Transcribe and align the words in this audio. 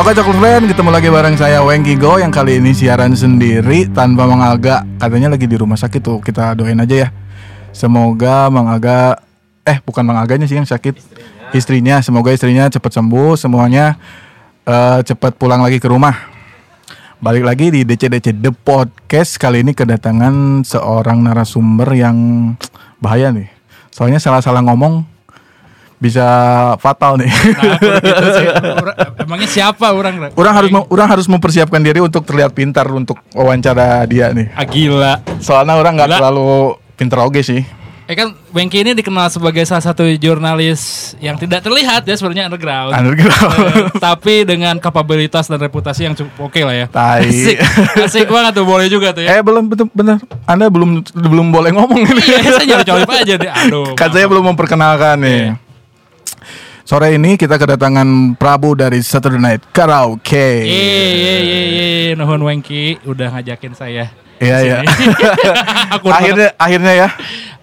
Oke 0.00 0.16
Coklat 0.16 0.40
Friend, 0.40 0.64
ketemu 0.64 0.90
lagi 0.96 1.08
bareng 1.12 1.36
saya 1.36 1.60
Wengki 1.60 1.92
Go 2.00 2.16
yang 2.16 2.32
kali 2.32 2.56
ini 2.56 2.72
siaran 2.72 3.12
sendiri 3.12 3.84
tanpa 3.92 4.24
Mang 4.24 4.40
Aga. 4.40 4.80
Katanya 4.96 5.36
lagi 5.36 5.44
di 5.44 5.60
rumah 5.60 5.76
sakit 5.76 6.00
tuh, 6.00 6.24
kita 6.24 6.56
doain 6.56 6.80
aja 6.80 7.04
ya. 7.04 7.08
Semoga 7.76 8.48
Mang 8.48 8.72
Aga, 8.72 9.20
eh 9.60 9.76
bukan 9.84 10.00
Mang 10.00 10.16
Aganya 10.16 10.48
sih 10.48 10.56
yang 10.56 10.64
sakit, 10.64 10.96
istrinya. 11.52 12.00
Semoga 12.00 12.32
istrinya 12.32 12.72
cepat 12.72 12.96
sembuh, 12.96 13.36
semuanya 13.36 14.00
eh, 14.64 15.04
cepat 15.04 15.36
pulang 15.36 15.60
lagi 15.60 15.76
ke 15.76 15.92
rumah. 15.92 16.16
Balik 17.20 17.44
lagi 17.44 17.68
di 17.68 17.84
DCDC 17.84 18.40
The 18.40 18.56
Podcast 18.56 19.36
kali 19.36 19.60
ini 19.60 19.76
kedatangan 19.76 20.64
seorang 20.64 21.28
narasumber 21.28 21.92
yang 21.92 22.16
bahaya 23.04 23.36
nih. 23.36 23.52
Soalnya 23.92 24.16
salah-salah 24.16 24.64
ngomong 24.64 25.19
bisa 26.00 26.26
fatal 26.80 27.20
nih. 27.20 27.28
Nah, 27.28 27.76
gitu 28.08 28.26
sih. 28.34 28.46
Ura- 28.80 28.96
Emangnya 29.20 29.46
siapa 29.46 29.92
orang? 29.92 30.32
Orang 30.32 30.54
harus 30.56 30.70
orang 30.88 31.08
harus 31.08 31.26
mempersiapkan 31.28 31.78
diri 31.78 32.00
untuk 32.00 32.24
terlihat 32.24 32.50
pintar 32.50 32.88
untuk 32.88 33.20
wawancara 33.30 34.08
dia 34.08 34.32
nih. 34.32 34.48
Ah, 34.56 34.64
gila. 34.64 35.20
Soalnya 35.38 35.76
orang 35.76 35.94
nggak 35.94 36.16
terlalu 36.16 36.74
pintar 36.96 37.20
oke 37.20 37.44
sih. 37.44 37.62
Eh 38.10 38.18
kan 38.18 38.34
Wengki 38.50 38.82
ini 38.82 38.90
dikenal 38.90 39.30
sebagai 39.30 39.62
salah 39.62 39.86
satu 39.86 40.02
jurnalis 40.18 41.14
yang 41.22 41.38
tidak 41.38 41.62
terlihat 41.62 42.02
ya 42.02 42.18
sebenarnya 42.18 42.50
underground. 42.50 42.90
Underground. 42.90 43.54
Eh, 43.70 43.86
tapi 44.02 44.42
dengan 44.42 44.82
kapabilitas 44.82 45.46
dan 45.46 45.62
reputasi 45.62 46.10
yang 46.10 46.18
cukup 46.18 46.50
oke 46.50 46.58
lah 46.58 46.74
ya. 46.74 46.86
Tai. 46.90 47.22
Asik, 47.22 47.62
asik 48.02 48.26
banget 48.26 48.58
tuh 48.58 48.66
boleh 48.66 48.90
juga 48.90 49.14
tuh 49.14 49.22
ya. 49.22 49.38
eh 49.38 49.42
belum 49.46 49.70
betul 49.70 49.86
benar. 49.94 50.18
Anda 50.42 50.66
belum 50.66 51.06
belum 51.06 51.54
boleh 51.54 51.70
ngomong 51.70 52.02
ini. 52.02 52.18
Iya, 52.18 52.50
saya 52.50 52.66
nyari 52.82 53.14
aja 53.14 53.34
deh. 53.38 53.50
Aduh. 53.68 53.94
kan 53.94 54.10
saya 54.10 54.26
belum 54.26 54.42
memperkenalkan 54.42 55.14
nih. 55.22 55.54
Iya. 55.54 55.69
Sore 56.82 57.14
ini 57.14 57.38
kita 57.38 57.54
kedatangan 57.54 58.34
Prabu 58.34 58.74
dari 58.74 58.98
Saturday 58.98 59.38
Night 59.38 59.62
Karaoke. 59.70 60.66
Iya, 60.66 61.06
iya, 61.06 61.34
iya. 61.38 62.12
Nuhun 62.14 62.42
Wengki 62.42 62.98
udah 63.06 63.38
ngajakin 63.38 63.72
saya. 63.72 64.10
Iya 64.40 64.56
iya. 64.60 64.78
Akhirnya 66.18 66.48
akhirnya 66.56 66.92
ya. 66.96 67.08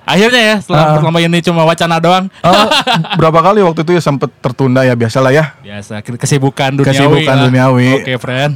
akhirnya 0.08 0.40
ya 0.40 0.56
Ah. 0.56 0.62
setelah 0.64 1.04
selama 1.04 1.20
ini 1.20 1.44
cuma 1.44 1.68
wacana 1.68 2.00
doang. 2.00 2.32
Oh, 2.40 2.68
berapa 3.20 3.44
kali 3.44 3.60
waktu 3.60 3.84
itu 3.84 3.92
ya 3.92 4.00
sempet 4.00 4.32
tertunda 4.40 4.88
ya 4.88 4.96
biasalah 4.96 5.36
ya. 5.36 5.60
Biasa 5.60 6.00
kesibukan 6.00 6.80
duniawi. 6.80 6.88
Kesibukan 6.96 7.36
lah. 7.36 7.44
duniawi. 7.52 7.90
Oke, 8.00 8.14
friend. 8.16 8.56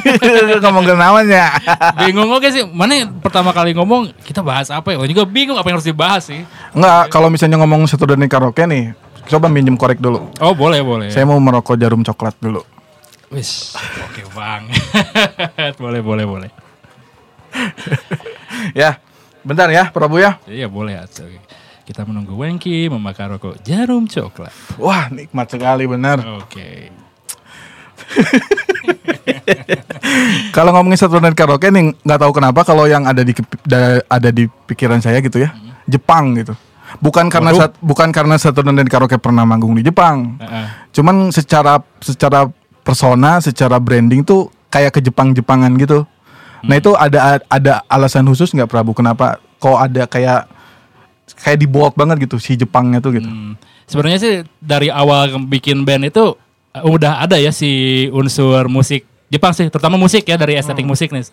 ngomong 0.62 0.86
namanya. 0.94 1.58
bingung 1.98 2.30
oke 2.30 2.46
sih 2.48 2.62
mana 2.62 3.10
pertama 3.18 3.50
kali 3.50 3.74
ngomong 3.74 4.14
kita 4.22 4.46
bahas 4.46 4.70
apa 4.70 4.94
ya 4.94 5.02
Gua 5.02 5.10
juga 5.10 5.24
bingung 5.26 5.58
apa 5.58 5.66
yang 5.66 5.82
harus 5.82 5.90
dibahas 5.90 6.22
sih 6.22 6.46
Enggak, 6.70 7.10
kalau 7.10 7.26
misalnya 7.26 7.58
ngomong 7.58 7.82
Saturday 7.90 8.14
Night 8.14 8.30
Karaoke 8.30 8.62
nih, 8.62 8.94
coba 9.24 9.46
minjem 9.46 9.74
korek 9.74 9.96
dulu. 9.96 10.28
oh 10.38 10.52
boleh 10.52 10.80
boleh 10.80 11.08
Saya 11.08 11.24
mau 11.24 11.36
merokok 11.36 11.74
jarum 11.74 12.00
coklat 12.00 12.32
dulu. 12.38 12.60
wis 13.28 13.72
oke 14.02 14.20
bang 14.30 14.62
boleh 15.80 16.00
boleh 16.00 16.24
boleh 16.24 16.48
Ya, 18.72 18.96
bentar 19.42 19.66
ya, 19.68 19.88
Prabu 19.88 20.16
ya. 20.16 20.36
iya 20.44 20.66
boleh. 20.66 20.98
Oke. 20.98 21.38
kita 21.82 22.02
menunggu 22.02 22.32
Wengki 22.32 22.86
membakar 22.86 23.26
rokok 23.28 23.58
jarum 23.60 24.06
coklat 24.06 24.52
Wah, 24.76 25.08
nikmat 25.08 25.48
sekali 25.48 25.84
benar. 25.84 26.16
oke 26.38 26.68
Kalau 30.52 30.70
ngomongin 30.70 30.96
Saturday 30.96 31.24
Night 31.24 31.34
Karaoke 31.34 31.68
nih, 31.68 31.92
nggak 31.96 32.18
tahu 32.18 32.30
kenapa 32.32 32.60
kalau 32.62 32.84
yang 32.84 33.04
ada 33.04 33.20
di 33.20 33.32
da- 33.62 34.02
ada 34.04 34.28
di 34.28 34.44
pikiran 34.66 34.98
saya 34.98 35.18
gitu 35.18 35.38
ya, 35.38 35.50
Jepang 35.86 36.34
gitu. 36.36 36.52
Bukan 37.00 37.32
karena 37.32 37.50
sat- 37.54 37.78
bukan 37.80 38.12
karena 38.12 38.36
Saturday 38.36 38.74
Night 38.74 38.90
Karaoke 38.90 39.16
pernah 39.16 39.46
manggung 39.46 39.72
di 39.72 39.86
Jepang. 39.86 40.36
Heeh. 40.36 40.66
Cuman 40.92 41.32
secara 41.32 41.80
secara 42.02 42.50
persona, 42.82 43.38
secara 43.38 43.78
branding 43.78 44.26
tuh 44.26 44.50
kayak 44.68 44.98
ke 44.98 45.00
Jepang-Jepangan 45.00 45.72
gitu. 45.78 46.04
Nah 46.62 46.78
itu 46.78 46.94
ada 46.94 47.42
ada 47.46 47.82
alasan 47.86 48.26
khusus 48.26 48.52
nggak 48.54 48.70
Prabu 48.70 48.94
kenapa 48.94 49.38
kok 49.58 49.78
ada 49.78 50.06
kayak 50.06 50.46
kayak 51.42 51.58
di 51.58 51.66
bold 51.66 51.94
banget 51.94 52.26
gitu 52.28 52.38
si 52.38 52.54
Jepangnya 52.54 53.02
tuh 53.02 53.18
gitu. 53.18 53.26
Hmm, 53.26 53.58
sebenarnya 53.86 54.18
sih 54.18 54.34
dari 54.58 54.90
awal 54.90 55.42
bikin 55.46 55.82
band 55.82 56.06
itu 56.10 56.34
uh, 56.74 56.84
udah 56.86 57.22
ada 57.24 57.38
ya 57.38 57.50
si 57.50 58.06
unsur 58.10 58.70
musik 58.70 59.06
Jepang 59.32 59.56
sih, 59.56 59.72
terutama 59.72 59.96
musik 59.96 60.28
ya 60.28 60.36
dari 60.36 60.60
estetik 60.60 60.84
musik 60.84 61.08
nih. 61.08 61.24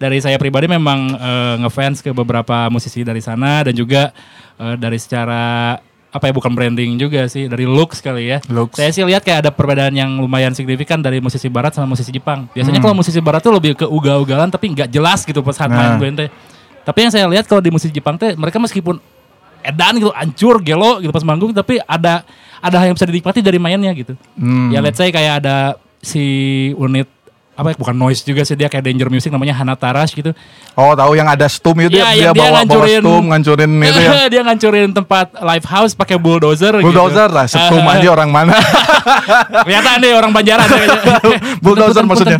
Dari 0.00 0.24
saya 0.24 0.40
pribadi 0.40 0.72
memang 0.72 1.12
eh, 1.12 1.54
ngefans 1.60 2.00
ke 2.00 2.16
beberapa 2.16 2.72
musisi 2.72 3.04
dari 3.04 3.20
sana 3.20 3.68
dan 3.68 3.76
juga 3.76 4.08
eh, 4.56 4.74
dari 4.80 4.96
secara 4.96 5.76
apa 6.12 6.28
ya 6.28 6.32
bukan 6.36 6.52
branding 6.52 7.00
juga 7.00 7.24
sih 7.28 7.48
dari 7.48 7.68
looks 7.68 8.00
kali 8.00 8.32
ya. 8.32 8.38
Looks. 8.48 8.76
Saya 8.76 8.88
sih 8.92 9.00
lihat 9.04 9.20
kayak 9.20 9.48
ada 9.48 9.50
perbedaan 9.52 9.92
yang 9.92 10.16
lumayan 10.16 10.52
signifikan 10.52 11.00
dari 11.00 11.20
musisi 11.20 11.48
barat 11.48 11.72
sama 11.72 11.92
musisi 11.92 12.12
Jepang. 12.12 12.48
Biasanya 12.52 12.80
kalau 12.80 12.96
musisi 12.96 13.20
barat 13.20 13.40
tuh 13.44 13.52
lebih 13.52 13.76
ke 13.76 13.84
ugal-ugalan 13.88 14.48
tapi 14.48 14.72
nggak 14.72 14.88
jelas 14.92 15.24
gitu 15.24 15.40
pas 15.40 15.56
saat 15.56 15.68
Nah. 15.72 15.96
main 15.96 16.00
band 16.00 16.16
teh. 16.24 16.28
Tapi 16.84 16.98
yang 17.04 17.12
saya 17.12 17.24
lihat 17.28 17.48
kalau 17.48 17.64
di 17.64 17.72
musisi 17.72 17.92
Jepang 17.92 18.20
teh 18.20 18.36
mereka 18.36 18.60
meskipun 18.60 18.96
edan 19.64 19.94
gitu, 20.00 20.12
hancur, 20.12 20.60
gelo 20.60 21.00
gitu 21.00 21.12
pas 21.16 21.24
manggung 21.24 21.52
tapi 21.56 21.80
ada 21.84 22.24
ada 22.60 22.76
hal 22.76 22.92
yang 22.92 22.96
bisa 22.96 23.08
dinikmati 23.08 23.40
dari 23.40 23.56
mainnya 23.56 23.92
gitu. 23.96 24.12
Hmm. 24.36 24.68
Ya 24.68 24.84
let's 24.84 25.00
say 25.00 25.08
kayak 25.08 25.40
ada 25.44 25.80
si 26.04 26.20
unit 26.76 27.08
apa 27.52 27.68
ya 27.68 27.76
bukan 27.76 27.92
noise 27.92 28.20
juga 28.20 28.40
sih 28.42 28.52
dia 28.52 28.64
kayak 28.64 28.80
danger 28.82 29.06
music 29.06 29.28
namanya 29.28 29.52
Hanatarash 29.52 30.12
gitu. 30.12 30.32
Oh 30.72 30.92
tahu 30.92 31.12
yang 31.12 31.26
ada 31.26 31.44
stum 31.44 31.76
itu 31.78 31.92
Iya, 31.92 32.08
dia, 32.08 32.08
dia 32.08 32.24
dia 32.24 32.32
bawa 32.32 32.48
bawa 32.48 32.58
ngancurin- 32.58 33.02
stum 33.04 33.22
ngancurin 33.28 33.70
itu 33.78 34.00
ya. 34.00 34.12
dia 34.32 34.40
ngancurin 34.42 34.88
tempat 34.90 35.26
live 35.36 35.66
house 35.66 35.92
pakai 35.92 36.16
bulldozer 36.16 36.72
Bulldozer 36.78 37.28
gitu. 37.28 37.36
lah, 37.36 37.44
stum 37.44 37.84
aja 37.84 38.08
orang 38.08 38.30
mana. 38.30 38.56
Kelihatan 39.64 40.00
deh 40.00 40.12
orang 40.12 40.32
Banjaran 40.32 40.64
kayaknya. 40.64 41.00
Bulldozer 41.64 42.02
maksudnya. 42.02 42.38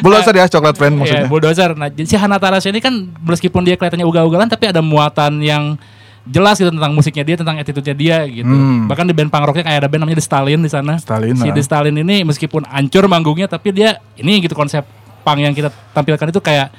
Bulldozer 0.00 0.34
ya 0.34 0.44
coklat 0.48 0.74
friend 0.74 0.94
Iya, 0.94 1.00
maksudnya. 1.00 1.26
bulldozer. 1.26 1.70
Nah, 1.72 1.88
si 1.90 2.14
Hanatarash 2.14 2.68
ini 2.68 2.78
kan 2.78 2.92
meskipun 3.18 3.62
dia 3.62 3.74
kelihatannya 3.74 4.04
ugal-ugalan 4.04 4.46
tapi 4.46 4.68
ada 4.68 4.80
muatan 4.80 5.40
yang 5.40 5.76
jelas 6.22 6.54
gitu 6.58 6.70
tentang 6.70 6.94
musiknya 6.94 7.24
dia, 7.26 7.36
tentang 7.38 7.56
attitude-nya 7.58 7.96
dia 7.96 8.18
gitu. 8.30 8.46
Hmm. 8.46 8.86
Bahkan 8.86 9.04
di 9.10 9.14
band 9.14 9.30
punk 9.30 9.44
rocknya 9.50 9.64
kayak 9.66 9.78
ada 9.82 9.88
band 9.90 10.00
namanya 10.06 10.18
The 10.22 10.26
Stalin 10.26 10.60
di 10.62 10.70
sana. 10.70 10.94
Stalin, 11.02 11.34
Si 11.34 11.48
ah. 11.50 11.54
The 11.54 11.62
Stalin 11.62 11.96
ini 11.98 12.22
meskipun 12.22 12.62
hancur 12.68 13.10
manggungnya 13.10 13.50
tapi 13.50 13.74
dia 13.74 13.98
ini 14.14 14.38
gitu 14.38 14.54
konsep 14.54 14.86
punk 15.26 15.38
yang 15.42 15.54
kita 15.54 15.74
tampilkan 15.94 16.30
itu 16.30 16.38
kayak 16.38 16.70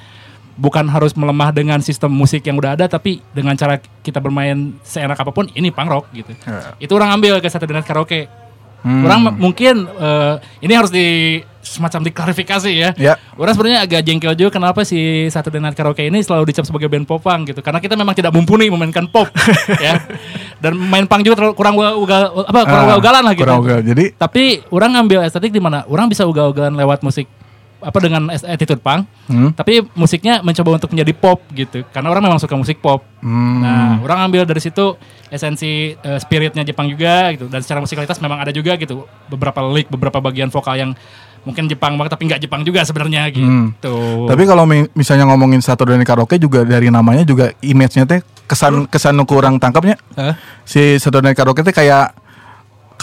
bukan 0.54 0.86
harus 0.86 1.12
melemah 1.18 1.50
dengan 1.50 1.82
sistem 1.82 2.14
musik 2.14 2.46
yang 2.46 2.54
udah 2.54 2.78
ada 2.78 2.86
tapi 2.86 3.18
dengan 3.34 3.58
cara 3.58 3.82
kita 4.06 4.22
bermain 4.22 4.78
seenak 4.86 5.18
apa 5.18 5.34
pun 5.34 5.50
ini 5.52 5.68
punk 5.74 5.90
rock 5.90 6.06
gitu. 6.14 6.30
Ya. 6.46 6.78
Itu 6.78 6.94
orang 6.94 7.18
ambil 7.18 7.42
ke 7.42 7.48
Saturday 7.50 7.74
Night 7.74 7.88
Karaoke. 7.88 8.43
Hmm. 8.84 9.00
Orang 9.00 9.40
mungkin 9.40 9.88
eh, 9.88 10.34
ini 10.60 10.72
harus 10.76 10.92
di 10.92 11.40
semacam 11.64 12.04
diklarifikasi 12.04 12.68
ya. 12.68 12.92
Ya. 12.94 13.16
Orang 13.34 13.56
sebenarnya 13.56 13.80
agak 13.80 14.04
jengkel 14.04 14.36
juga 14.36 14.52
kenapa 14.52 14.84
si 14.84 15.26
Saturday 15.32 15.56
Night 15.56 15.72
Karaoke 15.72 16.04
ini 16.04 16.20
selalu 16.20 16.52
dicap 16.52 16.68
sebagai 16.68 16.92
band 16.92 17.08
popang 17.08 17.48
gitu. 17.48 17.64
Karena 17.64 17.80
kita 17.80 17.96
memang 17.96 18.12
tidak 18.12 18.36
mumpuni 18.36 18.68
memainkan 18.68 19.08
pop 19.08 19.32
ya. 19.80 20.04
Dan 20.60 20.76
main 20.76 21.08
punk 21.08 21.24
juga 21.24 21.40
terlalu 21.40 21.54
kurang 21.56 21.74
ugal 21.74 22.44
apa 22.44 22.60
kurang 22.62 22.84
Ah, 22.84 22.88
ugal-ugalan 22.92 23.22
lah 23.24 23.32
gitu. 23.32 23.42
kurang 23.48 23.60
ugal. 23.64 23.80
Jadi 23.80 24.04
Tapi 24.12 24.42
orang 24.68 24.90
ngambil 25.00 25.24
estetik 25.24 25.50
di 25.50 25.64
mana 25.64 25.88
orang 25.88 26.12
bisa 26.12 26.28
ugal-ugalan 26.28 26.76
lewat 26.76 27.00
musik 27.00 27.24
apa 27.84 27.98
dengan 28.00 28.32
attitude 28.32 28.80
punk, 28.80 29.04
Hmm. 29.28 29.52
tapi 29.52 29.84
musiknya 29.92 30.40
mencoba 30.40 30.80
untuk 30.80 30.90
menjadi 30.90 31.12
pop 31.12 31.44
gitu. 31.52 31.84
Karena 31.92 32.08
orang 32.08 32.24
memang 32.24 32.40
suka 32.40 32.56
musik 32.56 32.80
pop. 32.80 33.04
Hmm. 33.20 33.60
Nah, 33.60 34.00
orang 34.00 34.24
ambil 34.24 34.42
dari 34.44 34.58
situ 34.58 34.96
esensi 35.28 35.92
eh, 35.92 36.18
spiritnya 36.18 36.64
Jepang 36.64 36.88
juga 36.88 37.28
gitu. 37.30 37.46
Dan 37.46 37.60
secara 37.60 37.78
musikalitas 37.78 38.16
memang 38.18 38.40
ada 38.40 38.50
juga 38.50 38.74
gitu. 38.74 39.04
Beberapa 39.28 39.60
lick, 39.68 39.92
beberapa 39.92 40.18
bagian 40.18 40.48
vokal 40.48 40.74
yang 40.74 40.90
mungkin 41.44 41.68
Jepang 41.68 42.00
banget 42.00 42.16
tapi 42.16 42.24
nggak 42.24 42.40
Jepang 42.40 42.64
juga 42.64 42.80
sebenarnya 42.82 43.28
gitu. 43.28 43.44
Hmm. 43.44 43.76
Tapi 44.24 44.42
kalau 44.44 44.64
mi- 44.64 44.88
misalnya 44.92 45.28
ngomongin 45.28 45.60
Saturday 45.60 46.00
Night 46.00 46.08
Karaoke 46.08 46.40
juga 46.40 46.64
dari 46.64 46.88
namanya 46.88 47.20
juga 47.20 47.52
image-nya 47.60 48.08
teh 48.08 48.24
kesan 48.44 48.88
kesan 48.88 49.12
nu 49.12 49.28
kurang 49.28 49.60
tangkapnya. 49.60 50.00
Hah? 50.16 50.40
Si 50.64 50.96
Saturday 50.96 51.32
Night 51.32 51.36
Karaoke 51.36 51.60
teh 51.60 51.72
kayak 51.72 52.16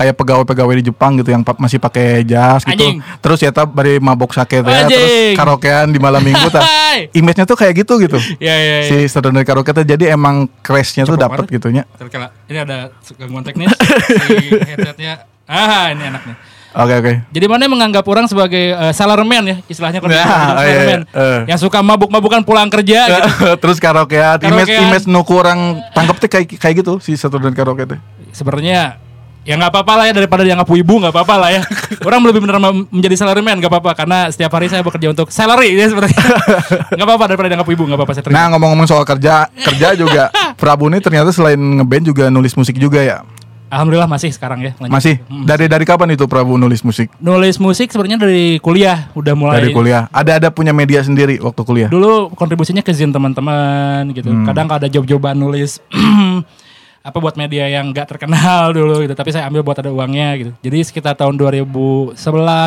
kayak 0.02 0.18
pegawai-pegawai 0.18 0.74
di 0.76 0.90
Jepang 0.90 1.14
gitu 1.16 1.30
yang 1.30 1.42
pa- 1.42 1.54
masih 1.56 1.78
pakai 1.78 2.26
jas 2.26 2.62
gitu. 2.64 2.74
Anjing. 2.74 2.98
Terus 3.20 3.38
ya 3.40 3.50
tah 3.50 3.64
bari 3.64 3.98
mabok 3.98 4.34
sake 4.34 4.60
teh 4.60 4.68
ya, 4.68 4.86
terus 4.86 5.14
karaokean 5.34 5.88
di 5.88 5.98
malam 5.98 6.18
minggu 6.20 6.50
tah. 6.50 6.66
Image-nya 7.12 7.46
tuh 7.46 7.54
kayak 7.54 7.78
gitu 7.78 7.96
gitu. 8.00 8.18
Ya 8.42 8.52
ya 8.52 8.76
ya. 8.82 8.90
Si 8.90 9.06
Saturday 9.08 9.42
Karaoke 9.42 9.70
teh 9.72 9.86
jadi 9.86 10.12
emang 10.12 10.50
crash-nya 10.60 11.06
tuh 11.06 11.14
dapat 11.16 11.46
gitunya. 11.48 11.86
Terkala- 11.94 12.34
Ini 12.46 12.58
ada 12.60 12.90
gangguan 13.14 13.44
teknis 13.44 13.70
si 13.70 14.36
headsetnya. 14.60 15.30
Ah, 15.46 15.92
ini 15.92 16.02
enak 16.04 16.24
nih. 16.24 16.38
Oke 16.72 16.94
oke. 16.96 17.14
Jadi 17.30 17.46
mana 17.46 17.68
menganggap 17.68 18.00
orang 18.06 18.26
sebagai 18.26 18.72
uh, 18.72 18.90
salaryman 18.90 19.44
ya 19.44 19.56
istilahnya 19.66 20.00
kalau 20.00 20.08
di- 20.16 20.24
oh, 20.24 20.64
iya, 20.64 20.80
iya. 20.82 20.98
Eh. 21.04 21.40
yang 21.46 21.60
suka 21.60 21.84
mabuk-mabukan 21.84 22.40
pulang 22.42 22.72
kerja 22.72 23.00
gitu. 23.12 23.60
terus 23.60 23.76
karaokean, 23.76 24.40
image 24.40 24.72
Karaokean. 24.72 24.88
image 24.88 25.06
nu 25.06 25.20
kurang 25.22 25.60
tangkap 25.92 26.16
teh 26.18 26.30
kayak 26.30 26.48
kayak 26.56 26.76
gitu 26.80 26.96
si 26.98 27.14
Saturday 27.14 27.52
Night 27.52 27.60
Karaoke 27.60 27.84
teh. 27.86 28.00
Sebenarnya 28.32 29.01
ya 29.42 29.58
nggak 29.58 29.74
apa-apa 29.74 29.94
lah 29.98 30.06
ya 30.06 30.14
daripada 30.14 30.46
dianggap 30.46 30.70
ibu 30.70 30.94
nggak 31.02 31.14
apa-apa 31.14 31.36
lah 31.38 31.50
ya. 31.50 31.62
orang 32.08 32.22
lebih 32.30 32.46
benar 32.46 32.62
menjadi 32.90 33.16
salaryman 33.18 33.58
nggak 33.58 33.72
apa-apa 33.74 33.92
karena 33.98 34.30
setiap 34.30 34.54
hari 34.54 34.70
saya 34.70 34.86
bekerja 34.86 35.10
untuk 35.10 35.34
salary 35.34 35.74
ya 35.74 35.90
sebenarnya. 35.90 36.18
Nggak 36.98 37.08
apa-apa 37.08 37.26
daripada 37.34 37.48
dianggap 37.50 37.70
ibu 37.72 37.84
nggak 37.88 37.98
apa-apa 37.98 38.14
saya 38.14 38.24
terima. 38.26 38.38
Nah 38.38 38.46
ngomong-ngomong 38.54 38.88
soal 38.88 39.04
kerja 39.08 39.50
kerja 39.50 39.88
juga 39.98 40.30
Prabu 40.62 40.92
ini 40.92 41.02
ternyata 41.02 41.34
selain 41.34 41.58
ngeband 41.58 42.06
juga 42.06 42.30
nulis 42.30 42.54
musik 42.54 42.78
juga 42.78 43.02
ya. 43.02 43.26
Alhamdulillah 43.72 44.12
masih 44.12 44.36
sekarang 44.36 44.60
ya. 44.68 44.76
lanjut. 44.84 44.92
Masih. 44.92 45.16
Dari 45.48 45.72
dari 45.72 45.88
kapan 45.88 46.12
itu 46.20 46.28
Prabu 46.28 46.60
nulis 46.60 46.84
musik? 46.84 47.08
Nulis 47.24 47.56
musik 47.56 47.88
sebenarnya 47.88 48.20
dari 48.20 48.60
kuliah 48.60 49.08
udah 49.16 49.32
mulai. 49.32 49.64
Dari 49.64 49.72
kuliah. 49.72 50.12
Ada 50.12 50.44
ada 50.44 50.50
punya 50.52 50.76
media 50.76 51.00
sendiri 51.00 51.40
waktu 51.40 51.62
kuliah. 51.64 51.90
Dulu 51.90 52.36
kontribusinya 52.36 52.84
ke 52.84 52.92
zin 52.92 53.16
teman-teman 53.16 54.12
gitu. 54.12 54.28
Hmm. 54.28 54.44
Kadang 54.44 54.68
ada 54.68 54.92
job-joban 54.92 55.40
nulis 55.40 55.80
apa 57.02 57.18
buat 57.18 57.34
media 57.34 57.66
yang 57.66 57.90
gak 57.90 58.08
terkenal 58.08 58.70
dulu 58.78 59.02
gitu. 59.02 59.14
Tapi 59.14 59.30
saya 59.30 59.46
ambil 59.46 59.62
buat 59.62 59.76
ada 59.76 59.90
uangnya 59.90 60.38
gitu. 60.38 60.52
Jadi 60.62 60.78
sekitar 60.84 61.14
tahun 61.14 61.34
2011 61.36 62.14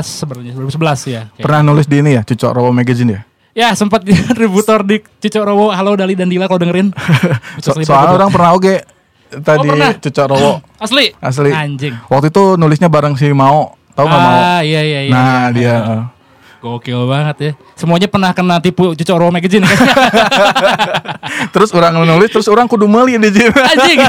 sebenarnya 0.02 0.52
2011 0.52 0.74
ya. 1.06 1.22
Kayak- 1.30 1.40
Pernah 1.40 1.60
nulis 1.62 1.86
di 1.86 1.96
ini 1.98 2.10
ya, 2.14 2.22
Cucok 2.22 2.50
Rowo 2.52 2.70
Magazine 2.70 3.10
ya? 3.12 3.20
Ya 3.54 3.68
sempat 3.72 4.02
distributor 4.02 4.82
di 4.90 4.98
Cicok 5.18 5.44
Rowo. 5.44 5.70
Halo 5.70 5.94
Dali 5.94 6.14
dan 6.14 6.26
Dila 6.26 6.50
kalau 6.50 6.58
dengerin. 6.58 6.90
So- 7.62 7.78
soalnya 7.78 8.18
orang 8.18 8.30
pernah 8.30 8.50
oke 8.52 8.74
tadi 9.32 9.58
Oh, 9.60 9.70
pernah? 9.70 9.90
Cucok 9.94 10.26
Rowo 10.28 10.52
asli. 10.84 11.14
asli. 11.14 11.50
Anjing. 11.50 11.94
Waktu 12.06 12.28
itu 12.28 12.42
nulisnya 12.54 12.90
bareng 12.90 13.14
si 13.14 13.30
Mao, 13.30 13.78
tahu 13.94 14.04
nggak 14.04 14.18
Mao? 14.20 14.34
Ah 14.34 14.60
iya 14.60 14.82
iya 14.82 15.00
iya. 15.06 15.10
Nah 15.10 15.22
iya. 15.22 15.46
dia 15.50 15.74
uh, 15.78 16.02
Gokil 16.64 17.04
banget 17.04 17.36
ya. 17.38 17.52
Semuanya 17.76 18.08
pernah 18.08 18.32
kena 18.32 18.56
tipu 18.56 18.96
Cicok 18.96 19.20
Rowo 19.20 19.28
magazine 19.28 19.60
kan? 19.62 19.76
terus 21.52 21.68
orang 21.70 21.92
nulis 21.98 22.30
terus 22.30 22.48
orang 22.48 22.64
kudu 22.64 22.88
meli 22.88 23.20
di 23.20 23.28
sini 23.28 23.52
Anjing. 23.52 24.00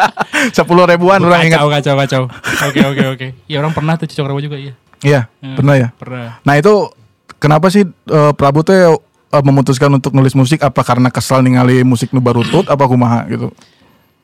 sepuluh 0.56 0.84
ribuan 0.84 1.16
orang 1.18 1.48
ingat 1.48 1.64
Kacau 1.64 1.70
kacau 1.72 1.94
kacau. 1.96 2.22
Oke 2.68 2.80
oke 2.84 3.04
oke. 3.08 3.26
Ya 3.46 3.56
orang 3.58 3.72
pernah 3.72 3.96
tuh 3.96 4.04
Cicok 4.04 4.28
Rowo 4.28 4.38
juga 4.38 4.56
iya. 4.56 4.76
iya 5.00 5.20
Hmm. 5.38 5.56
pernah 5.56 5.74
ya 5.76 5.88
Pernah. 5.94 6.40
nah 6.40 6.56
itu 6.56 6.88
kenapa 7.36 7.68
sih 7.68 7.84
eh, 7.84 8.32
Prabu 8.32 8.60
tuh 8.60 8.72
eh, 8.72 8.96
memutuskan 9.40 9.88
untuk 9.90 10.12
nulis 10.12 10.32
musik 10.32 10.60
apa 10.60 10.80
karena 10.80 11.08
kesal 11.08 11.40
ningali 11.40 11.80
musik 11.80 12.08
nu 12.10 12.20
barutut 12.20 12.64
apa 12.66 12.84
kumaha 12.84 13.24
gitu 13.26 13.48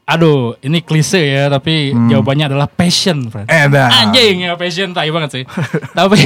Aduh, 0.05 0.59
ini 0.59 0.83
klise 0.83 1.23
ya, 1.23 1.47
tapi 1.47 1.95
jawabannya 1.95 2.51
adalah 2.51 2.67
passion, 2.67 3.31
friend. 3.31 3.47
Hmm. 3.47 3.55
eh 3.55 3.65
dah 3.71 3.87
Anjing 4.03 4.43
ya 4.43 4.59
passion 4.59 4.91
tai 4.91 5.07
banget 5.07 5.31
sih. 5.31 5.45
tapi 5.99 6.19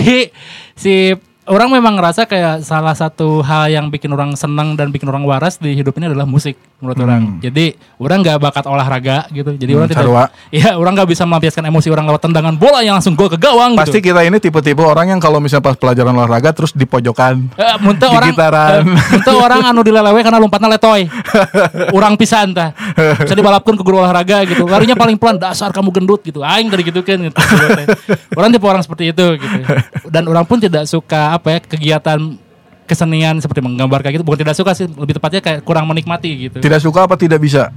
si 0.72 1.12
orang 1.44 1.68
memang 1.70 1.94
ngerasa 1.94 2.24
kayak 2.24 2.64
salah 2.64 2.92
satu 2.92 3.40
hal 3.40 3.68
yang 3.68 3.86
bikin 3.88 4.08
orang 4.08 4.32
senang 4.32 4.74
dan 4.74 4.88
bikin 4.88 5.04
orang 5.04 5.22
waras 5.22 5.56
di 5.56 5.72
hidup 5.72 5.92
ini 5.94 6.08
adalah 6.08 6.24
musik 6.24 6.56
menurut 6.80 6.96
orang. 6.98 7.22
Jadi 7.38 7.72
orang 7.96 8.20
nggak 8.20 8.38
bakat 8.38 8.64
olahraga 8.64 9.28
gitu. 9.28 9.52
Jadi 9.52 9.72
orang 9.72 9.86
tidak 9.86 10.00
Hmm, 10.00 10.08
sarua. 10.10 10.24
Iya, 10.48 10.76
orang 10.76 10.92
nggak 10.94 11.08
bisa 11.08 11.22
melampiaskan 11.24 11.64
emosi 11.64 11.88
orang 11.88 12.04
lewat 12.08 12.22
tendangan 12.22 12.54
bola 12.54 12.80
yang 12.80 12.96
langsung 12.96 13.12
gol 13.12 13.28
ke 13.28 13.36
gawang 13.36 13.76
pasti 13.76 14.00
gitu. 14.00 14.12
kita 14.12 14.24
ini 14.24 14.36
tipe-tipe 14.36 14.80
orang 14.80 15.12
yang 15.12 15.20
kalau 15.20 15.36
misalnya 15.36 15.64
pas 15.64 15.76
pelajaran 15.76 16.12
olahraga 16.12 16.52
terus 16.52 16.72
di 16.72 16.84
pojokan 16.84 17.48
Eh, 17.54 17.76
muntah 17.78 18.08
orang 18.08 18.32
eh, 18.32 18.82
muntah 18.84 19.34
orang 19.36 19.60
anu 19.64 19.80
dilelewe 19.80 20.20
karena 20.20 20.40
lompatnya 20.40 20.68
letoy. 20.72 21.08
orang 21.96 22.16
pisan 22.16 22.52
tah. 22.52 22.72
Bisa 23.20 23.36
dibalapkan 23.36 23.76
ke 23.76 23.82
guru 23.84 24.00
olahraga 24.00 24.44
gitu. 24.44 24.64
Larinya 24.64 24.96
paling 24.96 25.16
pelan, 25.16 25.36
dasar 25.36 25.72
kamu 25.72 25.92
gendut 25.92 26.24
gitu. 26.24 26.40
Aing 26.40 26.72
tadi 26.72 26.88
gitu 26.88 27.00
kan 27.04 27.20
gitu. 27.26 27.36
Orang 28.32 28.48
tipe 28.48 28.64
orang 28.64 28.80
seperti 28.80 29.12
itu 29.12 29.26
gitu. 29.36 29.56
Dan 30.08 30.24
orang 30.26 30.44
pun 30.44 30.56
tidak 30.56 30.84
suka 30.84 31.33
apa 31.34 31.48
ya 31.50 31.58
kegiatan 31.60 32.18
kesenian 32.84 33.40
seperti 33.40 33.64
menggambar 33.64 34.04
kayak 34.04 34.20
gitu. 34.20 34.24
Bukan 34.24 34.44
tidak 34.44 34.54
suka 34.54 34.76
sih, 34.76 34.84
lebih 34.86 35.16
tepatnya 35.16 35.40
kayak 35.40 35.60
kurang 35.64 35.88
menikmati 35.88 36.48
gitu. 36.48 36.60
tidak 36.60 36.80
suka 36.80 37.08
apa 37.08 37.16
tidak 37.16 37.40
bisa 37.40 37.72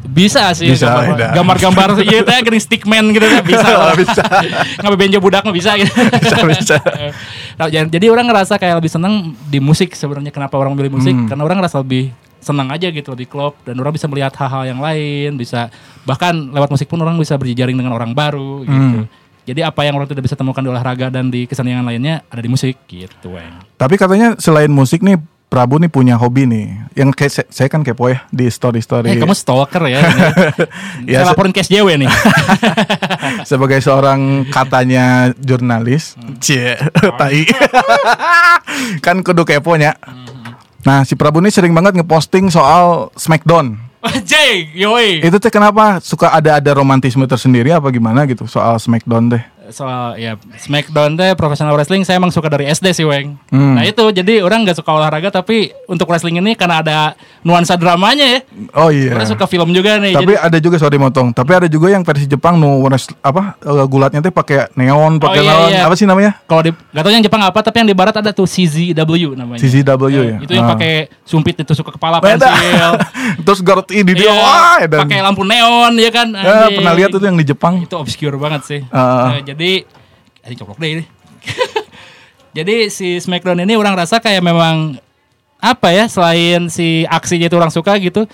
Bisa 0.00 0.48
sih 0.56 0.72
Bisa, 0.72 0.88
gambar-gambar 1.36 1.92
iya 2.08 2.24
teh 2.24 2.32
gering 2.40 2.58
stickman 2.58 3.12
gitu 3.12 3.20
kan 3.20 3.44
bisa 3.44 3.68
lah. 3.80 3.92
Bisa. 3.92 4.24
Ngabe 4.80 4.96
benjo 4.96 5.20
budak 5.20 5.44
mah 5.44 5.52
bisa 5.52 5.76
gitu. 5.76 5.92
Bisa, 5.92 6.36
bisa. 6.44 6.76
Nah, 7.60 7.68
jadi 7.68 8.08
orang 8.08 8.24
ngerasa 8.24 8.56
kayak 8.56 8.80
lebih 8.80 8.88
senang 8.88 9.36
di 9.36 9.60
musik 9.60 9.92
sebenarnya 9.92 10.32
kenapa 10.32 10.56
orang 10.56 10.72
milih 10.72 10.96
musik 10.96 11.12
Hmm. 11.12 11.28
karena 11.28 11.44
orang 11.44 11.60
ngerasa 11.60 11.84
lebih 11.84 12.08
senang 12.40 12.72
aja 12.72 12.88
gitu 12.88 13.12
di 13.12 13.28
klub 13.28 13.52
dan 13.68 13.76
orang 13.76 13.92
bisa 13.92 14.08
melihat 14.08 14.32
hal-hal 14.40 14.64
yang 14.64 14.80
lain 14.80 15.36
bisa 15.36 15.68
bahkan 16.08 16.32
lewat 16.32 16.72
musik 16.72 16.88
pun 16.88 16.96
orang 16.96 17.20
bisa 17.20 17.36
berjejaring 17.36 17.76
dengan 17.76 17.92
orang 17.92 18.16
baru 18.16 18.64
gitu. 18.64 19.04
Hmm. 19.04 19.04
Jadi 19.44 19.60
apa 19.64 19.80
yang 19.82 19.96
orang 19.96 20.08
tidak 20.08 20.24
bisa 20.28 20.36
temukan 20.36 20.60
di 20.60 20.70
olahraga 20.70 21.08
dan 21.08 21.32
di 21.32 21.48
kesenian 21.48 21.82
lainnya 21.82 22.22
ada 22.28 22.40
di 22.44 22.50
musik 22.50 22.76
gitu, 22.86 23.34
Weng. 23.34 23.60
Tapi 23.80 23.94
katanya 23.96 24.36
selain 24.36 24.70
musik 24.70 25.00
nih 25.00 25.18
Prabu 25.50 25.82
nih 25.82 25.90
punya 25.90 26.14
hobi 26.14 26.46
nih. 26.46 26.94
Yang 26.94 27.08
kayak 27.18 27.32
saya, 27.34 27.46
saya 27.50 27.66
kan 27.66 27.82
kepo 27.82 28.06
ya 28.06 28.22
di 28.30 28.46
story-story. 28.46 29.10
Eh, 29.10 29.18
kamu 29.18 29.34
stalker 29.34 29.82
ya. 29.90 29.98
Ya, 31.10 31.26
Saya 31.26 31.34
laporin 31.34 31.50
ke 31.50 31.66
SJW 31.66 32.06
nih. 32.06 32.10
sebagai 33.50 33.82
seorang 33.82 34.46
katanya 34.46 35.34
jurnalis. 35.34 36.14
Hmm. 36.14 36.38
Cie, 36.38 36.78
tai. 37.18 37.50
kan 39.02 39.26
kudu 39.26 39.42
keponya. 39.42 39.98
Hmm. 39.98 40.54
Nah, 40.86 41.02
si 41.02 41.18
Prabu 41.18 41.42
nih 41.42 41.50
sering 41.50 41.74
banget 41.74 41.98
ngeposting 41.98 42.46
soal 42.46 43.10
Smackdown. 43.18 43.89
Jay, 44.30 44.68
yoi. 44.72 45.20
Itu 45.20 45.36
teh 45.36 45.52
kenapa 45.52 46.00
suka 46.00 46.32
ada 46.32 46.56
ada 46.56 46.70
romantisme 46.72 47.28
tersendiri 47.28 47.68
apa 47.68 47.92
gimana 47.92 48.24
gitu 48.24 48.48
soal 48.48 48.80
Smackdown 48.80 49.28
teh? 49.28 49.42
Soal 49.70 50.14
ya 50.14 50.34
Smackdown 50.56 51.14
teh 51.14 51.34
professional 51.34 51.72
wrestling 51.72 52.02
saya 52.02 52.18
emang 52.18 52.30
suka 52.30 52.46
dari 52.46 52.66
SD 52.66 52.92
sih 52.92 53.06
Weng. 53.06 53.34
Hmm. 53.48 53.74
Nah 53.74 53.82
itu 53.82 54.02
jadi 54.10 54.40
orang 54.40 54.62
nggak 54.62 54.78
suka 54.78 54.90
olahraga 54.90 55.30
tapi 55.32 55.70
untuk 55.86 56.06
wrestling 56.06 56.38
ini 56.38 56.54
karena 56.54 56.82
ada 56.82 56.98
nuansa 57.40 57.74
dramanya 57.74 58.26
ya. 58.26 58.40
Oh 58.74 58.90
iya. 58.90 59.14
Orang 59.14 59.26
suka 59.26 59.46
film 59.46 59.70
juga 59.70 59.96
nih. 59.96 60.12
Tapi 60.12 60.34
jadi, 60.34 60.42
ada 60.42 60.58
juga 60.58 60.76
sorry 60.76 60.98
motong. 60.98 61.30
Tapi 61.30 61.50
ada 61.54 61.68
juga 61.70 61.88
yang 61.88 62.02
versi 62.02 62.26
Jepang 62.26 62.58
nu 62.58 62.82
apa 63.22 63.56
eh, 63.58 63.84
gulatnya 63.86 64.20
teh 64.20 64.34
pakai 64.34 64.70
neon, 64.76 65.16
pakai 65.18 65.40
Oh, 65.40 65.66
iya, 65.66 65.82
iya. 65.82 65.82
apa 65.88 65.94
sih 65.96 66.06
namanya? 66.06 66.36
kalau 66.44 66.62
di 66.62 66.70
gak 66.70 67.02
tau 67.02 67.12
yang 67.12 67.24
Jepang 67.24 67.42
apa 67.42 67.58
tapi 67.62 67.82
yang 67.82 67.88
di 67.88 67.96
barat 67.96 68.14
ada 68.14 68.30
tuh 68.30 68.44
CZW 68.44 69.34
namanya. 69.34 69.60
CZW 69.62 70.02
ya. 70.10 70.36
Itu 70.42 70.52
yang 70.52 70.66
Ah. 70.66 70.74
pakai 70.76 71.08
sumpit 71.24 71.56
itu 71.58 71.72
suka 71.72 71.90
kepala 71.90 72.18
Beda. 72.18 72.50
pensil. 72.50 72.90
Terus 73.46 73.60
Garut 73.62 73.88
ini 73.90 74.12
dia 74.12 74.30
Iya, 74.30 74.86
pakai 74.86 75.20
lampu 75.22 75.42
neon 75.42 75.92
ya 75.96 76.10
kan. 76.12 76.28
Ya, 76.30 76.68
pernah 76.70 76.92
lihat 76.94 77.10
itu 77.10 77.22
yang 77.22 77.38
di 77.38 77.46
Jepang. 77.46 77.82
itu 77.82 77.94
obscure 77.96 78.36
banget 78.36 78.62
sih. 78.66 78.80
Ah. 78.90 79.36
Nah, 79.36 79.40
jadi 79.42 79.59
ini 79.60 80.54
coplok 80.56 80.80
deh 80.80 80.90
ini. 81.00 81.04
jadi 82.56 82.88
si 82.88 83.20
Smackdown 83.20 83.62
ini 83.62 83.76
orang 83.76 83.94
rasa 83.94 84.18
kayak 84.18 84.40
memang 84.40 84.96
apa 85.60 85.92
ya 85.92 86.08
selain 86.08 86.72
si 86.72 87.04
aksinya 87.04 87.46
itu 87.52 87.56
orang 87.60 87.68
suka 87.68 87.92
gitu 88.00 88.24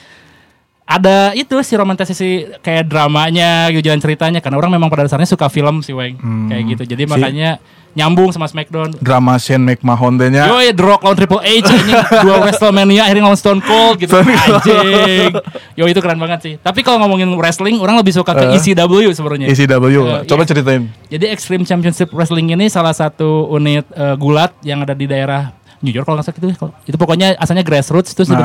ada 0.87 1.35
itu 1.35 1.59
si 1.61 1.75
romantisasi 1.75 2.31
kayak 2.63 2.87
dramanya 2.87 3.67
gitu 3.69 3.83
jalan 3.85 3.99
ceritanya 3.99 4.39
karena 4.39 4.55
orang 4.55 4.71
memang 4.71 4.87
pada 4.87 5.03
dasarnya 5.03 5.27
suka 5.27 5.47
film 5.47 5.83
sih 5.83 5.91
Weng 5.91 6.15
Hmm. 6.17 6.47
kayak 6.47 6.63
gitu 6.73 6.83
jadi 6.87 7.03
Si- 7.03 7.11
makanya 7.11 7.51
nyambung 7.93 8.29
sama 8.29 8.45
Smackdown 8.45 8.93
Drama 9.01 9.35
Shane 9.35 9.65
McMahon 9.65 10.21
nya. 10.21 10.47
Yo 10.47 10.61
ya 10.61 10.71
The 10.71 10.85
Rock 10.85 11.01
lawan 11.01 11.17
Triple 11.17 11.41
H 11.41 11.65
ini 11.65 11.93
dua 12.23 12.37
Wrestlemania 12.45 13.03
akhirnya 13.03 13.25
lawan 13.25 13.35
Stone 13.35 13.59
Cold 13.59 13.97
gitu 13.99 14.13
anjing. 14.15 15.33
Yo 15.73 15.85
itu 15.87 15.99
keren 15.99 16.17
banget 16.17 16.41
sih. 16.41 16.55
Tapi 16.57 16.81
kalau 16.81 17.01
ngomongin 17.01 17.33
wrestling 17.35 17.81
orang 17.81 17.97
lebih 17.97 18.13
suka 18.13 18.31
ke 18.31 18.45
Eh. 18.47 18.61
ECW 18.61 19.11
sebenarnya. 19.11 19.49
ECW. 19.49 19.85
Eh, 20.13 20.23
Coba 20.25 20.43
iya. 20.45 20.49
ceritain. 20.49 20.83
Jadi 21.09 21.25
Extreme 21.27 21.65
Championship 21.65 22.13
Wrestling 22.13 22.53
ini 22.53 22.69
salah 22.69 22.93
satu 22.93 23.49
unit 23.51 23.89
eh, 23.91 24.15
gulat 24.15 24.53
yang 24.61 24.81
ada 24.81 24.93
di 24.93 25.09
daerah 25.09 25.57
New 25.81 25.91
York 25.91 26.05
kalau 26.05 26.21
nggak 26.21 26.27
salah 26.27 26.37
gitu 26.37 26.47
ya. 26.47 26.57
Itu 26.85 26.97
pokoknya 26.97 27.33
asalnya 27.35 27.65
grassroots 27.65 28.13
terus 28.13 28.29
Nah. 28.29 28.45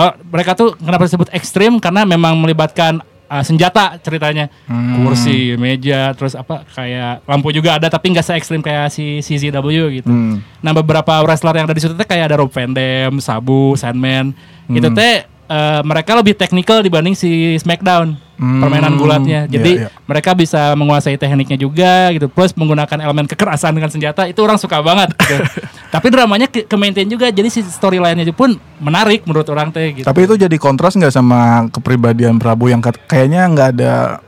Oh, 0.00 0.12
mereka 0.26 0.52
tuh 0.54 0.72
kenapa 0.74 1.04
disebut 1.04 1.28
ekstrim 1.30 1.76
karena 1.76 2.02
memang 2.04 2.32
melibatkan 2.34 2.98
eh, 3.26 3.44
senjata 3.44 3.94
ceritanya 3.98 4.48
Hmm. 4.64 5.04
kursi 5.04 5.54
meja 5.54 6.10
terus 6.12 6.34
apa 6.34 6.66
kayak 6.66 7.22
lampu 7.24 7.50
juga 7.50 7.76
ada 7.76 7.86
tapi 7.86 8.10
nggak 8.10 8.24
se 8.24 8.32
ekstrim 8.34 8.58
kayak 8.58 8.88
si 8.88 9.20
CZW 9.20 9.68
gitu 9.94 10.08
Hmm. 10.08 10.42
nah 10.58 10.72
beberapa 10.72 11.20
wrestler 11.20 11.54
yang 11.54 11.64
ada 11.64 11.72
di 11.72 11.80
situ 11.80 11.92
teh 11.92 12.02
kayak 12.02 12.26
ada 12.26 12.36
Rob 12.36 12.48
Van 12.48 12.70
Dam, 12.70 13.18
Sabu, 13.18 13.76
Sandman 13.76 14.32
itu 14.66 14.82
Hmm. 14.82 14.96
teh 14.96 15.28
eh, 15.50 15.80
mereka 15.82 16.14
lebih 16.14 16.32
teknikal 16.32 16.78
dibanding 16.80 17.12
si 17.12 17.58
SmackDown 17.58 18.14
Hmm. 18.40 18.56
permainan 18.56 18.96
gulatnya 18.96 19.44
jadi 19.44 19.72
Iya, 19.76 19.80
iya. 19.84 19.88
mereka 20.08 20.32
bisa 20.32 20.72
menguasai 20.72 21.20
tekniknya 21.20 21.60
juga 21.60 22.08
gitu 22.08 22.24
plus 22.24 22.56
menggunakan 22.56 22.96
elemen 22.96 23.28
kekerasan 23.28 23.76
dengan 23.76 23.92
senjata 23.92 24.24
itu 24.24 24.40
orang 24.40 24.56
suka 24.56 24.80
banget 24.80 25.12
gitu. 25.12 25.44
tapi 25.92 26.08
dramanya 26.08 26.48
ke, 26.48 26.64
ke 26.64 26.76
maintain 26.80 27.04
juga 27.04 27.28
jadi 27.28 27.52
si 27.52 27.60
storyline-nya 27.60 28.32
pun 28.32 28.56
menarik 28.80 29.28
menurut 29.28 29.44
orang 29.52 29.68
teh 29.68 29.92
gitu 29.92 30.08
Tapi 30.08 30.24
itu 30.24 30.40
jadi 30.40 30.56
kontras 30.56 30.96
nggak 30.96 31.12
sama 31.12 31.68
kepribadian 31.68 32.40
Prabu 32.40 32.72
yang 32.72 32.80
kayaknya 32.80 33.44
nggak 33.44 33.68
ada 33.76 34.24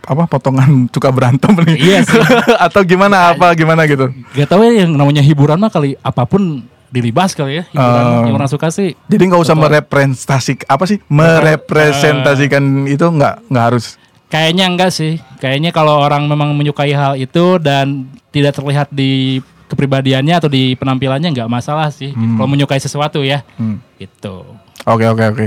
apa 0.00 0.24
potongan 0.24 0.70
suka 0.96 1.12
berantem 1.12 1.52
nih. 1.52 1.76
Iya 1.76 1.98
sih. 2.08 2.24
Atau 2.72 2.88
gimana 2.88 3.36
apa 3.36 3.52
gimana 3.52 3.84
gitu. 3.84 4.08
gak 4.32 4.48
tahu 4.48 4.64
ya 4.64 4.88
yang 4.88 4.96
namanya 4.96 5.20
hiburan 5.20 5.60
mah 5.60 5.68
kali 5.68 5.92
apa 6.00 6.24
pun 6.24 6.64
dilibas 6.92 7.32
kali 7.32 7.58
ya 7.58 7.64
hiburan 7.72 8.28
yang 8.28 8.36
orang 8.36 8.52
suka 8.52 8.68
sih 8.68 8.92
Jadi 9.08 9.22
nggak 9.32 9.42
usah 9.42 9.56
merepresentasi 9.56 10.68
apa 10.68 10.84
sih? 10.84 11.00
Merepresentasikan 11.08 12.84
itu 12.84 13.02
nggak 13.02 13.48
nggak 13.48 13.64
harus. 13.72 13.96
Kayaknya 14.28 14.64
enggak 14.68 14.90
sih. 14.92 15.20
Kayaknya 15.40 15.76
kalau 15.76 16.00
orang 16.00 16.24
memang 16.24 16.56
menyukai 16.56 16.92
hal 16.92 17.20
itu 17.20 17.60
dan 17.60 18.08
tidak 18.32 18.56
terlihat 18.56 18.88
di 18.88 19.40
kepribadiannya 19.68 20.36
atau 20.36 20.48
di 20.48 20.72
penampilannya 20.76 21.32
nggak 21.32 21.48
masalah 21.48 21.88
sih. 21.92 22.12
gitu. 22.12 22.36
Kalau 22.36 22.48
menyukai 22.48 22.80
sesuatu 22.80 23.20
ya. 23.24 23.44
Hmm. 23.56 23.80
Gitu. 24.00 24.44
Oke 24.88 25.04
oke 25.04 25.24
oke. 25.36 25.46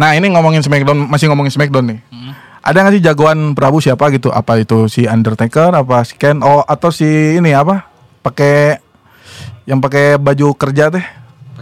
Nah 0.00 0.16
ini 0.16 0.32
ngomongin 0.32 0.64
Smackdown 0.64 1.08
masih 1.08 1.28
ngomongin 1.28 1.52
Smackdown 1.52 1.92
nih. 1.92 2.00
Hmm. 2.08 2.32
Ada 2.62 2.78
nggak 2.84 2.94
sih 2.96 3.02
jagoan 3.02 3.52
Prabu 3.52 3.80
siapa 3.84 4.08
gitu? 4.12 4.32
Apa 4.32 4.60
itu 4.60 4.88
si 4.88 5.04
Undertaker? 5.04 5.72
Apa 5.76 6.04
si 6.04 6.16
Ken? 6.16 6.40
Oh 6.40 6.64
atau 6.64 6.88
si 6.88 7.36
ini 7.36 7.52
apa? 7.52 7.84
Pakai 8.24 8.80
yang 9.64 9.78
pakai 9.78 10.16
baju 10.16 10.52
kerja 10.52 10.88
teh? 10.88 11.04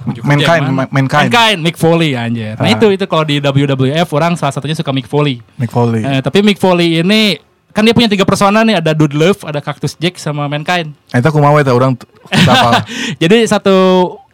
Mankind, 0.01 0.65
Mankind. 0.89 1.29
Mankind, 1.29 1.59
Mick 1.61 1.77
Foley 1.77 2.17
anjir. 2.17 2.57
Nah 2.57 2.65
Ah. 2.65 2.73
itu 2.73 2.89
itu 2.89 3.05
kalau 3.05 3.21
di 3.23 3.37
WWF 3.39 4.09
orang 4.11 4.33
salah 4.33 4.51
satunya 4.51 4.73
suka 4.73 4.89
Mick 4.91 5.05
Foley. 5.05 5.45
Mick 5.55 5.69
Foley. 5.69 6.01
Eh, 6.01 6.21
tapi 6.21 6.41
Mick 6.41 6.57
Foley 6.57 6.99
ini 6.99 7.37
kan 7.71 7.85
dia 7.85 7.93
punya 7.93 8.09
tiga 8.09 8.25
persona 8.25 8.65
nih, 8.65 8.81
ada 8.81 8.91
Dude 8.91 9.13
Love, 9.13 9.45
ada 9.45 9.61
Cactus 9.61 9.95
Jack 9.95 10.17
sama 10.17 10.49
Mankind. 10.49 10.97
Eta 11.07 11.29
aku 11.29 11.39
mau 11.39 11.53
eta 11.55 11.71
orang 11.71 11.95
t- 11.95 12.09
siapa? 12.33 12.83
Jadi 13.23 13.45
satu 13.45 13.77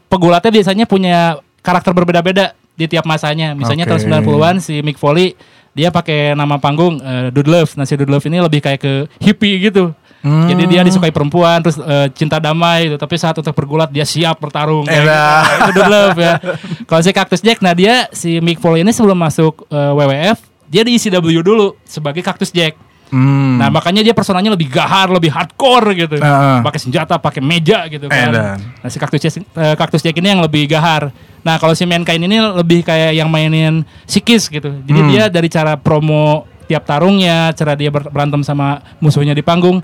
pegulatnya 0.07 0.55
biasanya 0.55 0.85
punya 0.85 1.35
karakter 1.61 1.91
berbeda-beda 1.93 2.55
di 2.73 2.87
tiap 2.87 3.03
masanya. 3.03 3.53
Misalnya 3.53 3.85
Oke. 3.85 3.99
tahun 3.99 4.23
90-an 4.23 4.57
si 4.61 4.79
Mick 4.81 4.97
Foley 4.97 5.35
dia 5.73 5.91
pakai 5.91 6.33
nama 6.33 6.57
panggung 6.57 6.97
eh, 6.97 7.29
Dude 7.29 7.51
Love. 7.51 7.75
Nah 7.75 7.85
si 7.85 7.99
Dude 7.99 8.09
Love 8.09 8.25
ini 8.25 8.39
lebih 8.39 8.63
kayak 8.63 8.79
ke 8.79 8.93
hippie 9.19 9.59
gitu. 9.61 9.91
Hmm. 10.27 10.51
Jadi 10.51 10.63
dia 10.67 10.83
disukai 10.83 11.15
perempuan 11.15 11.63
terus 11.63 11.79
eh, 11.79 12.11
cinta 12.11 12.37
damai 12.37 12.91
gitu. 12.91 12.99
Tapi 12.99 13.15
saat 13.15 13.39
untuk 13.39 13.55
bergulat 13.55 13.87
dia 13.89 14.03
siap 14.03 14.35
bertarung. 14.37 14.83
kayak 14.83 14.99
gitu. 14.99 15.07
Elah. 15.07 15.43
Nah, 15.47 15.69
itu 15.71 15.83
Love 15.87 16.19
ya. 16.19 16.35
Kalau 16.91 17.01
si 17.01 17.11
Cactus 17.11 17.41
Jack, 17.41 17.59
nah 17.61 17.71
dia 17.71 18.11
si 18.11 18.41
Mick 18.41 18.59
Foley 18.59 18.83
ini 18.83 18.91
sebelum 18.91 19.15
masuk 19.15 19.63
eh, 19.69 19.93
WWF 19.93 20.39
dia 20.67 20.83
di 20.83 20.99
ECW 20.99 21.23
dulu 21.41 21.79
sebagai 21.87 22.19
Cactus 22.21 22.51
Jack. 22.51 22.75
Hmm. 23.07 23.55
Nah 23.55 23.71
makanya 23.71 24.03
dia 24.03 24.11
personanya 24.11 24.51
lebih 24.51 24.67
gahar, 24.67 25.07
lebih 25.07 25.31
hardcore 25.31 25.95
gitu. 25.95 26.19
Heeh. 26.19 26.59
Pakai 26.59 26.81
senjata, 26.83 27.15
pakai 27.17 27.39
meja 27.39 27.87
gitu 27.87 28.11
kan. 28.11 28.35
Edan. 28.35 28.59
Nah 28.83 28.89
si 28.91 28.99
Cactus 28.99 29.23
Jack, 29.23 29.39
eh, 29.39 29.75
Cactus 29.79 30.03
Jack 30.03 30.19
ini 30.19 30.27
yang 30.29 30.43
lebih 30.43 30.67
gahar. 30.67 31.15
Nah 31.41 31.55
kalau 31.57 31.71
si 31.71 31.87
Mankind 31.87 32.27
ini 32.27 32.35
lebih 32.43 32.83
kayak 32.83 33.15
yang 33.15 33.31
mainin 33.31 33.87
sikis 34.03 34.51
gitu. 34.51 34.75
Jadi 34.83 34.99
Hmm. 34.99 35.09
dia 35.09 35.25
dari 35.31 35.47
cara 35.47 35.79
promo 35.79 36.51
tiap 36.67 36.83
tarungnya, 36.83 37.55
cara 37.55 37.79
dia 37.79 37.95
ber- 37.95 38.11
berantem 38.11 38.43
sama 38.43 38.83
musuhnya 38.99 39.31
di 39.31 39.47
panggung, 39.47 39.79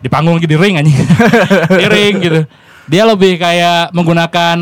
di 0.00 0.08
panggung 0.08 0.36
lagi 0.40 0.48
di 0.48 0.56
ring 0.56 0.80
anjing, 0.80 0.96
di 1.80 1.86
ring 1.86 2.14
gitu. 2.20 2.40
Dia 2.90 3.06
lebih 3.06 3.36
kayak 3.38 3.92
menggunakan 3.94 4.56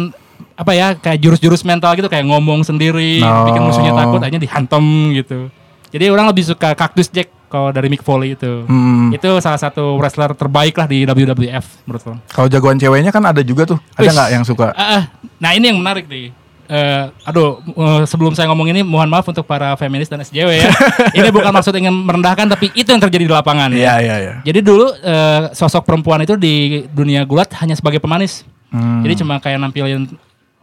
apa 0.58 0.72
ya 0.74 0.98
kayak 0.98 1.22
jurus-jurus 1.22 1.62
mental 1.62 1.94
gitu 1.94 2.10
kayak 2.10 2.26
ngomong 2.26 2.66
sendiri, 2.66 3.22
Oh. 3.22 3.46
bikin 3.46 3.62
musuhnya 3.62 3.94
takut, 3.94 4.18
akhirnya 4.18 4.42
dihantam 4.42 5.14
gitu. 5.14 5.48
Jadi 5.88 6.04
orang 6.12 6.28
lebih 6.28 6.44
suka 6.44 6.74
Cactus 6.76 7.08
Jack 7.08 7.32
kalau 7.48 7.72
dari 7.72 7.88
Mick 7.88 8.04
Foley 8.04 8.36
itu. 8.36 8.68
Hmm. 8.68 9.08
Itu 9.08 9.40
salah 9.40 9.56
satu 9.56 9.96
wrestler 9.96 10.36
terbaik 10.36 10.76
lah 10.76 10.84
di 10.84 11.08
WWF 11.08 11.88
menurut 11.88 12.02
orang. 12.04 12.20
Kalau 12.28 12.48
jagoan 12.52 12.76
ceweknya 12.76 13.08
kan 13.08 13.24
ada 13.24 13.40
juga 13.40 13.64
tuh. 13.64 13.78
Ada 13.96 14.12
nggak 14.12 14.28
yang 14.36 14.44
suka? 14.44 14.76
Ah, 14.76 15.00
ah. 15.00 15.02
nah 15.40 15.56
ini 15.56 15.72
yang 15.72 15.80
menarik 15.80 16.04
nih. 16.04 16.28
Eh, 16.68 17.04
aduh, 17.24 17.64
eh, 17.64 18.02
sebelum 18.04 18.36
saya 18.36 18.44
ngomong 18.52 18.68
ini, 18.68 18.84
mohon 18.84 19.08
maaf 19.08 19.24
untuk 19.24 19.48
para 19.48 19.72
feminis 19.74 20.06
dan 20.06 20.20
SJW 20.20 20.52
ya. 20.52 20.68
ini 21.18 21.32
bukan 21.32 21.48
maksud 21.48 21.72
ingin 21.72 21.90
merendahkan, 21.90 22.44
tapi 22.44 22.68
itu 22.76 22.92
yang 22.92 23.00
terjadi 23.00 23.24
di 23.24 23.32
lapangan. 23.32 23.72
Iya 23.72 23.80
ya. 23.80 23.94
iya 23.98 24.16
iya. 24.20 24.34
Jadi 24.44 24.60
dulu 24.60 24.92
eh, 24.92 25.48
sosok 25.56 25.88
perempuan 25.88 26.20
itu 26.20 26.36
di 26.36 26.84
dunia 26.92 27.24
gulat 27.24 27.48
hanya 27.58 27.72
sebagai 27.72 27.98
pemanis. 27.98 28.44
Hmm. 28.68 29.00
Jadi 29.00 29.24
cuma 29.24 29.40
kayak 29.40 29.64
nampilin, 29.64 30.04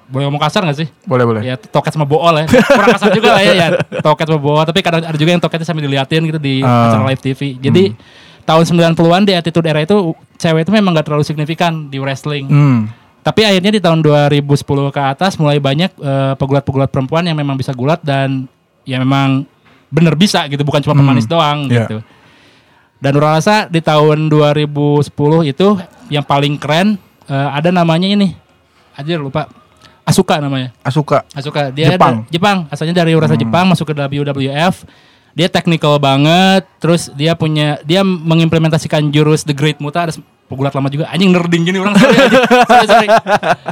boleh 0.06 0.30
ngomong 0.30 0.38
kasar 0.38 0.62
gak 0.62 0.78
sih? 0.78 0.88
Boleh 1.10 1.26
boleh. 1.26 1.42
Ya 1.42 1.58
toket 1.58 1.90
sama 1.90 2.06
bool 2.06 2.22
ya. 2.38 2.46
Kurang 2.46 2.94
kasar 2.94 3.10
juga 3.10 3.34
lah 3.34 3.42
ya, 3.42 3.54
ya 3.58 3.68
toket 4.06 4.30
sama 4.30 4.38
bool. 4.38 4.62
Tapi 4.62 4.80
kadang 4.86 5.02
ada 5.02 5.18
juga 5.18 5.34
yang 5.34 5.42
toketnya 5.42 5.66
sambil 5.66 5.90
diliatin 5.90 6.22
gitu 6.30 6.38
di 6.38 6.62
Ah. 6.62 6.94
acara 6.94 7.10
live 7.10 7.22
TV. 7.26 7.58
Jadi 7.58 7.98
tahun 8.46 8.62
90-an 8.62 9.26
di 9.26 9.34
Attitude 9.34 9.66
Era 9.66 9.82
itu 9.82 10.14
cewek 10.38 10.70
itu 10.70 10.72
memang 10.72 10.94
gak 10.94 11.10
terlalu 11.10 11.26
signifikan 11.26 11.90
di 11.90 11.98
wrestling. 11.98 12.46
Hmm. 12.46 12.94
Tapi 13.26 13.42
akhirnya 13.42 13.72
di 13.72 13.82
tahun 13.82 14.06
2010 14.06 14.46
ke 14.88 15.02
atas 15.02 15.34
mulai 15.36 15.58
banyak 15.58 15.90
eh, 15.92 16.34
pegulat-pegulat 16.36 16.88
perempuan 16.88 17.26
yang 17.26 17.34
memang 17.34 17.58
bisa 17.58 17.74
gulat 17.74 17.98
dan 18.00 18.46
ya 18.86 18.96
memang 18.96 19.50
bener 19.90 20.14
bisa 20.14 20.46
gitu, 20.46 20.62
bukan 20.62 20.78
cuma 20.80 20.94
Hmm. 20.94 21.02
pemanis 21.04 21.26
doang 21.26 21.66
Iya. 21.66 21.90
gitu. 21.90 21.98
Dan 22.96 23.12
Nurul 23.12 23.34
rasa 23.34 23.66
di 23.66 23.82
tahun 23.82 24.30
2010 24.30 25.10
itu 25.44 25.76
yang 26.08 26.22
paling 26.22 26.56
keren 26.56 27.02
eh, 27.26 27.34
ada 27.52 27.70
namanya 27.70 28.06
ini. 28.06 28.38
Aja 28.94 29.18
lupa. 29.18 29.50
Asuka 30.04 30.38
namanya. 30.38 30.70
Asuka. 30.80 31.26
Asuka 31.34 31.74
dia 31.74 31.90
Jepang. 31.90 32.22
da- 32.22 32.30
Jepang 32.30 32.58
asalnya 32.70 32.94
dari 32.96 33.18
rasa 33.18 33.34
Jepang 33.34 33.66
masuk 33.66 33.90
ke 33.90 33.94
WWF 33.96 34.86
dia 35.34 35.50
technical 35.50 35.98
banget 35.98 36.62
terus 36.78 37.10
dia 37.12 37.34
punya 37.34 37.82
dia 37.82 38.06
mengimplementasikan 38.06 39.10
jurus 39.10 39.42
The 39.42 39.52
Great 39.52 39.82
Muta 39.82 40.06
ada 40.06 40.14
pegulat 40.46 40.74
lama 40.78 40.88
juga 40.88 41.10
anjing 41.10 41.34
nerding 41.34 41.64
gini 41.66 41.78
orang 41.82 41.98
sorry, 41.98 42.18
sorry, 42.70 42.86
sorry. 42.86 43.08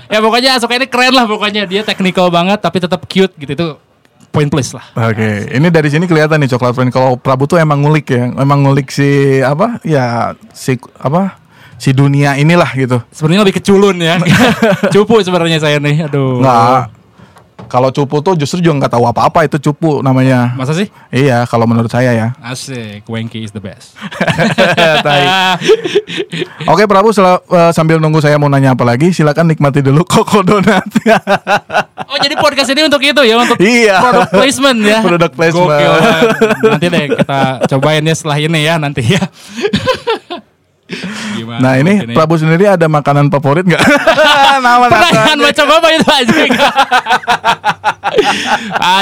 ya 0.10 0.20
pokoknya 0.20 0.50
Asuka 0.58 0.74
ini 0.74 0.90
keren 0.90 1.14
lah 1.14 1.30
pokoknya 1.30 1.70
dia 1.70 1.86
technical 1.86 2.34
banget 2.34 2.58
tapi 2.58 2.82
tetap 2.82 3.06
cute 3.06 3.34
gitu 3.38 3.52
itu 3.54 3.68
point 4.34 4.50
place 4.50 4.74
lah 4.74 4.82
Oke, 4.98 5.54
ini 5.54 5.70
dari 5.70 5.94
sini 5.94 6.10
kelihatan 6.10 6.42
nih 6.42 6.50
coklat 6.58 6.74
friend. 6.74 6.90
Kalau 6.90 7.14
Prabu 7.22 7.46
tuh 7.46 7.62
emang 7.62 7.86
ngulik 7.86 8.10
ya, 8.10 8.34
emang 8.34 8.66
ngulik 8.66 8.90
si 8.90 9.38
apa? 9.46 9.78
Ya 9.86 10.34
si 10.50 10.74
apa? 10.98 11.38
Si 11.78 11.94
dunia 11.94 12.34
inilah 12.42 12.74
gitu. 12.74 12.98
sebenarnya 13.14 13.46
lebih 13.46 13.62
keculun 13.62 14.02
ya 14.02 14.18
cupu 14.96 15.22
sebenarnya 15.22 15.62
saya 15.62 15.78
nih 15.78 16.08
aduh 16.10 16.42
Nggak. 16.42 17.03
Kalau 17.64 17.90
cupu 17.90 18.20
tuh 18.20 18.34
justru 18.36 18.60
juga 18.60 18.78
nggak 18.80 18.94
tahu 18.94 19.06
apa-apa 19.06 19.44
itu 19.44 19.58
cupu 19.60 20.00
namanya. 20.00 20.54
masa 20.54 20.72
sih 20.72 20.86
Iya, 21.10 21.44
kalau 21.44 21.66
menurut 21.66 21.88
saya 21.88 22.12
ya. 22.12 22.28
asik 22.40 23.02
Wanky 23.06 23.42
is 23.42 23.50
the 23.50 23.60
best. 23.60 23.98
Oke 26.66 26.86
Prabu 26.86 27.10
sel- 27.10 27.42
eh, 27.44 27.72
sambil 27.72 27.98
nunggu 27.98 28.20
saya 28.20 28.38
mau 28.38 28.48
nanya 28.48 28.74
apa 28.74 28.84
lagi, 28.84 29.10
silakan 29.10 29.48
nikmati 29.48 29.82
dulu 29.82 30.06
koko 30.12 30.42
donat. 30.42 30.86
Oh 32.06 32.18
jadi 32.18 32.36
podcast 32.36 32.70
ini 32.72 32.82
untuk 32.84 33.02
itu 33.02 33.22
ya 33.22 33.36
untuk 33.38 33.58
Iya. 33.58 33.96
product 34.00 34.32
placement 34.34 34.80
ya. 34.80 35.00
Product 35.02 35.34
placement. 35.34 35.70
Gokil. 35.70 35.94
Nanti 36.68 36.86
deh 36.88 37.06
kita 37.16 37.42
cobain 37.70 38.04
ya 38.04 38.14
setelah 38.14 38.38
ini 38.40 38.60
ya 38.62 38.76
nanti 38.78 39.02
ya. 39.04 39.22
Gimana 41.34 41.60
nah 41.60 41.74
ini 41.76 41.94
buat 42.06 42.14
Prabu 42.14 42.36
sendiri 42.38 42.70
ada 42.70 42.86
makanan 42.86 43.28
favorit 43.30 43.66
nggak? 43.66 43.82
Nama 44.64 44.86
Pertanyaan 44.88 45.38
macam 45.42 45.66
apa 45.70 45.88
itu 45.90 46.08
anjing? 46.08 46.52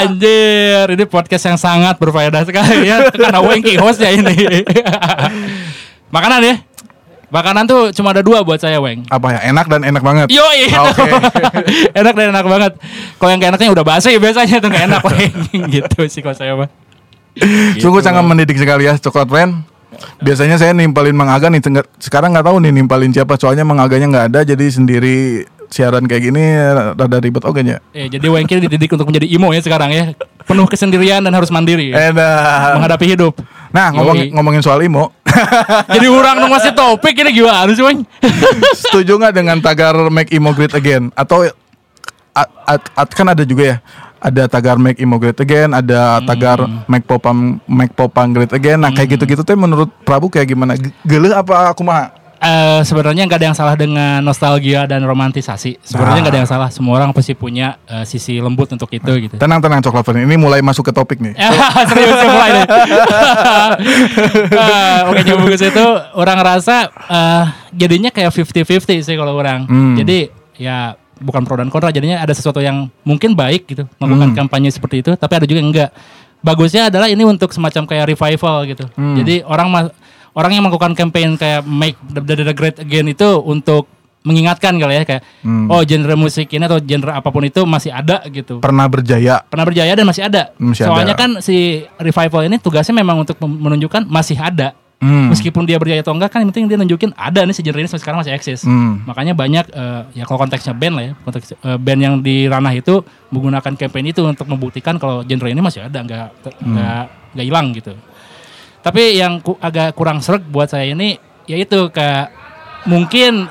Anjir, 0.00 0.86
ini 0.96 1.04
podcast 1.04 1.44
yang 1.44 1.58
sangat 1.60 2.00
berfaedah 2.00 2.42
sekali 2.48 2.88
ya 2.88 3.12
karena 3.12 3.40
Wengki 3.44 3.76
hostnya 3.76 4.10
ini. 4.12 4.64
Makanan 6.14 6.40
ya? 6.44 6.54
Makanan 7.32 7.64
tuh 7.64 7.88
cuma 7.96 8.12
ada 8.12 8.20
dua 8.20 8.44
buat 8.44 8.60
saya, 8.60 8.76
Weng. 8.76 9.08
Apa 9.08 9.32
ya? 9.32 9.40
Enak 9.48 9.64
dan 9.64 9.80
enak 9.88 10.04
banget. 10.04 10.28
Yo 10.28 10.44
iya. 10.52 10.84
Oke. 10.84 11.08
enak 11.96 12.12
dan 12.12 12.26
enak 12.28 12.44
banget. 12.44 12.72
Kalau 13.16 13.30
yang 13.32 13.40
enaknya 13.40 13.72
udah 13.72 13.84
basi 13.84 14.20
biasanya 14.20 14.60
tuh 14.60 14.68
gak 14.68 14.84
enak 14.84 15.00
Weng. 15.00 15.32
gitu 15.72 16.04
sih 16.12 16.20
kalau 16.20 16.36
saya 16.36 16.52
mah. 16.52 16.68
Sungguh 17.80 18.04
Gitu. 18.04 18.08
sangat 18.12 18.24
mendidik 18.28 18.60
sekali 18.60 18.84
ya 18.84 19.00
coklat 19.00 19.28
friend. 19.32 19.64
Biasanya 20.20 20.56
saya 20.56 20.72
nimpalin 20.72 21.16
Mang 21.16 21.30
Aga 21.30 21.48
nih, 21.48 21.60
sekarang 21.98 22.32
nggak 22.36 22.46
tahu 22.46 22.56
nih 22.62 22.72
nimpalin 22.74 23.10
siapa 23.10 23.34
soalnya 23.36 23.66
Mang 23.66 23.78
Aganya 23.82 24.06
nggak 24.08 24.26
ada 24.32 24.40
jadi 24.44 24.66
sendiri 24.70 25.46
siaran 25.72 26.04
kayak 26.04 26.22
gini 26.28 26.42
rada 26.92 27.16
ribet 27.16 27.42
oke 27.48 27.64
nya. 27.64 27.80
Eh, 27.96 28.12
jadi 28.12 28.28
Wengki 28.28 28.60
dididik 28.60 28.92
untuk 28.92 29.08
menjadi 29.08 29.24
imo 29.32 29.48
ya 29.56 29.64
sekarang 29.64 29.88
ya. 29.88 30.12
Penuh 30.44 30.68
kesendirian 30.68 31.24
dan 31.24 31.32
harus 31.32 31.48
mandiri 31.48 31.96
ya. 31.96 32.12
Edah. 32.12 32.76
Menghadapi 32.76 33.16
hidup. 33.16 33.40
Nah 33.72 33.88
ngomong, 33.88 34.16
Yoi. 34.20 34.28
ngomongin 34.36 34.60
soal 34.60 34.84
Imo, 34.84 35.16
Jadi 35.96 36.06
orang 36.12 36.44
dong 36.44 36.52
masih 36.52 36.76
topik 36.76 37.16
ini 37.16 37.32
gimana 37.32 37.72
sih 37.72 37.80
Weng? 37.80 38.04
setuju 38.84 39.16
nggak 39.16 39.32
dengan 39.32 39.56
tagar 39.64 39.96
Make 40.12 40.36
Imo 40.36 40.52
Great 40.52 40.76
Again? 40.76 41.08
Atau 41.16 41.48
at- 42.36 42.52
at- 42.68 42.92
at- 42.92 43.14
kan 43.16 43.32
ada 43.32 43.48
juga 43.48 43.64
ya, 43.64 43.76
ada 44.22 44.46
tagar 44.46 44.78
Make 44.78 45.02
Imo 45.02 45.18
Great 45.18 45.36
Again, 45.42 45.74
ada 45.74 46.22
tagar 46.22 46.62
Make 46.86 47.04
Popang 47.04 47.58
Make 47.66 47.92
Popang 47.98 48.30
Great 48.30 48.54
Again. 48.54 48.78
Nah 48.78 48.94
kayak 48.94 49.18
gitu-gitu 49.18 49.42
tuh 49.42 49.58
menurut 49.58 49.90
Prabu 50.06 50.30
kayak 50.30 50.54
gimana? 50.54 50.78
Geleh 51.02 51.34
apa 51.34 51.74
aku 51.74 51.82
mah? 51.82 52.22
Eh, 52.42 52.82
sebenarnya 52.82 53.22
nggak 53.22 53.38
ada 53.38 53.46
yang 53.54 53.58
salah 53.58 53.78
dengan 53.78 54.18
nostalgia 54.18 54.82
dan 54.90 55.06
romantisasi. 55.06 55.78
Sebenarnya 55.78 56.26
nggak 56.26 56.34
ada 56.34 56.40
yang 56.42 56.50
salah. 56.50 56.68
Semua 56.74 56.98
orang 56.98 57.14
pasti 57.14 57.38
punya 57.38 57.78
eh, 57.86 58.02
sisi 58.02 58.42
lembut 58.42 58.66
untuk 58.74 58.90
itu 58.90 59.12
gitu. 59.30 59.38
Tenang-tenang 59.38 59.78
coklat 59.78 60.02
friend, 60.02 60.26
ini 60.26 60.34
mulai 60.34 60.58
masuk 60.58 60.90
ke 60.90 60.92
topik 60.94 61.22
nih. 61.22 61.38
Serius 61.90 62.18
mulai 62.26 62.50
deh. 62.50 62.66
Eh, 64.58 64.98
Oke 65.14 65.22
nyambung 65.22 65.54
ke 65.54 65.58
situ 65.62 65.86
orang 66.18 66.42
rasa 66.42 66.90
eh, 66.90 67.44
jadinya 67.78 68.10
kayak 68.10 68.34
50-50 68.34 69.06
sih 69.06 69.14
kalau 69.14 69.38
orang. 69.38 69.70
Hmm. 69.70 69.94
Jadi 69.94 70.26
ya 70.58 70.98
bukan 71.22 71.42
pro 71.42 71.54
dan 71.54 71.66
kontra 71.66 71.88
jadinya 71.88 72.18
ada 72.18 72.30
sesuatu 72.30 72.58
yang 72.58 72.90
mungkin 73.00 73.32
baik 73.32 73.64
gitu 73.64 73.86
melakukan 73.96 74.28
Hmm. 74.28 74.38
kampanye 74.38 74.68
seperti 74.68 75.00
itu 75.00 75.14
tapi 75.14 75.32
ada 75.32 75.44
juga 75.44 75.58
yang 75.58 75.70
enggak. 75.70 75.90
Bagusnya 76.38 76.90
adalah 76.90 77.06
ini 77.06 77.22
untuk 77.22 77.48
semacam 77.48 77.86
kayak 77.86 78.04
revival 78.08 78.66
gitu. 78.66 78.84
Hmm. 78.92 79.14
Jadi 79.14 79.40
orang 79.42 79.70
orang 80.32 80.50
yang 80.50 80.62
melakukan 80.62 80.92
campaign 80.92 81.36
kayak 81.36 81.62
make 81.62 81.94
the, 82.04 82.18
the, 82.18 82.34
the 82.42 82.52
great 82.52 82.74
again 82.76 83.06
itu 83.06 83.24
untuk 83.38 83.86
mengingatkan 84.22 84.74
kali 84.74 84.94
ya 84.96 85.04
kayak 85.04 85.22
Hmm. 85.40 85.66
oh 85.66 85.82
genre 85.82 86.14
musik 86.16 86.46
ini 86.48 86.62
atau 86.62 86.78
genre 86.78 87.10
apa 87.12 87.28
pun 87.28 87.42
itu 87.42 87.62
masih 87.62 87.90
ada 87.90 88.22
gitu 88.28 88.58
Pernah 88.58 88.86
berjaya. 88.86 89.42
pernah 89.44 89.62
berjaya 89.62 89.90
dan 89.92 90.02
masih 90.04 90.22
ada. 90.24 90.50
Masih 90.56 90.82
Soalnya 90.84 91.14
ada. 91.14 91.20
kan 91.20 91.30
si 91.38 91.56
revival 91.96 92.42
ini 92.44 92.56
tugasnya 92.56 92.92
memang 92.92 93.18
untuk 93.20 93.34
menunjukkan 93.38 94.06
masih 94.06 94.34
ada. 94.34 94.74
Hmm. 95.02 95.34
Meskipun 95.34 95.66
dia 95.66 95.82
berjaya 95.82 95.98
atau 95.98 96.14
enggak 96.14 96.30
kan 96.30 96.46
yang 96.46 96.54
penting 96.54 96.70
dia 96.70 96.78
nunjukin 96.78 97.10
ada 97.12 97.42
nih 97.42 97.50
genre 97.52 97.74
ini 97.76 97.90
sampai 97.90 98.02
sekarang 98.06 98.18
masih 98.22 98.32
eksis. 98.32 98.62
Hmm. 98.62 99.02
Makanya 99.02 99.34
banyak 99.34 99.66
eh, 99.68 100.02
ya 100.14 100.22
kalau 100.22 100.38
konteksnya 100.40 100.72
band 100.72 100.94
lah 100.94 101.04
ya, 101.04 101.12
konteks 101.18 101.46
eh, 101.52 101.74
band 101.76 102.00
yang 102.00 102.14
di 102.22 102.46
ranah 102.46 102.70
itu 102.70 103.02
menggunakan 103.28 103.74
campaign 103.74 104.06
itu 104.08 104.22
untuk 104.22 104.46
membuktikan 104.46 104.94
kalau 104.96 105.20
genre 105.20 105.50
ini 105.50 105.58
masih 105.58 105.82
ada, 105.82 105.98
enggak 105.98 106.30
Hmm. 106.62 106.70
enggak 106.70 107.02
enggak 107.34 107.46
hilang 107.50 107.66
gitu. 107.74 107.92
Tapi 108.78 109.02
yang 109.14 109.38
ku- 109.38 109.58
agak 109.58 109.90
kurang 109.92 110.18
serg 110.18 110.42
buat 110.44 110.66
saya 110.66 110.86
ini 110.86 111.18
yaitu 111.44 111.90
kayak 111.90 112.30
mungkin 112.86 113.50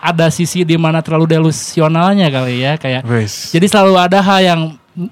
ada 0.00 0.28
sisi 0.28 0.64
di 0.64 0.76
mana 0.76 1.00
terlalu 1.00 1.28
delusionalnya 1.30 2.28
kali 2.28 2.60
ya 2.60 2.76
kayak 2.76 3.04
Wes. 3.04 3.52
jadi 3.52 3.68
selalu 3.68 3.94
ada 3.96 4.20
hal 4.20 4.40
yang 4.40 4.60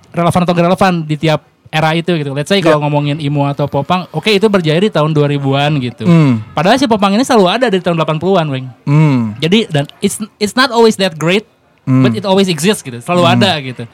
relevan 0.09 0.41
atau 0.43 0.53
gak 0.53 0.67
relevan 0.67 0.93
di 1.05 1.17
tiap 1.17 1.45
era 1.69 1.93
itu 1.93 2.11
gitu. 2.17 2.33
Let's 2.33 2.49
say 2.49 2.65
kalau 2.65 2.81
ngomongin 2.85 3.21
emo 3.21 3.45
atau 3.45 3.69
popang, 3.69 4.09
oke 4.13 4.29
itu 4.29 4.49
berjaya 4.49 4.81
di 4.81 4.89
tahun 4.89 5.13
2000-an 5.13 5.73
gitu. 5.85 6.05
Hmm. 6.09 6.41
Padahal 6.57 6.81
si 6.81 6.89
popang 6.89 7.13
ini 7.13 7.25
selalu 7.25 7.47
ada 7.49 7.67
dari 7.69 7.85
tahun 7.85 8.01
80-an, 8.01 8.47
Weng. 8.49 8.67
Hmm. 8.89 9.37
Jadi 9.39 9.69
dan 9.69 9.85
it's 10.01 10.21
it's 10.41 10.57
not 10.57 10.73
always 10.73 10.97
that 10.97 11.17
great, 11.21 11.45
but 11.85 12.17
it 12.17 12.25
always 12.25 12.49
exists 12.49 12.81
gitu. 12.81 12.99
Selalu 13.01 13.23
ada 13.29 13.53
gitu. 13.61 13.85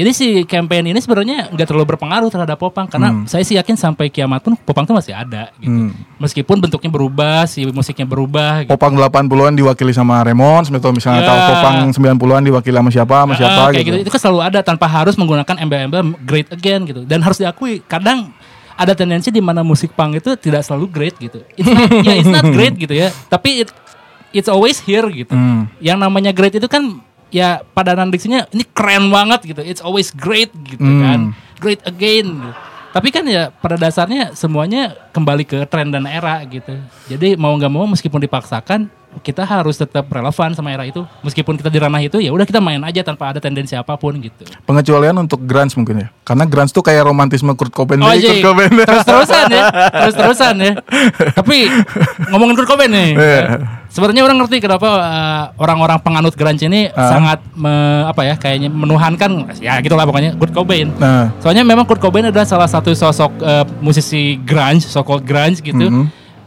Jadi 0.00 0.10
si 0.16 0.26
campaign 0.48 0.96
ini 0.96 1.00
sebenarnya 1.04 1.52
nggak 1.52 1.66
terlalu 1.68 1.84
berpengaruh 1.92 2.32
terhadap 2.32 2.56
popang 2.56 2.88
karena 2.88 3.28
saya 3.28 3.44
sih 3.44 3.60
yakin 3.60 3.76
sampai 3.76 4.08
kiamat 4.08 4.40
pun 4.40 4.56
popang 4.56 4.88
tuh 4.88 4.96
masih 4.96 5.12
ada 5.12 5.52
gitu. 5.60 5.68
Hmm. 5.68 5.92
Meskipun 6.16 6.56
bentuknya 6.56 6.88
berubah, 6.88 7.44
si 7.44 7.68
musiknya 7.68 8.08
berubah 8.08 8.64
gitu. 8.64 8.72
Popang 8.72 8.96
80-an 8.96 9.52
diwakili 9.52 9.92
sama 9.92 10.24
atau 10.24 10.90
misalnya 10.96 11.20
Ya. 11.20 11.28
tahu 11.28 11.38
Popang 11.52 11.76
90-an 11.92 12.42
diwakili 12.48 12.76
sama 12.80 12.88
siapa 12.88 13.16
sama 13.28 13.34
siapa 13.36 13.60
kayak 13.76 13.84
gitu. 13.84 13.96
gitu. 14.00 14.08
Itu 14.08 14.10
kan 14.16 14.20
selalu 14.24 14.40
ada 14.40 14.58
tanpa 14.64 14.88
harus 14.88 15.14
menggunakan 15.20 15.56
embel-embel 15.60 16.16
great 16.24 16.48
again 16.48 16.88
gitu. 16.88 17.04
Dan 17.04 17.20
harus 17.20 17.36
diakui 17.36 17.84
kadang 17.84 18.32
ada 18.80 18.96
tendensi 18.96 19.28
di 19.28 19.44
mana 19.44 19.60
musik 19.60 19.92
punk 19.92 20.24
itu 20.24 20.32
tidak 20.40 20.64
selalu 20.64 20.88
great 20.88 21.14
gitu. 21.20 21.44
It's 21.60 21.68
not, 21.68 21.92
ya 22.08 22.14
it's 22.16 22.32
not 22.32 22.48
great 22.48 22.72
gitu 22.80 22.96
ya. 22.96 23.12
Tapi 23.28 23.66
it, 23.66 23.68
it's 24.32 24.48
always 24.48 24.80
here 24.80 25.04
gitu. 25.12 25.36
Hmm. 25.36 25.68
Yang 25.84 25.98
namanya 26.00 26.32
great 26.32 26.56
itu 26.56 26.64
kan 26.64 27.04
ya 27.30 27.62
padanan 27.72 28.10
diksinya 28.10 28.46
ini 28.50 28.66
keren 28.66 29.08
banget 29.08 29.46
gitu. 29.46 29.62
It's 29.62 29.80
always 29.80 30.10
great 30.10 30.50
gitu 30.66 30.82
Hmm. 30.82 31.00
kan. 31.00 31.20
Great 31.58 31.80
again. 31.82 32.28
gitu. 32.42 32.52
Tapi 32.90 33.08
kan 33.08 33.22
ya 33.22 33.54
pada 33.54 33.78
dasarnya 33.78 34.34
semuanya 34.34 34.98
kembali 35.14 35.46
ke 35.46 35.58
tren 35.66 35.94
dan 35.94 36.04
era 36.04 36.42
gitu. 36.42 36.74
Jadi 37.06 37.38
mau 37.38 37.54
nggak 37.54 37.70
mau 37.70 37.86
meskipun 37.86 38.18
dipaksakan 38.18 38.90
kita 39.20 39.42
harus 39.42 39.74
tetap 39.74 40.06
relevan 40.06 40.54
sama 40.54 40.70
era 40.70 40.82
itu. 40.82 41.02
Meskipun 41.20 41.54
kita 41.54 41.66
di 41.66 41.76
ranah 41.76 41.98
itu 41.98 42.16
ya 42.16 42.30
udah 42.30 42.42
kita 42.42 42.58
main 42.58 42.78
aja 42.80 43.02
tanpa 43.02 43.30
ada 43.30 43.38
tendensi 43.38 43.74
apa 43.74 43.94
pun 43.94 44.14
gitu. 44.16 44.46
Pengecualian 44.62 45.18
untuk 45.18 45.42
grunge 45.42 45.74
mungkin 45.74 45.96
ya. 46.00 46.08
Karena 46.22 46.44
grunge 46.44 46.70
tuh 46.70 46.80
kayak 46.80 47.02
romantisme 47.02 47.50
Kurt 47.52 47.70
Cobain. 47.70 47.98
Oh 47.98 48.10
iya, 48.10 48.30
Kurt 48.32 48.46
Cobain. 48.46 48.70
terus-terusan 48.88 49.44
ya, 49.48 49.64
terus-terusan 49.90 50.54
ya. 50.56 50.72
Tapi 51.32 51.56
ngomongin 52.28 52.54
Kurt 52.54 52.68
Cobain 52.68 52.88
nih, 52.88 53.10
Iya. 53.12 53.42
sebenarnya 53.88 54.22
orang 54.22 54.38
ngerti 54.38 54.56
kenapa 54.58 54.88
uh, 54.88 55.44
orang-orang 55.56 55.98
penganut 55.98 56.32
grunge 56.32 56.62
ini 56.62 56.86
Ah. 56.90 57.10
sangat 57.10 57.38
me- 57.52 58.06
apa 58.06 58.22
ya, 58.24 58.34
kayaknya 58.34 58.70
menuhankan, 58.70 59.30
ya 59.58 59.78
gitulah 59.78 60.06
pokoknya 60.06 60.34
Kurt 60.34 60.54
Cobain. 60.54 60.88
Nah, 60.96 61.34
Soalnya 61.38 61.62
memang 61.62 61.82
Kurt 61.82 61.98
Cobain 61.98 62.24
adalah 62.24 62.46
salah 62.46 62.66
satu 62.66 62.90
sosok 62.90 63.30
uh, 63.40 63.66
musisi 63.78 64.38
grunge, 64.38 64.86
so-called 64.86 65.22
grunge 65.22 65.58
gitu, 65.58 65.82
Mhm. 65.82 66.04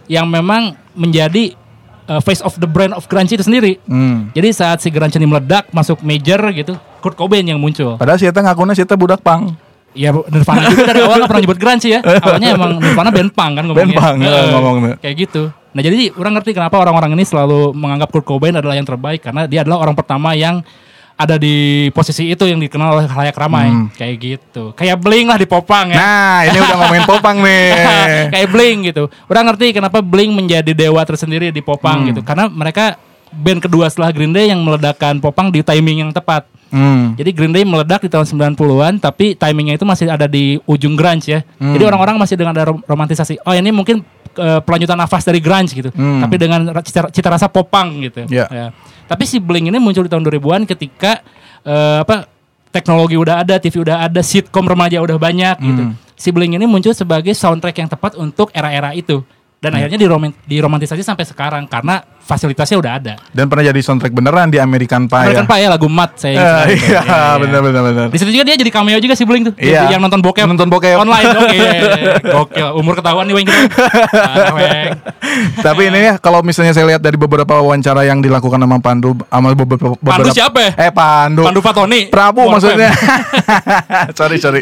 yang 0.07 0.25
memang 0.25 0.73
menjadi 0.93 1.57
uh, 2.07 2.21
face 2.23 2.41
of 2.43 2.55
the 2.59 2.69
brand 2.69 2.91
of 2.95 3.05
grunge 3.07 3.33
itu 3.33 3.43
sendiri. 3.43 3.79
hmm. 3.85 4.33
Jadi 4.35 4.49
saat 4.51 4.79
si 4.79 4.89
grunge 4.89 5.15
ini 5.15 5.27
meledak 5.27 5.69
masuk 5.71 5.99
major 6.03 6.39
gitu, 6.51 6.75
Kurt 7.03 7.15
Cobain 7.15 7.43
yang 7.43 7.59
muncul. 7.59 7.95
Padahal 7.99 8.19
si 8.19 8.25
Eta 8.25 8.39
ngakunya 8.41 8.73
si 8.75 8.83
Eta 8.83 8.95
budak 8.95 9.21
pang. 9.21 9.53
Ya 9.93 10.09
Nirvana 10.09 10.73
juga 10.73 10.89
dari 10.89 11.05
awal 11.05 11.21
gak 11.21 11.29
pernah 11.29 11.43
nyebut 11.45 11.59
grunge 11.61 11.85
ya. 11.85 11.99
Awalnya 12.01 12.49
emang 12.57 12.81
Nirvana 12.81 13.09
band 13.13 13.31
punk 13.37 13.51
kan 13.53 13.63
ngomongnya. 13.69 13.85
Band 13.85 13.93
punk, 14.01 14.17
Heeh, 14.25 14.45
ngomongnya. 14.49 14.95
Kayak 14.97 15.15
gitu. 15.21 15.43
Nah 15.53 15.81
jadi 15.85 16.09
orang 16.17 16.33
ngerti 16.37 16.51
kenapa 16.57 16.75
orang-orang 16.81 17.13
ini 17.13 17.23
selalu 17.25 17.77
menganggap 17.77 18.09
Kurt 18.09 18.25
Cobain 18.25 18.57
adalah 18.57 18.73
yang 18.73 18.89
terbaik. 18.89 19.21
Karena 19.21 19.45
dia 19.45 19.61
adalah 19.61 19.85
orang 19.85 19.93
pertama 19.93 20.33
yang 20.33 20.65
ada 21.13 21.37
di 21.37 21.55
posisi 21.89 22.27
itu 22.27 22.43
yang 22.43 22.57
dikenal 22.57 22.97
oleh 22.97 23.05
khalayak 23.05 23.33
ramai. 23.33 23.69
Kayak 23.93 24.15
gitu. 24.17 24.73
Kayak 24.73 24.97
Blink 24.97 25.27
lah 25.27 25.37
di 25.37 25.45
Popang 25.45 25.87
ya. 25.87 25.95
Hmm. 25.95 26.03
Nah, 26.03 26.39
ini 26.43 26.57
udah 26.59 26.75
ngomongin 26.75 27.05
Popang 27.05 27.37
nih. 27.39 27.65
kayak 28.33 28.47
Blink 28.49 28.77
gitu. 28.85 29.03
Orang 29.25 29.45
ngerti 29.45 29.65
kenapa 29.71 30.01
Blink 30.01 30.33
menjadi 30.33 30.71
dewa 30.71 31.01
tersendiri 31.01 31.49
di 31.49 31.59
Hmm. 31.59 31.69
Popang 31.69 31.97
gitu. 32.05 32.21
Karena 32.21 32.45
mereka 32.45 32.97
band 33.29 33.61
kedua 33.61 33.87
setelah 33.87 34.09
Green 34.09 34.29
Day 34.29 34.49
yang 34.49 34.59
meledakkan 34.59 35.17
Popang 35.17 35.49
di 35.49 35.61
timing 35.61 36.03
yang 36.03 36.11
tepat. 36.11 36.45
Hmm. 36.69 37.13
Jadi 37.13 37.29
Green 37.31 37.49
Day 37.49 37.61
meledak 37.61 38.01
di 38.01 38.09
tahun 38.09 38.25
90-an 38.25 38.97
tapi 38.97 39.33
timingnya 39.33 39.77
itu 39.77 39.85
masih 39.85 40.09
ada 40.09 40.25
di 40.25 40.57
ujung 40.65 40.93
grunge 40.93 41.29
ya. 41.29 41.39
Hmm. 41.55 41.71
Jadi 41.71 41.83
orang-orang 41.85 42.17
masih 42.17 42.33
dengan 42.33 42.51
ada 42.51 42.65
rom- 42.67 42.81
romantisasi. 42.81 43.37
Oh 43.41 43.53
ini 43.53 43.69
mungkin 43.69 44.01
eh, 44.33 44.59
pelanjutan 44.59 44.97
nafas 44.97 45.21
dari 45.21 45.37
grunge 45.37 45.69
gitu. 45.71 45.93
Hmm. 45.93 46.17
Tapi 46.19 46.35
dengan 46.35 46.65
cita, 46.81 47.05
cita 47.07 47.29
rasa 47.29 47.45
popang 47.45 48.01
gitu. 48.01 48.25
Ya. 48.25 48.49
Ya. 48.49 48.67
Tapi 49.07 49.23
si 49.27 49.37
Blink 49.37 49.69
ini 49.69 49.79
muncul 49.79 50.07
di 50.07 50.11
tahun 50.11 50.23
2000-an 50.25 50.61
ketika 50.69 51.23
eh, 51.63 51.97
apa 52.03 52.27
teknologi 52.73 53.15
udah 53.15 53.45
ada, 53.45 53.61
TV 53.61 53.85
udah 53.85 54.09
ada, 54.09 54.21
sitcom 54.25 54.65
remaja 54.65 54.97
udah 54.99 55.17
banyak 55.21 55.55
gitu. 55.61 55.83
Hmm. 55.89 55.95
Si 56.17 56.29
Blink 56.33 56.57
ini 56.57 56.65
muncul 56.65 56.95
sebagai 56.97 57.35
soundtrack 57.37 57.77
yang 57.83 57.89
tepat 57.89 58.17
untuk 58.17 58.49
era-era 58.55 58.97
itu. 58.97 59.21
Hmm. 59.63 59.71
Dan 59.71 59.79
akhirnya 59.79 59.95
diroman- 59.97 60.35
diromantisasi 60.43 60.99
sampai 60.99 61.23
sekarang 61.23 61.63
karena 61.65 62.03
fasilitasnya 62.19 62.75
udah 62.75 62.91
ada. 62.93 63.13
Dan 63.31 63.47
pernah 63.47 63.63
jadi 63.63 63.79
soundtrack 63.79 64.11
beneran 64.11 64.47
di 64.47 64.59
American 64.59 65.07
Pie. 65.07 65.23
American 65.23 65.43
ya. 65.43 65.51
Pie 65.51 65.59
ya 65.59 65.69
lagu 65.71 65.87
Mat 65.87 66.11
saya. 66.15 66.35
Eh, 66.67 66.75
itu. 66.75 66.87
iya, 66.87 66.99
Iya, 66.99 67.01
iya. 67.03 67.31
benar 67.37 67.59
benar 67.61 67.81
benar. 67.85 68.05
Di 68.11 68.17
situ 68.17 68.31
juga 68.31 68.43
dia 68.43 68.55
jadi 68.55 68.67
cameo 68.69 68.99
juga 68.99 69.15
si 69.15 69.23
Blink 69.23 69.43
tuh. 69.47 69.53
Iya. 69.55 69.87
Yang 69.87 70.01
nonton 70.03 70.19
bokep. 70.19 70.43
Nonton 70.43 70.67
bokep. 70.67 70.99
Online. 70.99 71.27
Oke. 71.31 71.59
Gokil. 72.35 72.67
Umur 72.75 72.93
ketahuan 72.95 73.23
nih 73.23 73.35
Weng. 73.39 73.47
Tapi 75.59 75.81
ini 75.87 75.99
ya 76.01 76.13
kalau 76.17 76.39
misalnya 76.41 76.71
saya 76.71 76.83
lihat 76.85 76.99
dari 76.99 77.15
beberapa 77.15 77.55
wawancara 77.55 78.03
yang 78.03 78.19
dilakukan 78.19 78.59
sama 78.59 78.77
Pandu 78.79 79.15
sama 79.23 79.55
beberapa 79.55 79.95
Pandu 79.95 80.29
siapa 80.31 80.59
ya? 80.59 80.71
Eh 80.79 80.91
Pandu. 80.91 81.43
Pandu 81.43 81.59
Fatoni. 81.59 82.07
Prabu 82.07 82.43
Warfare. 82.43 82.51
maksudnya. 82.75 82.91
sorry 84.19 84.37
sorry. 84.37 84.61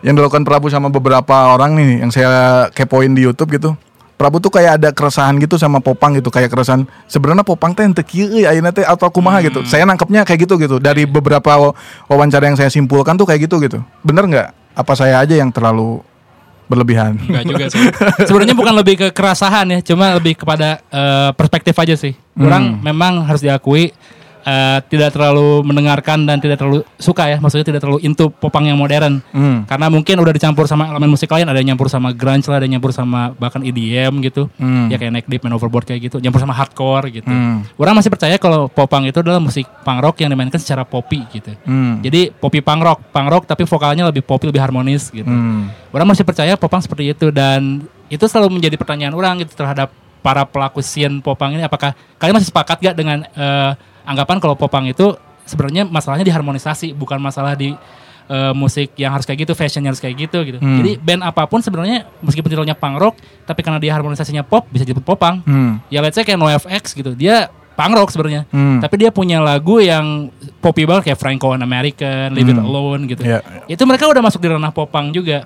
Yang 0.00 0.14
dilakukan 0.16 0.44
Prabu 0.44 0.68
sama 0.68 0.88
beberapa 0.88 1.52
orang 1.52 1.76
nih 1.76 2.00
yang 2.00 2.10
saya 2.10 2.30
kepoin 2.72 3.12
di 3.12 3.24
YouTube 3.24 3.52
gitu. 3.52 3.72
Prabu 4.20 4.36
tuh 4.36 4.52
kayak 4.52 4.76
ada 4.76 4.92
keresahan 4.92 5.40
gitu 5.40 5.56
sama 5.56 5.80
Popang 5.80 6.12
gitu 6.12 6.28
kayak 6.28 6.52
keresahan 6.52 6.84
sebenarnya 7.08 7.40
Popang 7.40 7.72
teh 7.72 7.88
ente 7.88 8.04
kieu 8.04 8.44
ayeuna 8.44 8.68
teh 8.68 8.84
atau 8.84 9.08
kumaha 9.08 9.40
gitu. 9.40 9.64
Saya 9.64 9.88
nangkepnya 9.88 10.28
kayak 10.28 10.44
gitu 10.44 10.60
gitu. 10.60 10.76
Dari 10.76 11.08
beberapa 11.08 11.48
wa- 11.56 11.72
wawancara 12.04 12.44
yang 12.44 12.60
saya 12.60 12.68
simpulkan 12.68 13.16
tuh 13.16 13.24
kayak 13.24 13.48
gitu 13.48 13.56
gitu. 13.64 13.80
Bener 14.04 14.28
nggak? 14.28 14.76
Apa 14.76 14.92
saya 14.92 15.24
aja 15.24 15.32
yang 15.32 15.48
terlalu 15.48 16.04
berlebihan? 16.68 17.16
Enggak 17.16 17.44
juga 17.48 17.64
sih. 17.72 17.80
Sebenarnya 18.28 18.52
bukan 18.52 18.74
lebih 18.76 18.94
ke 19.00 19.08
kerasahan 19.08 19.64
ya, 19.72 19.80
cuma 19.80 20.12
lebih 20.12 20.36
kepada 20.36 20.84
eh, 20.92 21.32
perspektif 21.32 21.72
aja 21.80 21.96
sih. 21.96 22.12
Orang 22.36 22.84
memang 22.84 23.24
harus 23.24 23.40
diakui 23.40 23.88
eh, 24.44 24.78
tidak 24.88 25.14
terlalu 25.14 25.64
mendengarkan 25.64 26.24
dan 26.24 26.40
tidak 26.40 26.60
terlalu 26.60 26.84
suka 26.96 27.28
ya, 27.28 27.36
maksudnya 27.38 27.66
tidak 27.66 27.80
terlalu 27.84 28.00
into 28.04 28.28
popang 28.28 28.68
yang 28.68 28.76
modern. 28.76 29.20
Hmm. 29.32 29.64
Karena 29.64 29.86
mungkin 29.92 30.16
udah 30.20 30.32
dicampur 30.32 30.64
sama 30.68 30.88
elemen 30.88 31.12
musik 31.12 31.30
lain, 31.30 31.48
ada 31.48 31.58
yang 31.58 31.74
nyampur 31.74 31.88
sama 31.88 32.12
grunge 32.12 32.46
lah, 32.48 32.60
ada 32.60 32.64
yang 32.68 32.78
nyampur 32.78 32.92
sama 32.94 33.32
bahkan 33.36 33.60
EDM 33.60 34.20
gitu. 34.24 34.48
Hmm. 34.56 34.88
Ya 34.88 34.96
kayak 34.96 35.12
Neck 35.20 35.26
Deep, 35.28 35.42
Man 35.44 35.56
Overboard 35.56 35.88
kayak 35.88 36.10
gitu, 36.10 36.16
nyampur 36.18 36.40
sama 36.40 36.54
hardcore 36.56 37.10
gitu. 37.12 37.28
Hmm. 37.28 37.66
Orang 37.76 37.96
masih 37.96 38.10
percaya 38.12 38.36
kalau 38.36 38.66
popang 38.66 39.06
itu 39.08 39.20
adalah 39.20 39.38
musik 39.38 39.68
punk 39.82 40.00
rock 40.00 40.16
yang 40.20 40.32
dimainkan 40.32 40.60
secara 40.60 40.82
poppy 40.82 41.26
gitu. 41.32 41.52
Hmm. 41.64 42.00
Jadi 42.00 42.32
poppy 42.32 42.60
punk 42.60 42.80
rock, 42.82 42.98
punk 43.12 43.28
rock 43.28 43.44
tapi 43.48 43.64
vokalnya 43.64 44.08
lebih 44.08 44.24
poppy, 44.24 44.48
lebih 44.48 44.62
harmonis 44.62 45.08
gitu. 45.08 45.28
Hmm. 45.28 45.72
Orang 45.90 46.10
masih 46.10 46.22
percaya 46.22 46.54
popang 46.54 46.80
seperti 46.80 47.12
itu 47.12 47.28
dan 47.34 47.84
itu 48.10 48.26
selalu 48.26 48.58
menjadi 48.58 48.74
pertanyaan 48.74 49.14
orang 49.14 49.38
gitu 49.42 49.54
terhadap 49.54 49.94
para 50.20 50.44
pelaku 50.44 50.84
scene 50.84 51.24
popang 51.24 51.56
ini 51.56 51.64
apakah 51.64 51.96
kalian 52.20 52.36
masih 52.36 52.52
sepakat 52.52 52.76
gak 52.82 52.96
dengan 52.96 53.24
eh, 53.24 53.72
anggapan 54.10 54.36
kalau 54.38 54.54
popang 54.54 54.84
itu 54.84 55.14
sebenarnya 55.42 55.82
masalahnya 55.84 56.22
di 56.22 56.30
harmonisasi 56.30 56.92
bukan 56.92 57.16
masalah 57.16 57.54
di 57.54 57.72
eh, 58.26 58.52
musik 58.52 58.94
yang 58.94 59.10
harus 59.10 59.24
kayak 59.24 59.42
gitu, 59.42 59.52
fashionnya 59.52 59.90
harus 59.90 59.98
kayak 59.98 60.14
gitu 60.20 60.38
gitu. 60.44 60.58
Hmm. 60.58 60.78
Jadi 60.78 60.94
band 60.96 61.22
apa 61.24 61.46
pun 61.46 61.58
sebenarnya 61.58 62.06
meskipun 62.18 62.46
titelnya 62.48 62.74
punk 62.74 62.96
rock 62.96 63.14
tapi 63.42 63.60
karena 63.60 63.78
dia 63.78 63.90
harmonisasinya 63.90 64.42
pop 64.42 64.66
bisa 64.66 64.82
disebut 64.82 65.02
popang. 65.02 65.42
Hmm. 65.42 65.82
Ya 65.86 65.98
let's 65.98 66.14
say 66.14 66.22
kayak 66.22 66.38
NoFX 66.38 66.94
gitu. 66.94 67.14
Dia 67.14 67.50
punk 67.74 67.90
rock 67.92 68.10
sebenarnya. 68.10 68.46
Hmm. 68.48 68.78
Tapi 68.78 68.94
dia 68.96 69.10
punya 69.10 69.38
lagu 69.38 69.78
yang 69.78 70.30
poppy 70.58 70.86
banget 70.86 71.10
kayak 71.10 71.18
Franco 71.18 71.50
and 71.50 71.62
American, 71.62 72.30
Leave 72.30 72.46
It 72.46 72.54
Hmm. 72.54 72.66
Alone 72.66 73.02
gitu 73.08 73.22
Ya. 73.24 73.42
itu 73.66 73.82
mereka 73.82 74.06
udah 74.06 74.20
masuk 74.20 74.38
di 74.38 74.46
ranah 74.46 74.70
popang 74.70 75.10
juga. 75.10 75.42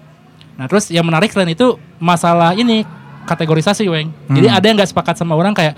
Nah 0.54 0.68
terus 0.68 0.92
yang 0.92 1.02
menarik 1.02 1.30
selain 1.30 1.50
itu 1.50 1.74
masalah 1.96 2.52
ini 2.52 2.84
kategorisasi 3.24 3.88
weng. 3.88 4.12
Jadi 4.28 4.46
Hmm. 4.46 4.56
ada 4.56 4.64
yang 4.66 4.76
nggak 4.76 4.92
sepakat 4.92 5.16
sama 5.16 5.32
orang 5.32 5.56
kayak 5.56 5.72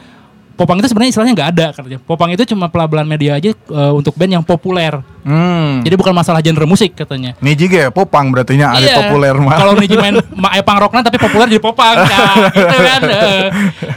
popang 0.57 0.81
itu 0.81 0.88
sebenarnya 0.88 1.11
istilahnya 1.12 1.35
nggak 1.37 1.51
ada 1.53 1.66
katanya. 1.71 1.99
Popang 2.03 2.33
itu 2.33 2.42
cuma 2.49 2.66
pelabelan 2.66 3.05
media 3.05 3.37
aja 3.37 3.53
eh, 3.53 3.92
untuk 3.92 4.16
band 4.16 4.40
yang 4.40 4.45
populer. 4.45 4.99
Hmm. 5.27 5.83
Jadi 5.83 5.95
bukan 5.99 6.14
masalah 6.14 6.38
genre 6.40 6.64
musik 6.64 6.95
katanya. 6.95 7.35
Ini 7.42 7.53
juga 7.53 7.77
ya 7.77 7.90
popang 7.90 8.31
berarti 8.31 8.55
nya 8.57 8.73
ada 8.73 8.87
Iya. 8.87 8.97
populer 9.05 9.35
mah. 9.37 9.59
Kalau 9.59 9.73
Niji 9.77 9.97
main 9.99 10.16
ma- 10.42 10.55
eh, 10.55 10.62
punk 10.62 10.79
rockna 10.81 11.03
tapi 11.03 11.19
populer 11.19 11.51
jadi 11.51 11.61
popang, 11.61 11.97
nah, 11.99 12.35
gitu 12.49 12.77
kan. 12.79 13.01
eh. 13.11 13.45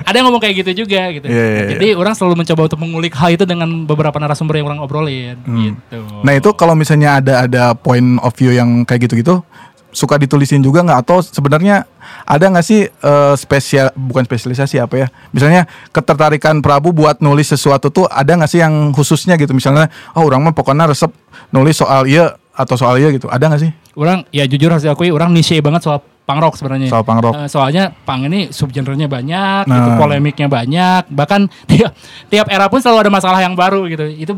ada 0.03 0.15
yang 0.17 0.25
ngomong 0.25 0.41
kayak 0.41 0.55
gitu 0.65 0.83
juga 0.83 1.01
gitu. 1.13 1.25
Iya, 1.29 1.37
iya, 1.37 1.59
iya. 1.63 1.69
Jadi 1.77 1.87
orang 1.93 2.13
selalu 2.17 2.43
mencoba 2.43 2.61
untuk 2.65 2.79
mengulik 2.81 3.13
hal 3.15 3.29
itu 3.31 3.45
dengan 3.45 3.69
beberapa 3.85 4.17
narasumber 4.17 4.57
yang 4.57 4.67
orang 4.67 4.81
obrolin 4.81 5.37
gitu. 5.45 6.01
Nah 6.25 6.33
itu 6.33 6.49
kalau 6.57 6.73
misalnya 6.73 7.21
ada 7.21 7.45
ada 7.45 7.63
point 7.71 8.17
of 8.19 8.33
view 8.33 8.51
yang 8.51 8.83
kayak 8.83 9.07
gitu-gitu 9.07 9.45
suka 9.89 10.21
ditulisin 10.21 10.61
juga 10.61 10.85
nggak 10.85 10.99
atau 11.01 11.19
sebenarnya 11.21 11.89
ada 12.25 12.45
nggak 12.45 12.65
sih 12.65 12.85
eh, 12.85 13.33
spesial 13.35 13.89
bukan 13.97 14.21
spesialisasi 14.25 14.77
apa 14.77 14.95
ya 14.95 15.07
misalnya 15.33 15.65
ketertarikan 15.89 16.61
Prabu 16.61 16.93
buat 16.93 17.19
nulis 17.19 17.49
sesuatu 17.49 17.89
tuh 17.89 18.05
ada 18.05 18.37
nggak 18.37 18.49
sih 18.49 18.61
yang 18.61 18.93
khususnya 18.93 19.33
gitu 19.35 19.51
misalnya 19.57 19.89
oh 20.13 20.25
orang 20.29 20.45
mah 20.45 20.53
pokoknya 20.53 20.89
resep 20.89 21.09
nulis 21.49 21.77
soal 21.77 22.05
iya 22.05 22.37
atau 22.59 22.75
soal 22.75 22.99
iya 22.99 23.07
gitu? 23.15 23.31
Ada 23.31 23.47
nggak 23.47 23.61
sih? 23.63 23.71
Orang 23.95 24.27
ya 24.35 24.43
jujur 24.43 24.67
harus 24.67 24.83
diakui 24.83 25.15
orang 25.15 25.31
niche 25.31 25.63
banget 25.63 25.79
soal 25.79 26.03
punk 26.27 26.39
rock 26.43 26.59
sebenarnya. 26.59 26.91
Soal 26.91 27.07
punk 27.07 27.23
rock. 27.23 27.33
Eh, 27.39 27.47
soalnya 27.47 27.95
punk 28.03 28.27
ini 28.27 28.51
subgenrenya 28.51 29.07
banyak, 29.07 29.63
Nah. 29.63 29.75
itu 29.79 29.89
polemiknya 29.95 30.51
banyak, 30.51 31.07
bahkan 31.07 31.47
tiap 31.71 31.95
tiap 32.27 32.51
era 32.51 32.67
pun 32.67 32.83
selalu 32.83 33.07
ada 33.07 33.11
masalah 33.15 33.39
yang 33.39 33.55
baru 33.55 33.87
gitu. 33.87 34.03
Itu 34.11 34.35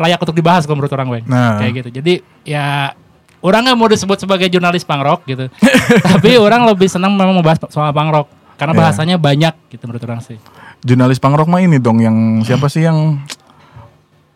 layak 0.00 0.16
untuk 0.24 0.32
dibahas 0.32 0.64
kalau 0.64 0.80
menurut 0.80 0.96
orang 0.96 1.08
Weng. 1.12 1.24
Nah. 1.28 1.60
Kayak 1.60 1.84
gitu. 1.84 1.88
Jadi 2.00 2.14
ya 2.48 2.96
orang 3.40 3.60
nggak 3.62 3.76
mau 3.76 3.86
disebut 3.86 4.18
sebagai 4.18 4.46
jurnalis 4.46 4.82
punk 4.82 5.00
rock 5.00 5.20
gitu. 5.24 5.46
Tapi 6.10 6.36
orang 6.36 6.64
lebih 6.64 6.86
senang 6.86 7.12
memang 7.12 7.34
membahas 7.34 7.62
soal 7.66 7.88
punk 7.88 8.10
rock 8.10 8.28
karena 8.54 8.72
Iya. 8.72 8.80
bahasanya 8.80 9.16
banyak 9.16 9.54
gitu 9.68 9.82
menurut 9.84 10.02
orang 10.02 10.20
sih. 10.20 10.36
Jurnalis 10.80 11.16
punk 11.16 11.34
rock 11.34 11.46
mah 11.46 11.58
ini 11.58 11.76
dong 11.76 11.98
yang 11.98 12.16
siapa 12.42 12.66
sih 12.72 12.82
yang 12.82 13.18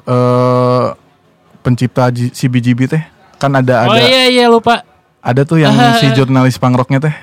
eh 0.05 0.87
pencipta 1.59 2.11
G- 2.11 2.31
CBGB 2.31 2.81
teh? 2.89 3.03
Kan 3.37 3.51
ada 3.53 3.87
oh 3.87 3.95
ada 3.95 4.03
iya 4.03 4.27
iya 4.29 4.47
lupa. 4.47 4.83
ada 5.19 5.43
tuh 5.43 5.57
yang 5.57 5.71
si 5.99 6.11
jurnalis 6.17 6.59
punk 6.59 6.75
rocknya 6.75 6.99
teh. 7.01 7.15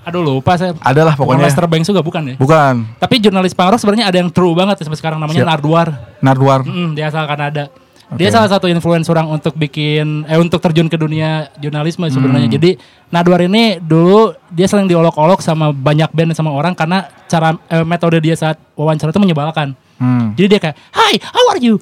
Aduh 0.00 0.22
lupa 0.22 0.54
saya. 0.54 0.72
Adalah 0.80 1.12
Bukan 1.12 1.36
pokoknya. 1.36 1.44
Lester 1.44 1.66
Banks 1.66 1.86
juga 1.86 2.00
bukan 2.00 2.22
ya? 2.24 2.34
Bukan. 2.34 2.74
Tapi 2.96 3.14
jurnalis 3.18 3.52
punk 3.52 3.70
rock 3.70 3.80
sebenarnya 3.80 4.06
ada 4.06 4.16
yang 4.16 4.30
true 4.30 4.54
banget 4.54 4.78
ya 4.78 4.84
sampai 4.86 4.98
sekarang 4.98 5.18
namanya 5.18 5.42
Siap. 5.42 5.50
Nardwar. 5.50 5.88
Nardwar. 6.18 6.60
Mm, 6.62 6.94
dia 6.94 7.10
asal 7.10 7.26
Kanada. 7.26 7.68
Dia 8.18 8.26
Oke. 8.26 8.34
salah 8.34 8.50
satu 8.50 8.66
influence 8.66 9.06
orang 9.06 9.30
untuk 9.30 9.54
bikin 9.54 10.26
eh 10.26 10.34
untuk 10.34 10.58
terjun 10.58 10.90
ke 10.90 10.98
dunia 10.98 11.46
jurnalisme 11.62 12.10
sebenarnya. 12.10 12.50
Hmm. 12.50 12.56
Jadi 12.58 12.70
Nadwar 13.14 13.38
ini 13.46 13.78
dulu 13.78 14.34
dia 14.50 14.66
sering 14.66 14.90
diolok-olok 14.90 15.38
sama 15.38 15.70
banyak 15.70 16.10
band 16.10 16.34
sama 16.34 16.50
orang 16.50 16.74
karena 16.74 17.06
cara 17.30 17.54
eh, 17.70 17.86
metode 17.86 18.18
dia 18.18 18.34
saat 18.34 18.58
wawancara 18.74 19.14
itu 19.14 19.22
menyebalkan. 19.22 19.78
Hmm. 20.02 20.32
Jadi 20.34 20.46
dia 20.50 20.58
kayak, 20.58 20.76
"Hi, 20.96 21.14
how 21.22 21.44
are 21.54 21.60
you?" 21.62 21.78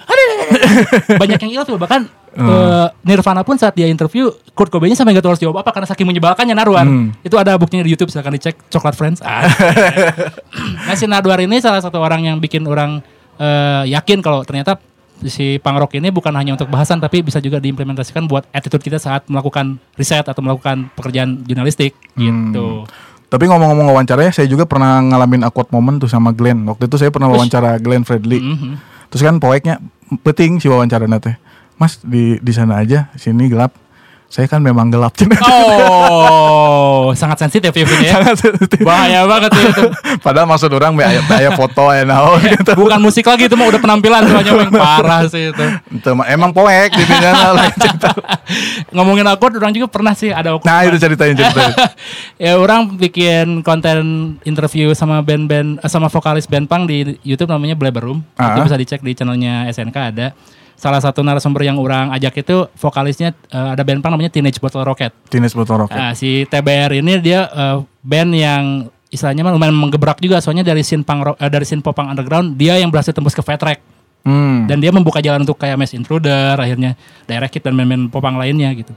banyak 1.23 1.39
yang 1.49 1.53
ilfil 1.63 1.81
bahkan 1.81 2.11
Hmm. 2.39 2.45
eh, 2.45 2.87
Nirvana 3.09 3.43
pun 3.43 3.57
saat 3.57 3.75
dia 3.75 3.89
interview 3.89 4.31
Kurt 4.53 4.71
Cobain-nya 4.71 4.95
sampai 4.95 5.17
gak 5.17 5.25
tahu 5.27 5.33
harus 5.35 5.43
jawab 5.43 5.65
apa 5.65 5.75
karena 5.75 5.89
saking 5.91 6.07
menyebalkannya 6.07 6.55
Nadwar. 6.55 6.87
Hmm. 6.87 7.11
Itu 7.25 7.35
ada 7.35 7.57
buktinya 7.59 7.83
di 7.83 7.91
YouTube 7.91 8.13
silakan 8.13 8.37
dicek 8.39 8.55
Coklat 8.71 8.95
Friends. 8.95 9.19
Ah. 9.25 9.43
nah 10.87 10.95
si 10.95 11.11
Nadwar 11.11 11.41
ini 11.43 11.59
salah 11.59 11.83
satu 11.83 11.99
orang 11.99 12.29
yang 12.29 12.37
bikin 12.39 12.63
orang 12.69 13.01
eh, 13.41 13.91
yakin 13.91 14.23
kalau 14.23 14.47
ternyata 14.47 14.79
si 15.27 15.59
punk 15.59 15.83
rock 15.83 15.99
ini 15.99 16.15
bukan 16.15 16.31
hanya 16.37 16.55
untuk 16.55 16.71
bahasan 16.71 17.03
tapi 17.03 17.27
bisa 17.27 17.43
juga 17.43 17.59
diimplementasikan 17.59 18.31
buat 18.31 18.47
attitude 18.55 18.85
kita 18.87 19.03
saat 19.03 19.27
melakukan 19.27 19.83
riset 19.99 20.23
atau 20.23 20.39
melakukan 20.39 20.93
pekerjaan 20.95 21.43
jurnalistik 21.43 21.99
gitu. 22.15 22.87
Tapi 23.29 23.45
ngomong-ngomong 23.45 23.93
wawancara 23.93 24.25
ya, 24.25 24.33
saya 24.33 24.49
juga 24.49 24.65
pernah 24.65 25.05
ngalamin 25.05 25.45
awkward 25.45 25.69
moment 25.69 26.01
tuh 26.01 26.09
sama 26.09 26.33
Glenn. 26.33 26.65
Waktu 26.65 26.89
itu 26.89 26.97
saya 26.97 27.13
pernah 27.13 27.29
wawancara 27.29 27.77
Glenn 27.77 28.09
Fredly. 28.09 28.41
Mhm. 28.41 28.73
Terus 29.13 29.21
kan 29.21 29.37
poeknya 29.37 29.77
penting 30.25 30.57
si 30.65 30.69
wawancara 30.73 31.05
teh. 31.21 31.37
Mas 31.77 32.01
di 32.01 32.41
di 32.41 32.53
sana 32.57 32.81
aja, 32.81 33.13
sini 33.21 33.53
gelap. 33.53 33.77
Saya 34.29 34.45
kan 34.45 34.61
memang 34.61 34.93
gelap. 34.93 35.17
Oh, 35.41 37.17
sangat 37.17 37.41
sensitif 37.41 37.73
ya 37.73 37.85
Vin, 37.85 38.01
ya. 38.05 38.21
Bahaya 38.85 39.25
banget 39.25 39.51
ya 39.57 39.63
itu. 39.73 39.85
Padahal 40.25 40.45
maksud 40.45 40.69
orang 40.69 40.93
be 40.93 41.01
aya 41.01 41.25
aya 41.33 41.51
foto 41.57 41.89
aya 41.89 42.05
naon 42.05 42.37
gitu. 42.45 42.77
Bukan 42.77 43.01
musik 43.01 43.25
lagi 43.25 43.49
itu 43.49 43.57
mah 43.57 43.73
udah 43.73 43.81
penampilan 43.81 44.29
soalnya 44.29 44.53
yang 44.53 44.69
parah 44.69 45.25
sih 45.25 45.49
itu. 45.49 45.65
Itu 45.97 46.11
mah 46.13 46.29
emang 46.29 46.53
poek 46.53 46.93
di 46.93 47.05
sana 47.09 47.57
lain 47.57 47.73
cerita. 47.83 48.11
Ngomongin 48.93 49.25
awkward 49.25 49.57
orang 49.57 49.73
juga 49.73 49.89
pernah 49.89 50.13
sih 50.13 50.29
ada 50.29 50.53
awkward. 50.53 50.69
Nah, 50.69 50.85
itu 50.85 50.97
ceritain 51.01 51.33
ceritain. 51.33 51.73
ya 52.45 52.61
orang 52.61 53.01
bikin 53.01 53.65
konten 53.65 53.97
interview 54.45 54.93
sama 54.93 55.25
band-band 55.25 55.81
eh, 55.81 55.89
sama 55.89 56.13
vokalis 56.13 56.45
band 56.45 56.69
punk 56.69 56.85
di 56.85 57.17
YouTube 57.25 57.49
namanya 57.49 57.81
Blabber 57.81 58.05
Room. 58.05 58.21
Itu 58.37 58.45
Ah. 58.45 58.61
bisa 58.61 58.77
dicek 58.77 59.01
di 59.01 59.17
channelnya 59.17 59.65
SNK 59.73 59.97
ada. 59.97 60.37
Salah 60.79 61.03
satu 61.03 61.21
narasumber 61.21 61.67
yang 61.67 61.77
orang 61.77 62.15
ajak 62.15 62.39
itu 62.39 62.71
vokalisnya 62.73 63.35
eh, 63.51 63.69
ada 63.75 63.83
band 63.83 63.99
punk 63.99 64.15
namanya 64.15 64.31
Teenage 64.31 64.57
Bottle 64.57 64.87
Rocket. 64.87 65.11
Teenage 65.27 65.53
Bottle 65.53 65.83
Rocket. 65.83 65.99
Nah, 65.99 66.15
si 66.15 66.47
TBR 66.47 67.03
ini 67.03 67.19
dia 67.19 67.51
eh, 67.51 67.77
band 68.01 68.31
yang 68.31 68.65
istilahnya 69.11 69.43
mah 69.43 69.51
lumayan 69.51 69.75
menggebrak 69.75 70.21
juga 70.21 70.39
soalnya 70.39 70.63
dari 70.63 70.87
scene 70.87 71.03
punk 71.03 71.35
eh, 71.35 71.51
dari 71.51 71.67
scene 71.67 71.83
pop 71.83 71.93
punk 71.93 72.09
underground 72.09 72.55
dia 72.55 72.79
yang 72.79 72.89
berhasil 72.89 73.11
tembus 73.11 73.35
ke 73.35 73.43
Fat 73.43 73.59
Track 73.59 73.99
Hmm. 74.19 74.67
dan 74.67 74.83
dia 74.83 74.91
membuka 74.91 75.23
jalan 75.23 75.47
untuk 75.47 75.57
kayak 75.57 75.79
Mass 75.79 75.95
Intruder 75.95 76.53
akhirnya 76.53 76.99
Direct 77.25 77.55
Hit 77.55 77.63
dan 77.65 77.79
band-band 77.79 78.11
popang 78.11 78.37
lainnya 78.37 78.75
gitu. 78.75 78.91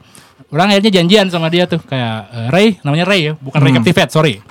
Orang 0.51 0.73
akhirnya 0.73 0.91
janjian 0.91 1.29
sama 1.31 1.47
dia 1.47 1.69
tuh 1.69 1.79
kayak 1.79 2.17
eh, 2.33 2.47
Ray 2.51 2.67
namanya 2.83 3.05
Ray 3.07 3.21
ya 3.31 3.33
bukan 3.39 3.61
Ray 3.61 3.71
Captivate 3.71 4.11
sorry 4.11 4.33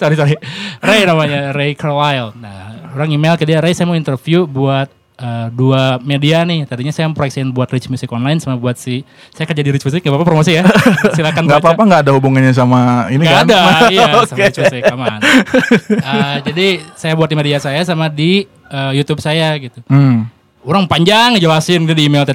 sorry 0.00 0.16
sorry 0.16 0.34
Ray 0.82 1.02
namanya 1.04 1.52
Ray 1.52 1.76
Carlisle 1.76 2.32
nah 2.36 2.90
orang 2.96 3.12
email 3.12 3.36
ke 3.36 3.44
dia 3.44 3.60
Ray 3.60 3.76
saya 3.76 3.86
mau 3.86 3.94
interview 3.94 4.48
buat 4.48 4.88
eh, 5.16 5.46
dua 5.52 5.96
media 6.00 6.44
nih 6.44 6.68
tadinya 6.68 6.92
saya 6.92 7.08
proyeksiin 7.10 7.50
buat 7.50 7.68
Rich 7.68 7.88
Music 7.88 8.08
Online 8.12 8.36
sama 8.36 8.60
buat 8.60 8.76
si 8.76 9.00
saya 9.32 9.48
kerja 9.48 9.62
di 9.64 9.70
Rich 9.72 9.84
Music 9.88 10.00
gak 10.04 10.12
apa-apa 10.12 10.26
promosi 10.28 10.56
ya 10.56 10.64
silakan 11.16 11.48
Gak 11.48 11.60
apa-apa 11.64 11.82
nggak 11.88 12.00
ada 12.04 12.12
hubungannya 12.12 12.52
sama 12.52 13.08
ini 13.08 13.24
Gak 13.24 13.32
kan? 13.32 13.46
ada, 13.48 13.60
iya, 13.94 14.04
sama 14.24 14.44
Rich 14.48 14.58
Music, 14.60 14.82
aman. 14.92 15.18
Eh, 15.88 16.36
jadi 16.52 16.66
saya 16.94 17.12
buat 17.16 17.28
di 17.28 17.36
media 17.36 17.58
saya 17.58 17.80
sama 17.82 18.12
di 18.12 18.44
eh, 18.48 18.92
YouTube 18.94 19.20
saya 19.24 19.56
gitu. 19.56 19.80
Hmm. 19.88 20.28
Orang 20.66 20.90
panjang 20.90 21.38
ngejelasin 21.38 21.86
gitu 21.86 21.94
di 21.94 22.10
email. 22.10 22.26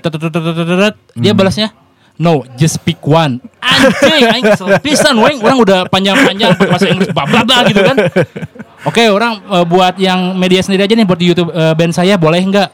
Dia 1.19 1.33
balasnya, 1.35 1.75
no, 2.15 2.47
just 2.55 2.79
pick 2.87 3.03
one. 3.03 3.43
Anjing, 3.59 4.23
aing 4.31 4.45
kesel 4.45 4.79
pisan, 4.79 5.19
weng. 5.19 5.43
Orang 5.43 5.59
udah 5.59 5.83
panjang-panjang 5.91 6.55
pakai 6.55 6.69
bahasa 6.71 6.87
Inggris, 6.87 7.11
bla 7.11 7.25
bla 7.27 7.57
gitu 7.67 7.81
kan. 7.83 7.97
Oke, 8.81 9.05
orang 9.07 9.37
eh, 9.39 9.63
buat 9.63 9.93
yang 9.95 10.33
media 10.33 10.59
sendiri 10.59 10.83
aja 10.83 10.93
nih 10.93 11.03
buat 11.03 11.15
di 11.15 11.27
YouTube 11.27 11.49
eh, 11.49 11.73
band 11.73 11.91
saya 11.91 12.15
boleh 12.15 12.41
nggak? 12.41 12.69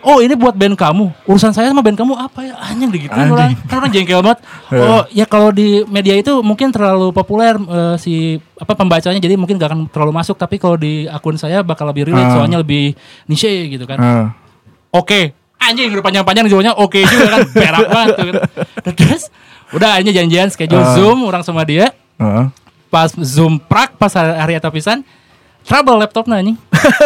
Oh 0.00 0.22
ini 0.22 0.32
buat 0.32 0.54
band 0.54 0.78
kamu 0.78 1.26
Urusan 1.26 1.50
saya 1.50 1.66
sama 1.66 1.82
band 1.82 1.98
kamu 1.98 2.14
apa 2.14 2.38
ya 2.40 2.54
Anjing 2.62 2.94
Anjing. 2.94 3.10
orang 3.26 3.58
Kan 3.66 3.76
orang 3.76 3.90
jengkel 3.90 4.22
banget 4.22 4.38
Oh 4.86 5.02
ya 5.10 5.26
kalau 5.26 5.50
di 5.50 5.82
media 5.84 6.14
itu 6.14 6.30
mungkin 6.40 6.70
terlalu 6.70 7.10
populer 7.10 7.58
eh, 7.58 7.96
Si 7.98 8.14
apa 8.54 8.72
pembacanya 8.72 9.18
Jadi 9.18 9.34
mungkin 9.34 9.58
gak 9.58 9.66
akan 9.66 9.80
terlalu 9.90 10.14
masuk 10.14 10.38
Tapi 10.38 10.56
kalau 10.56 10.78
di 10.78 11.10
akun 11.10 11.34
saya 11.34 11.58
bakal 11.60 11.90
lebih 11.90 12.06
relate 12.06 12.22
Ah. 12.22 12.34
Soalnya 12.38 12.62
lebih 12.62 12.94
niche 13.26 13.50
gitu 13.66 13.82
kan 13.82 13.98
Eh. 13.98 14.26
Oke 14.94 15.34
Anjing 15.58 15.90
udah 15.90 16.04
panjang-panjang 16.04 16.44
jawabnya 16.46 16.78
oke 16.78 17.02
juga 17.02 17.26
kan 17.28 17.40
Berak 17.50 17.86
banget 17.90 18.10
tuh 18.14 18.24
kan. 18.28 18.34
Terus 18.86 19.22
Udah 19.74 19.98
akhirnya 19.98 20.14
janjian 20.14 20.48
schedule 20.48 20.86
Ah. 20.86 20.94
zoom 20.94 21.18
Orang 21.20 21.42
sama 21.42 21.66
dia 21.66 21.90
Heeh. 22.14 22.46
Pas 22.86 23.10
zoom 23.10 23.58
prak 23.58 23.98
Pas 23.98 24.14
hari, 24.14 24.38
hari 24.38 24.54
atau 24.54 24.70
pisan 24.70 25.02
Trouble 25.66 25.98
laptopnya 25.98 26.38
anjing. 26.38 26.54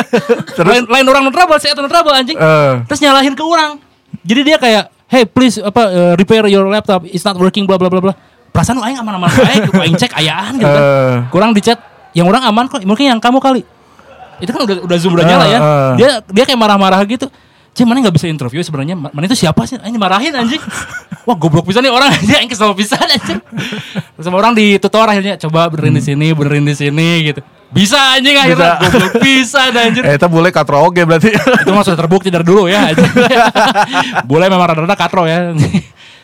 Lain, 0.69 0.85
lain 0.85 1.05
orang 1.09 1.25
no 1.25 1.33
trouble 1.33 1.57
Saya 1.57 1.73
no 1.73 1.89
trouble 1.89 2.13
anjing. 2.13 2.37
Eh. 2.37 2.75
terus 2.85 3.01
nyalahin 3.01 3.33
ke 3.33 3.41
orang. 3.41 3.81
Jadi 4.21 4.41
dia 4.45 4.57
kayak 4.61 4.85
hey 5.09 5.25
please 5.25 5.57
apa 5.59 5.83
uh, 5.89 6.13
repair 6.15 6.45
your 6.47 6.69
laptop. 6.69 7.09
It's 7.09 7.25
not 7.25 7.41
working 7.41 7.65
bla 7.65 7.81
bla 7.81 7.89
bla 7.89 8.05
bla. 8.05 8.15
Perasaan 8.53 8.77
lu 8.77 8.85
aing 8.85 9.01
aman-aman 9.01 9.31
baik 9.33 9.73
aing 9.73 9.97
cek 9.97 10.13
ayaan 10.13 10.61
gitu 10.61 10.69
kan. 10.69 10.83
Eh. 10.85 11.17
kurang 11.33 11.51
di 11.57 11.65
chat. 11.65 11.81
Yang 12.13 12.27
orang 12.37 12.43
aman 12.45 12.65
kok 12.69 12.85
mungkin 12.85 13.09
yang 13.09 13.21
kamu 13.23 13.41
kali. 13.41 13.63
Itu 14.43 14.51
kan 14.53 14.69
udah 14.69 14.77
udah 14.85 14.97
zoom 15.01 15.17
udah 15.17 15.25
nyala 15.25 15.45
ya. 15.49 15.59
dia 15.97 16.11
dia 16.29 16.45
kayak 16.45 16.61
marah-marah 16.61 17.01
gitu. 17.09 17.33
Cih, 17.71 17.87
mana 17.87 18.03
nggak 18.03 18.19
bisa 18.19 18.27
interview 18.27 18.59
sebenarnya? 18.67 18.99
Ma- 18.99 19.15
Mana 19.15 19.31
itu 19.31 19.39
siapa 19.39 19.63
sih? 19.63 19.79
Ini 19.79 19.95
marahin 19.95 20.35
anjing. 20.35 20.59
Wah, 21.27 21.39
goblok 21.39 21.71
bisa 21.71 21.79
nih 21.79 21.87
orang. 21.87 22.11
Aja 22.19 22.43
yang 22.43 22.51
kesel 22.51 22.75
pisan 22.75 22.99
anjing. 22.99 23.39
Terus 23.39 24.25
sama 24.27 24.43
orang 24.43 24.59
ditutor 24.59 25.07
akhirnya 25.07 25.39
coba 25.39 25.71
benerin 25.71 25.95
di 25.95 26.03
sini, 26.03 26.35
benerin 26.35 26.67
di 26.67 26.75
sini 26.75 27.31
gitu. 27.31 27.41
Bisa 27.71 28.19
anjing 28.19 28.35
akhirnya. 28.35 28.77
Bisa. 28.77 28.91
goblok. 28.91 29.13
Bisa 29.19 29.61
anjing. 29.69 30.05
Eh, 30.11 30.15
itu 30.19 30.27
boleh 30.27 30.51
katro 30.51 30.83
oge 30.83 31.03
berarti. 31.03 31.31
itu 31.63 31.71
mah 31.71 31.83
sudah 31.83 31.99
terbukti 31.99 32.29
dari 32.29 32.43
dulu 32.43 32.67
ya 32.67 32.91
boleh 34.31 34.47
memang 34.51 34.67
rada-rada 34.67 34.95
katro 34.95 35.25
ya. 35.25 35.55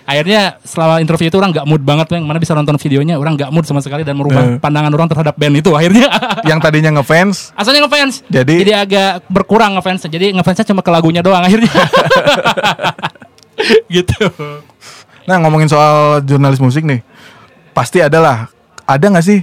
Akhirnya 0.07 0.63
setelah 0.63 1.03
interview 1.03 1.27
itu 1.27 1.35
orang 1.35 1.51
nggak 1.51 1.67
mood 1.67 1.83
banget 1.83 2.15
yang 2.15 2.23
mana 2.23 2.39
bisa 2.39 2.55
nonton 2.55 2.79
videonya 2.79 3.19
orang 3.19 3.35
nggak 3.35 3.51
mood 3.51 3.67
sama 3.67 3.83
sekali 3.83 4.07
dan 4.07 4.15
merubah 4.15 4.55
Eh. 4.55 4.59
pandangan 4.59 4.91
orang 4.91 5.07
terhadap 5.07 5.35
band 5.35 5.59
itu 5.59 5.71
akhirnya. 5.75 6.07
Yang 6.47 6.59
tadinya 6.63 6.91
ngefans. 6.99 7.51
Asalnya 7.55 7.87
ngefans. 7.87 8.23
Jadi- 8.27 8.63
jadi 8.63 8.73
agak 8.77 9.27
berkurang 9.27 9.75
ngefansnya. 9.75 10.07
Jadi 10.07 10.35
ngefansnya 10.35 10.67
cuma 10.67 10.83
ke 10.83 10.91
lagunya 10.91 11.27
doang 11.27 11.43
akhirnya. 11.43 11.71
Gitu. 13.89 14.19
Nah 15.27 15.43
ngomongin 15.43 15.67
soal 15.67 16.23
jurnalis 16.23 16.63
musik 16.63 16.87
nih, 16.87 17.03
pasti 17.73 17.99
ada 17.99 18.19
lah. 18.23 18.39
Ada 18.87 19.11
nggak 19.11 19.27
sih 19.27 19.43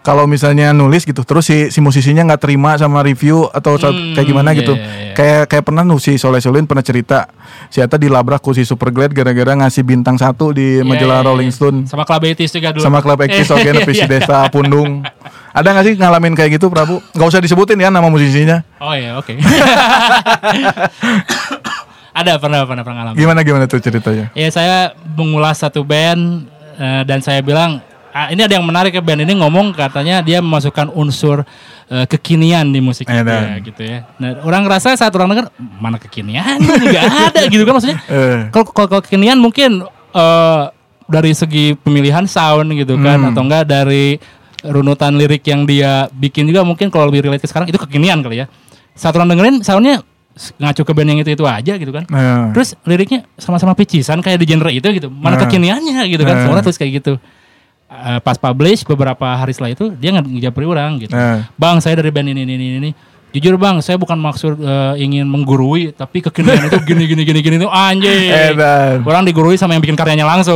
kalau 0.00 0.24
misalnya 0.24 0.72
nulis 0.72 1.04
gitu, 1.04 1.20
terus 1.22 1.44
si 1.44 1.68
si 1.68 1.78
musisinya 1.78 2.24
nggak 2.24 2.40
terima 2.40 2.72
sama 2.74 3.00
review 3.00 3.44
atau 3.48 3.76
Hmm, 3.76 4.16
kayak 4.16 4.26
gimana 4.26 4.50
iya, 4.50 4.58
gitu? 4.64 4.72
iya, 4.72 4.84
iya. 4.84 5.12
Kayak 5.12 5.42
kayak 5.46 5.64
pernah 5.66 5.84
nu 5.84 6.00
si 6.00 6.16
Soleh 6.16 6.40
Solin 6.40 6.64
pernah 6.64 6.80
cerita, 6.80 7.28
si 7.68 7.78
Ata 7.78 8.00
dilabrak 8.00 8.40
ku 8.40 8.50
si 8.50 8.64
Superglad 8.64 9.12
gara-gara 9.12 9.52
ngasih 9.56 9.84
bintang 9.84 10.16
satu 10.16 10.56
di 10.56 10.80
majalah 10.80 11.20
Iya, 11.20 11.22
iya, 11.22 11.28
Rolling 11.28 11.50
iya. 11.50 11.56
Stone 11.56 11.78
sama 11.84 12.08
Club 12.08 12.22
Etis 12.24 12.48
juga 12.48 12.72
dulu 12.72 12.80
sama 12.80 13.04
klub 13.04 13.20
Ektis 13.28 13.48
oke 13.48 13.60
Iya, 13.60 13.72
nepi 13.76 13.92
si 13.92 14.00
iya. 14.00 14.08
desa 14.08 14.48
Pundung. 14.48 15.04
Ada 15.50 15.68
nggak 15.68 15.84
sih 15.84 15.94
ngalamin 15.98 16.32
kayak 16.32 16.56
gitu 16.56 16.70
Prabu? 16.70 17.02
Gak 17.10 17.26
usah 17.26 17.42
disebutin 17.42 17.76
ya 17.76 17.90
nama 17.90 18.06
musisinya. 18.06 18.62
oh 18.80 18.94
iya 18.94 19.18
oke 19.18 19.34
ada 22.10 22.36
pernah 22.38 22.66
pernah 22.66 22.82
pernah 22.82 22.96
ngalamin 23.04 23.18
Gimana 23.18 23.40
gimana 23.42 23.64
tuh 23.66 23.78
ceritanya? 23.78 24.30
Ya 24.34 24.48
saya 24.48 24.94
mengulas 25.14 25.58
satu 25.58 25.82
band 25.82 26.46
eh, 26.76 27.02
dan 27.04 27.20
saya 27.20 27.40
bilang 27.40 27.78
ah, 28.12 28.28
ini 28.28 28.40
ada 28.40 28.52
yang 28.52 28.62
menarik 28.62 28.90
ya 28.90 29.00
band 29.00 29.22
ini 29.22 29.34
ngomong 29.34 29.72
katanya 29.72 30.20
dia 30.20 30.38
memasukkan 30.38 30.90
unsur 30.90 31.42
eh, 31.86 32.06
kekinian 32.06 32.68
di 32.68 32.78
musik 32.78 33.04
dia 33.04 33.22
dan. 33.22 33.58
gitu 33.60 33.80
ya. 33.80 34.06
Nah, 34.16 34.42
orang 34.42 34.64
ngerasa 34.64 34.94
saat 34.94 35.10
orang 35.12 35.28
dengar 35.30 35.46
mana 35.76 35.96
kekinian 35.96 36.58
nggak 36.58 37.04
ada 37.30 37.40
gitu 37.46 37.62
kan 37.62 37.74
maksudnya. 37.74 37.98
Eh. 38.08 38.40
Kalau 38.50 38.66
kalau 38.66 39.00
kekinian 39.00 39.36
mungkin 39.36 39.82
eh, 40.10 40.62
dari 41.06 41.32
segi 41.32 41.74
pemilihan 41.74 42.22
sound 42.24 42.70
gitu 42.72 42.94
kan 42.96 43.18
Hmm. 43.18 43.28
atau 43.30 43.42
enggak 43.42 43.64
dari 43.64 44.18
runutan 44.60 45.16
lirik 45.16 45.42
yang 45.42 45.64
dia 45.64 46.06
bikin 46.12 46.44
juga 46.44 46.62
mungkin 46.62 46.86
kalau 46.86 47.08
lebih 47.08 47.26
relate 47.26 47.40
ke 47.40 47.48
sekarang 47.48 47.66
itu 47.66 47.78
kekinian 47.78 48.20
kali 48.20 48.42
ya. 48.42 48.46
Saat 48.92 49.14
orang 49.14 49.30
dengerin 49.30 49.58
soundnya 49.60 50.04
ngacu 50.56 50.84
ke 50.84 50.92
band 50.92 51.08
yang 51.08 51.18
itu 51.18 51.30
itu 51.32 51.42
aja 51.42 51.74
gitu 51.74 51.90
kan. 51.90 52.04
Eh. 52.06 52.46
Terus 52.52 52.78
liriknya 52.84 53.26
sama-sama 53.34 53.72
picisan 53.72 54.20
kayak 54.20 54.38
di 54.38 54.46
genre 54.46 54.70
itu 54.70 54.86
gitu. 54.86 55.08
Mana 55.08 55.34
Nah. 55.34 55.42
kekiniannya 55.42 56.06
gitu 56.06 56.22
kan. 56.22 56.34
Nah. 56.36 56.42
Semua 56.46 56.60
terus 56.60 56.76
kayak 56.76 57.02
gitu. 57.02 57.12
Eh, 57.90 58.22
pas 58.22 58.38
publish 58.38 58.86
beberapa 58.86 59.26
hari 59.26 59.50
setelah 59.50 59.74
itu 59.74 59.90
dia 59.92 60.14
nge- 60.14 60.22
ngejapri 60.22 60.62
orang 60.62 60.94
gitu. 60.96 61.10
Eh. 61.10 61.42
Bang 61.54 61.82
saya 61.82 61.98
dari 61.98 62.08
band 62.08 62.30
ini 62.30 62.40
ini 62.40 62.54
ini 62.54 62.66
ini. 62.78 62.90
Jujur 63.30 63.54
bang, 63.56 63.78
saya 63.78 63.94
bukan 63.94 64.14
maksud 64.14 64.58
eh, 64.58 64.94
ingin 65.00 65.22
menggurui, 65.22 65.90
tapi 65.90 66.18
kekinian 66.20 66.66
itu 66.66 66.78
gini 66.84 67.02
gini 67.04 67.22
gini 67.24 67.40
gini 67.40 67.56
tuh 67.58 67.66
anjing. 67.66 68.30
Orang 69.00 69.22
digurui 69.22 69.54
sama 69.54 69.74
yang 69.74 69.82
bikin 69.82 69.94
karyanya 69.94 70.22
langsung. 70.24 70.54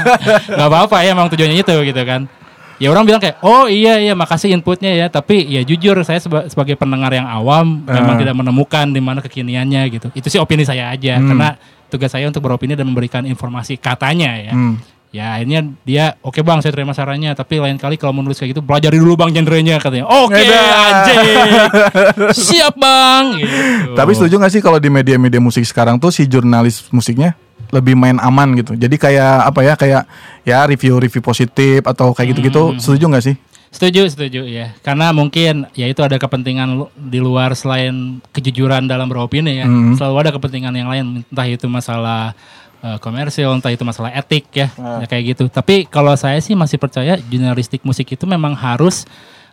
Gak 0.50 0.56
apa-apa 0.62 1.00
ya 1.00 1.12
emang 1.12 1.28
tujuannya 1.28 1.58
itu 1.58 1.74
gitu 1.84 2.02
kan. 2.02 2.28
Ya 2.76 2.88
orang 2.88 3.04
bilang 3.04 3.20
kayak, 3.20 3.40
oh 3.40 3.64
iya 3.64 3.96
iya 3.98 4.12
makasih 4.12 4.48
inputnya 4.50 4.88
ya. 4.90 5.06
Tapi 5.06 5.44
ya 5.46 5.60
jujur 5.60 6.00
saya 6.00 6.16
seba- 6.16 6.44
sebagai 6.44 6.76
pendengar 6.76 7.08
yang 7.10 7.24
awam 7.24 7.84
memang 7.84 8.16
Ah. 8.16 8.20
tidak 8.20 8.34
menemukan 8.34 8.86
di 8.86 9.00
mana 9.00 9.20
kekiniannya 9.20 9.82
gitu. 9.90 10.08
Itu 10.10 10.28
sih 10.28 10.36
opini 10.36 10.64
saya 10.64 10.88
aja. 10.88 11.16
Hmm. 11.16 11.28
Karena 11.30 11.48
tugas 11.88 12.08
saya 12.08 12.24
untuk 12.24 12.40
beropini 12.40 12.72
dan 12.72 12.84
memberikan 12.84 13.20
informasi 13.22 13.76
katanya 13.76 14.32
ya. 14.34 14.52
Hmm. 14.52 14.80
Ya 15.10 15.34
akhirnya 15.34 15.66
dia 15.82 16.14
oke 16.22 16.38
bang 16.46 16.62
saya 16.62 16.70
terima 16.70 16.94
sarannya 16.94 17.34
tapi 17.34 17.58
lain 17.58 17.82
kali 17.82 17.98
kalau 17.98 18.14
menulis 18.14 18.38
kayak 18.38 18.54
gitu 18.54 18.62
pelajari 18.62 18.94
dulu 18.94 19.18
bang 19.18 19.34
genrenya 19.34 19.82
katanya. 19.82 20.06
Oke 20.06 20.38
Edan. 20.38 20.62
anjing. 20.62 21.50
Siap 22.46 22.74
bang. 22.78 23.24
Gitu. 23.42 23.94
Tapi 23.98 24.10
setuju 24.14 24.34
gak 24.38 24.52
sih 24.54 24.62
kalau 24.62 24.78
di 24.78 24.86
media-media 24.86 25.42
musik 25.42 25.66
sekarang 25.66 25.98
tuh 25.98 26.14
si 26.14 26.30
jurnalis 26.30 26.86
musiknya 26.94 27.34
lebih 27.74 27.98
main 27.98 28.22
aman 28.22 28.54
gitu. 28.54 28.78
Jadi 28.78 28.96
kayak 29.02 29.50
apa 29.50 29.60
ya 29.66 29.74
kayak 29.74 30.02
ya 30.46 30.62
review-review 30.70 31.22
positif 31.22 31.82
atau 31.82 32.14
kayak 32.14 32.38
gitu-gitu. 32.38 32.78
Setuju 32.78 33.10
gak 33.10 33.24
sih? 33.26 33.34
Setuju, 33.70 34.10
setuju 34.10 34.42
ya. 34.50 34.74
Karena 34.82 35.14
mungkin 35.14 35.70
ya 35.78 35.86
itu 35.86 36.02
ada 36.02 36.18
kepentingan 36.18 36.90
di 36.94 37.22
luar 37.22 37.54
selain 37.54 38.18
kejujuran 38.34 38.90
dalam 38.90 39.06
beropini 39.06 39.62
ya. 39.62 39.66
Hmm. 39.66 39.94
Selalu 39.94 40.16
ada 40.26 40.30
kepentingan 40.34 40.74
yang 40.74 40.90
lain, 40.90 41.22
entah 41.22 41.46
itu 41.46 41.70
masalah 41.70 42.34
eh, 42.80 42.98
komersil, 43.00 43.48
entah 43.52 43.72
itu 43.72 43.84
masalah 43.84 44.10
etik 44.12 44.48
ya, 44.52 44.68
ya 44.74 45.06
kayak 45.06 45.36
gitu. 45.36 45.44
Tapi 45.48 45.86
kalau 45.86 46.12
saya 46.16 46.40
sih 46.40 46.56
masih 46.56 46.80
percaya 46.80 47.16
jurnalistik 47.16 47.84
musik 47.84 48.08
itu 48.10 48.24
memang 48.24 48.56
harus 48.56 49.04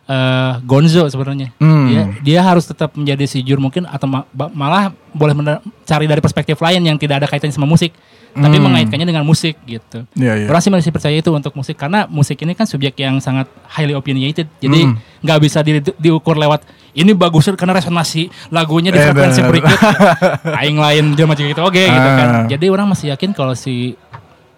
eh, 0.08 0.52
gonzo 0.64 1.04
sebenarnya. 1.06 1.52
Hmm. 1.60 1.86
Dia, 1.88 2.02
dia 2.24 2.40
harus 2.40 2.64
tetap 2.64 2.96
menjadi 2.96 3.24
si 3.28 3.44
jur 3.44 3.60
mungkin 3.60 3.84
atau 3.84 4.08
ma- 4.08 4.26
malah 4.52 4.90
boleh 5.12 5.36
cari 5.84 6.08
dari 6.08 6.20
perspektif 6.24 6.56
lain 6.60 6.80
yang 6.84 6.96
tidak 6.96 7.24
ada 7.24 7.26
kaitannya 7.28 7.54
sama 7.54 7.68
musik, 7.68 7.92
tapi 8.38 8.56
Hmm. 8.56 8.64
mengaitkannya 8.64 9.04
dengan 9.04 9.22
musik 9.22 9.58
gitu. 9.62 10.06
Iya, 10.14 10.32
iya. 10.34 10.46
Orang 10.46 10.60
sih 10.60 10.70
masih 10.70 10.88
percaya 10.88 11.12
itu 11.12 11.28
untuk 11.28 11.52
musik 11.52 11.74
karena 11.74 12.06
musik 12.06 12.38
ini 12.38 12.54
kan 12.54 12.64
subjek 12.64 12.94
yang 12.96 13.18
sangat 13.18 13.44
highly 13.68 13.92
opinionated. 13.92 14.46
Jadi 14.56 14.86
Hmm. 14.86 14.96
nggak 15.20 15.38
bisa 15.38 15.58
di- 15.60 15.82
diukur 15.94 16.34
lewat 16.34 16.62
ini 16.92 17.12
bagus 17.12 17.50
karena 17.52 17.74
resonasi 17.74 18.26
lagunya 18.48 18.88
di 18.88 18.98
Eh, 18.98 19.04
frekuensi 19.04 19.40
berikut. 19.42 19.70
Aing 20.62 20.78
lain 20.78 21.04
dia 21.12 21.26
macam 21.26 21.42
gitu. 21.42 21.60
Oke 21.60 21.82
gitu 21.82 22.08
kan. 22.14 22.28
Ah. 22.28 22.44
Jadi 22.46 22.66
orang 22.68 22.86
masih 22.86 23.10
yakin 23.10 23.34
kalau 23.34 23.52
si 23.52 23.98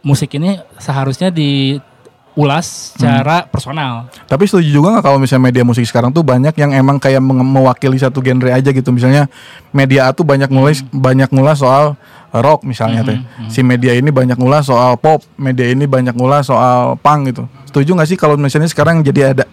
musik 0.01 0.33
ini 0.33 0.57
seharusnya 0.77 1.29
diulas 2.37 2.95
secara 2.95 3.45
personal. 3.47 4.07
Tapi 4.31 4.47
setuju 4.47 4.71
juga 4.71 4.89
nggak 4.97 5.05
kalau 5.05 5.19
misalnya 5.19 5.51
media 5.51 5.65
musik 5.67 5.85
sekarang 5.85 6.15
tuh 6.15 6.23
banyak 6.23 6.55
yang 6.57 6.71
emang 6.73 6.97
kayak 7.03 7.21
mewakili 7.23 7.99
satu 7.99 8.23
genre 8.23 8.49
aja 8.49 8.71
gitu. 8.71 8.91
Misalnya 8.95 9.27
media 9.75 10.09
A 10.09 10.15
tuh 10.15 10.25
banyak 10.25 10.49
ngulas 10.49 10.87
banyak 10.89 11.29
ngulas 11.35 11.61
soal 11.61 11.99
rock 12.31 12.63
misalnya 12.63 13.03
teh. 13.03 13.19
Si 13.51 13.61
media 13.67 13.93
ini 13.93 14.15
banyak 14.15 14.39
ngulas 14.39 14.71
soal 14.71 14.95
pop, 14.97 15.21
media 15.35 15.67
ini 15.67 15.85
banyak 15.85 16.15
ngulas 16.15 16.47
soal 16.47 16.95
punk 17.03 17.35
gitu. 17.35 17.43
Setuju 17.67 17.91
nggak 17.99 18.09
sih 18.09 18.17
kalau 18.17 18.39
misalnya 18.39 18.71
sekarang 18.71 19.03
jadi 19.03 19.35
ada 19.35 19.45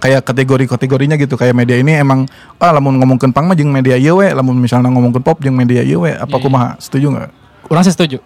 kayak 0.00 0.24
kategori-kategorinya 0.24 1.20
gitu 1.20 1.36
kayak 1.36 1.52
media 1.52 1.76
ini 1.76 2.00
emang 2.00 2.24
ah 2.56 2.72
lamun 2.72 2.96
ngomongin 2.96 3.36
punk 3.36 3.52
mah 3.52 3.56
jeung 3.56 3.68
media 3.68 4.00
ieu 4.00 4.16
we, 4.16 4.32
lamun 4.32 4.56
misalnya 4.56 4.88
ngomongin 4.88 5.20
pop 5.20 5.36
jeung 5.44 5.52
media 5.52 5.84
ieu 5.84 6.00
we, 6.00 6.16
apa 6.16 6.40
Iya, 6.40 6.40
kumaha? 6.40 6.68
Setuju 6.80 7.06
nggak? 7.12 7.30
Orang 7.68 7.84
sih 7.84 7.92
setuju. 7.92 8.18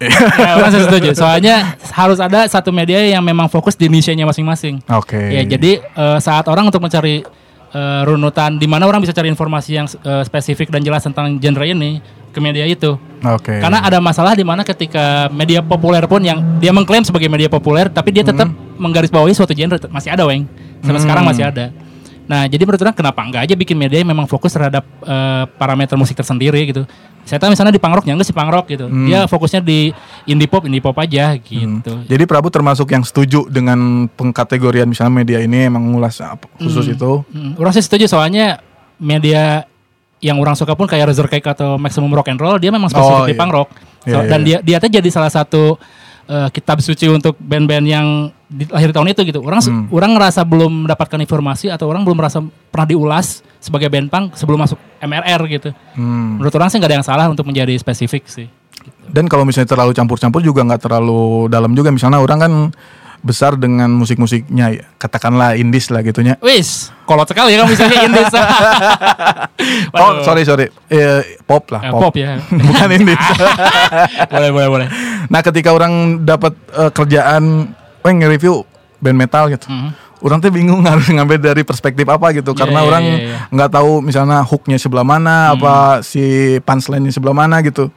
Ya, 0.00 0.56
orang 0.56 0.70
sih 0.72 0.82
setuju. 0.82 1.10
Soalnya 1.12 1.76
harus 1.92 2.18
ada 2.18 2.48
satu 2.48 2.72
media 2.72 2.98
yang 3.04 3.20
memang 3.20 3.46
fokus 3.46 3.76
di 3.76 3.86
niche-nya 3.86 4.24
masing-masing. 4.24 4.80
Oke. 4.88 5.18
Ya, 5.18 5.42
jadi 5.44 5.84
eh, 5.84 6.18
saat 6.18 6.48
orang 6.48 6.66
untuk 6.66 6.80
mencari 6.80 7.20
eh, 7.70 8.02
runutan 8.02 8.56
di 8.56 8.64
mana 8.64 8.88
orang 8.88 9.04
bisa 9.04 9.12
cari 9.12 9.28
informasi 9.28 9.70
yang 9.76 9.86
eh, 9.86 10.22
spesifik 10.24 10.72
dan 10.72 10.80
jelas 10.80 11.04
tentang 11.04 11.36
genre 11.36 11.64
ini 11.64 12.00
ke 12.30 12.38
media 12.38 12.62
itu. 12.64 12.94
Oke. 13.20 13.58
Karena 13.58 13.82
ada 13.82 13.98
masalah 13.98 14.32
di 14.32 14.46
mana 14.46 14.62
ketika 14.62 15.28
media 15.28 15.60
populer 15.60 16.06
pun 16.06 16.22
yang 16.22 16.40
dia 16.62 16.70
mengklaim 16.70 17.02
sebagai 17.02 17.26
media 17.26 17.50
populer 17.50 17.90
tapi 17.90 18.14
dia 18.14 18.22
tetap 18.22 18.46
menggarisbawahi 18.78 19.34
suatu 19.34 19.52
genre 19.52 19.76
masih 19.90 20.14
ada 20.14 20.24
weng. 20.24 20.46
Sampai 20.80 20.96
Hmm. 20.96 21.04
sekarang 21.04 21.24
masih 21.28 21.44
ada. 21.44 21.68
Nah, 22.30 22.46
jadi 22.46 22.62
menurut 22.62 22.78
orang 22.78 22.94
kenapa 22.94 23.26
enggak 23.26 23.42
aja 23.42 23.54
bikin 23.58 23.74
media 23.74 23.98
yang 23.98 24.06
memang 24.06 24.30
fokus 24.30 24.54
terhadap 24.54 24.86
eh, 25.02 25.44
parameter 25.58 25.98
musik 25.98 26.14
tersendiri 26.14 26.62
gitu. 26.62 26.86
Saya 27.26 27.42
tahu 27.42 27.50
misalnya 27.50 27.74
di 27.74 27.82
punk 27.82 27.98
rock, 27.98 28.06
ya 28.06 28.14
enggak 28.14 28.30
sih 28.30 28.36
punk 28.36 28.50
rock 28.54 28.70
gitu. 28.70 28.86
Dia 28.86 29.26
fokusnya 29.26 29.58
di 29.58 29.90
indie 30.24 30.46
pop, 30.46 30.62
indie 30.62 30.78
pop 30.78 30.94
aja 30.94 31.34
gitu. 31.34 32.06
Jadi 32.06 32.22
Prabu 32.30 32.46
termasuk 32.46 32.86
yang 32.86 33.02
setuju 33.02 33.50
dengan 33.50 34.06
pengkategorian 34.06 34.86
misalnya 34.86 35.10
media 35.10 35.42
ini 35.42 35.66
emang 35.66 35.82
ngulas 35.90 36.22
apa 36.22 36.46
khusus 36.56 36.86
itu. 36.86 37.26
Hmm, 37.34 37.58
orang 37.58 37.74
sih 37.74 37.82
setuju 37.82 38.06
soalnya 38.06 38.62
media 38.96 39.66
yang 40.20 40.38
orang 40.38 40.54
suka 40.54 40.76
pun 40.76 40.86
kayak 40.86 41.10
Razor 41.10 41.26
Cake 41.26 41.48
atau 41.48 41.80
Maximum 41.80 42.12
Rock 42.12 42.30
and 42.30 42.38
Roll 42.38 42.60
dia 42.60 42.70
memang 42.70 42.92
spesifik 42.92 43.20
Oh, 43.20 43.26
di 43.26 43.34
iya. 43.34 43.40
punk 43.40 43.52
rock. 43.52 43.68
Iya, 44.06 44.14
So- 44.14 44.22
iya, 44.22 44.30
dan 44.30 44.40
iya. 44.40 44.46
dia 44.46 44.58
dia 44.62 44.76
tuh 44.78 44.90
jadi 44.92 45.08
salah 45.10 45.32
satu 45.34 45.80
eh, 46.30 46.48
kitab 46.54 46.78
suci 46.78 47.10
untuk 47.10 47.34
band-band 47.42 47.86
yang 47.90 48.06
di, 48.50 48.66
lahir 48.66 48.90
tahun 48.90 49.08
itu 49.08 49.22
gitu. 49.24 49.40
Orang 49.40 49.62
Hmm. 49.62 49.86
orang 49.88 50.10
ngerasa 50.12 50.42
belum 50.42 50.84
mendapatkan 50.84 51.18
informasi 51.18 51.70
atau 51.70 51.86
orang 51.86 52.02
belum 52.02 52.18
merasa 52.18 52.42
pernah 52.42 52.84
diulas 52.84 53.46
sebagai 53.56 53.86
band 53.86 54.10
punk 54.10 54.26
sebelum 54.34 54.58
masuk 54.58 54.76
MRR 54.98 55.40
gitu. 55.48 55.70
Hmm. 55.94 56.36
Menurut 56.36 56.52
orang 56.52 56.66
sih 56.66 56.76
nggak 56.76 56.90
ada 56.90 56.96
yang 56.96 57.06
salah 57.06 57.26
untuk 57.26 57.46
menjadi 57.46 57.72
spesifik 57.76 58.26
sih. 58.26 58.50
Dan 59.06 59.26
kalau 59.26 59.42
misalnya 59.42 59.68
terlalu 59.68 59.92
campur-campur 59.92 60.40
juga 60.40 60.60
nggak 60.62 60.82
terlalu 60.82 61.46
dalam 61.46 61.70
juga. 61.72 61.88
Misalnya 61.88 62.18
orang 62.18 62.38
kan 62.38 62.52
besar 63.20 63.52
dengan 63.52 63.92
musik-musiknya 63.92 64.66
ya. 64.72 64.84
katakanlah 64.96 65.52
indies 65.52 65.92
lah 65.92 66.00
gitunya. 66.00 66.40
Wis, 66.40 66.88
kolot 67.04 67.28
sekali 67.28 67.52
ya 67.52 67.60
kamu 67.60 67.70
misalnya 67.70 67.98
indies. 68.02 68.32
Oh 69.92 70.24
sorry 70.24 70.42
sorry 70.42 70.66
Eh, 70.88 71.36
pop 71.44 71.68
lah 71.68 71.80
Eh, 71.82 71.90
pop. 71.90 72.00
pop 72.02 72.14
ya. 72.16 72.40
bukan 72.68 72.88
indies. 72.90 73.20
boleh 74.32 74.50
boleh 74.50 74.68
boleh. 74.70 74.86
nah 75.28 75.40
ketika 75.40 75.70
orang 75.70 76.24
dapat 76.24 76.56
eh, 76.72 76.90
kerjaan, 76.90 77.76
weh 78.00 78.12
nge-review 78.12 78.64
band 78.98 79.16
metal 79.16 79.48
gitu. 79.48 79.66
Mhm. 79.66 79.90
Orang 80.20 80.38
tuh 80.38 80.52
bingung 80.52 80.84
harus 80.90 81.08
ngambil 81.08 81.40
dari 81.40 81.62
perspektif 81.64 82.04
apa 82.04 82.28
gitu 82.30 82.52
Iya, 82.52 82.58
karena 82.58 82.80
iya, 82.80 82.88
orang 82.88 83.02
iya, 83.02 83.16
iya. 83.16 83.36
nggak 83.48 83.70
tahu 83.72 84.04
misalnya 84.04 84.44
hooknya 84.44 84.76
sebelah 84.76 85.00
mana 85.02 85.56
apa 85.56 86.04
si 86.04 86.20
punchline-nya 86.60 87.08
sebelah 87.08 87.32
mana 87.32 87.60
gitu. 87.60 87.88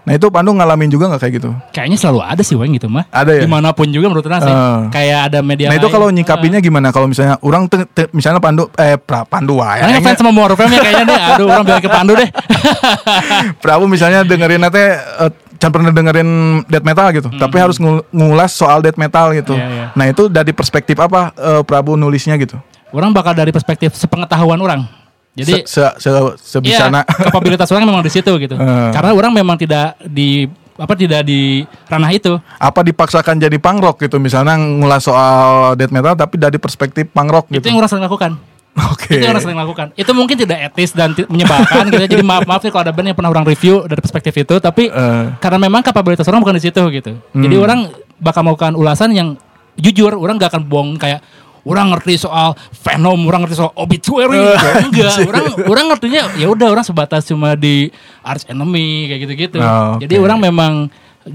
Nah 0.00 0.16
itu 0.16 0.32
Pandu 0.32 0.56
ngalamin 0.56 0.88
juga 0.88 1.08
nggak 1.08 1.20
kayak 1.20 1.34
gitu? 1.40 1.50
Kayaknya 1.76 1.96
selalu 1.96 2.20
ada 2.24 2.40
sih 2.40 2.56
Weng 2.56 2.72
gitu 2.72 2.88
mah. 2.88 3.04
Ada 3.08 3.36
ya? 3.36 3.42
Di 3.44 3.48
mana 3.48 3.72
pun 3.72 3.84
juga 3.88 4.08
menurut 4.08 4.24
orang 4.24 4.40
sih. 4.40 4.48
Eh. 4.52 4.78
Kayak 4.92 5.20
ada 5.28 5.38
media 5.44 5.68
nah 5.68 5.76
itu 5.76 5.88
kalau 5.88 6.08
nyikapinya 6.08 6.56
gimana? 6.58 6.88
Kalau 6.88 7.04
misalnya 7.04 7.36
orang 7.40 7.68
te- 7.68 7.84
te- 7.84 8.08
misalnya 8.12 8.40
Pandu 8.40 8.68
eh 8.76 8.96
pra, 8.96 9.28
Pandu 9.28 9.60
wae. 9.60 9.80
Karena 9.80 10.00
ngefans 10.00 10.18
sama 10.18 10.32
Morfem 10.32 10.68
ya 10.68 10.80
kayaknya 10.80 11.04
deh. 11.04 11.20
Aduh 11.36 11.46
orang 11.48 11.64
bilang 11.64 11.84
ke 11.84 11.90
Pandu 11.92 12.12
deh. 12.16 12.28
Prabu 13.62 13.84
misalnya 13.86 14.24
dengerin 14.24 14.60
nanti 14.60 14.80
eh, 14.80 15.30
jangan 15.60 15.72
pernah 15.72 15.90
dengerin 15.92 16.30
death 16.64 16.82
metal 16.82 17.06
gitu, 17.12 17.28
tapi 17.30 17.56
harus 17.56 17.76
ngul- 17.76 18.02
ngulas 18.10 18.50
soal 18.50 18.80
death 18.80 18.96
metal 18.96 19.30
gitu. 19.30 19.52
Iya, 19.52 19.66
iya. 19.68 19.86
Nah 19.92 20.08
itu 20.08 20.26
dari 20.26 20.50
perspektif 20.50 20.96
apa 20.96 21.30
eh, 21.30 21.62
Prabu 21.62 21.94
nulisnya 21.94 22.34
gitu? 22.34 22.56
orang 22.90 23.14
bakal 23.14 23.30
dari 23.30 23.52
perspektif 23.52 23.94
sepengetahuan 23.94 24.58
orang. 24.58 24.82
Jadi 25.30 25.62
se, 25.62 25.78
se, 25.94 26.10
se- 26.10 26.34
sebisana. 26.58 27.06
Iya, 27.06 27.30
kapabilitas 27.30 27.70
orang 27.70 27.86
memang 27.86 28.02
di 28.02 28.10
situ 28.10 28.32
gitu. 28.34 28.58
Eh. 28.60 28.90
Karena 28.90 29.14
orang 29.14 29.30
memang 29.30 29.54
tidak 29.54 29.94
di 30.02 30.50
apa 30.74 30.96
tidak 30.96 31.22
di 31.22 31.60
ranah 31.86 32.08
itu. 32.08 32.40
apa 32.56 32.80
dipaksakan 32.80 33.36
jadi 33.36 33.52
punk 33.60 33.78
rock 33.78 33.96
gitu 34.00 34.16
misalnya 34.16 34.56
ngulas 34.56 35.04
soal 35.04 35.76
death 35.76 35.92
metal 35.92 36.16
tapi 36.16 36.34
dari 36.34 36.56
perspektif 36.56 37.04
punk 37.06 37.28
rock 37.28 37.44
Itu 37.46 37.60
gitu. 37.60 37.68
yang 37.68 37.78
orang 37.78 37.86
sering 37.86 38.02
lakukan. 38.02 38.40
Oke. 38.70 39.18
Itu 39.18 39.20
yang 39.20 39.34
orang 39.34 39.42
sering 39.42 39.58
lakukan. 39.58 39.86
Itu 39.92 40.12
mungkin 40.14 40.36
tidak 40.36 40.70
etis 40.70 40.94
dan 40.94 41.10
menyebalkan 41.26 41.90
gitu. 41.90 41.98
ya. 41.98 42.08
Jadi 42.08 42.22
maaf 42.22 42.46
maaf 42.46 42.62
nih 42.62 42.70
kalau 42.70 42.86
ada 42.86 42.94
band 42.94 43.10
yang 43.10 43.18
pernah 43.18 43.30
orang 43.30 43.42
review 43.42 43.82
dari 43.84 43.98
perspektif 43.98 44.30
itu, 44.32 44.54
tapi 44.56 44.86
Eh. 44.86 45.24
karena 45.36 45.58
memang 45.58 45.82
kapabilitas 45.82 46.24
orang 46.26 46.38
bukan 46.38 46.54
di 46.54 46.62
situ 46.62 46.82
gitu. 46.90 47.18
Jadi 47.32 47.54
Hmm. 47.56 47.64
orang 47.64 47.80
bakal 48.16 48.40
melakukan 48.42 48.72
ulasan 48.74 49.10
yang 49.10 49.34
jujur, 49.74 50.14
orang 50.14 50.36
gak 50.36 50.54
akan 50.54 50.62
bohong 50.64 50.90
kayak 50.96 51.18
orang 51.60 51.92
ngerti 51.92 52.16
soal 52.16 52.54
Venom, 52.72 53.20
orang 53.26 53.44
ngerti 53.44 53.58
soal 53.58 53.72
obituary, 53.74 54.38
Eh, 54.38 54.54
Ya 54.54 54.72
enggak. 54.80 55.16
Orang 55.28 55.44
orang 55.66 55.84
ngertinya 55.90 56.22
ya 56.32 56.46
udah 56.48 56.68
orang 56.68 56.84
sebatas 56.84 57.26
cuma 57.26 57.52
di 57.52 57.92
Arch 58.22 58.48
Enemy 58.48 58.88
kayak 59.08 59.20
gitu-gitu. 59.20 59.58
Oh, 59.60 59.98
Jadi 59.98 60.14
oke. 60.16 60.24
orang 60.24 60.38
memang 60.40 60.72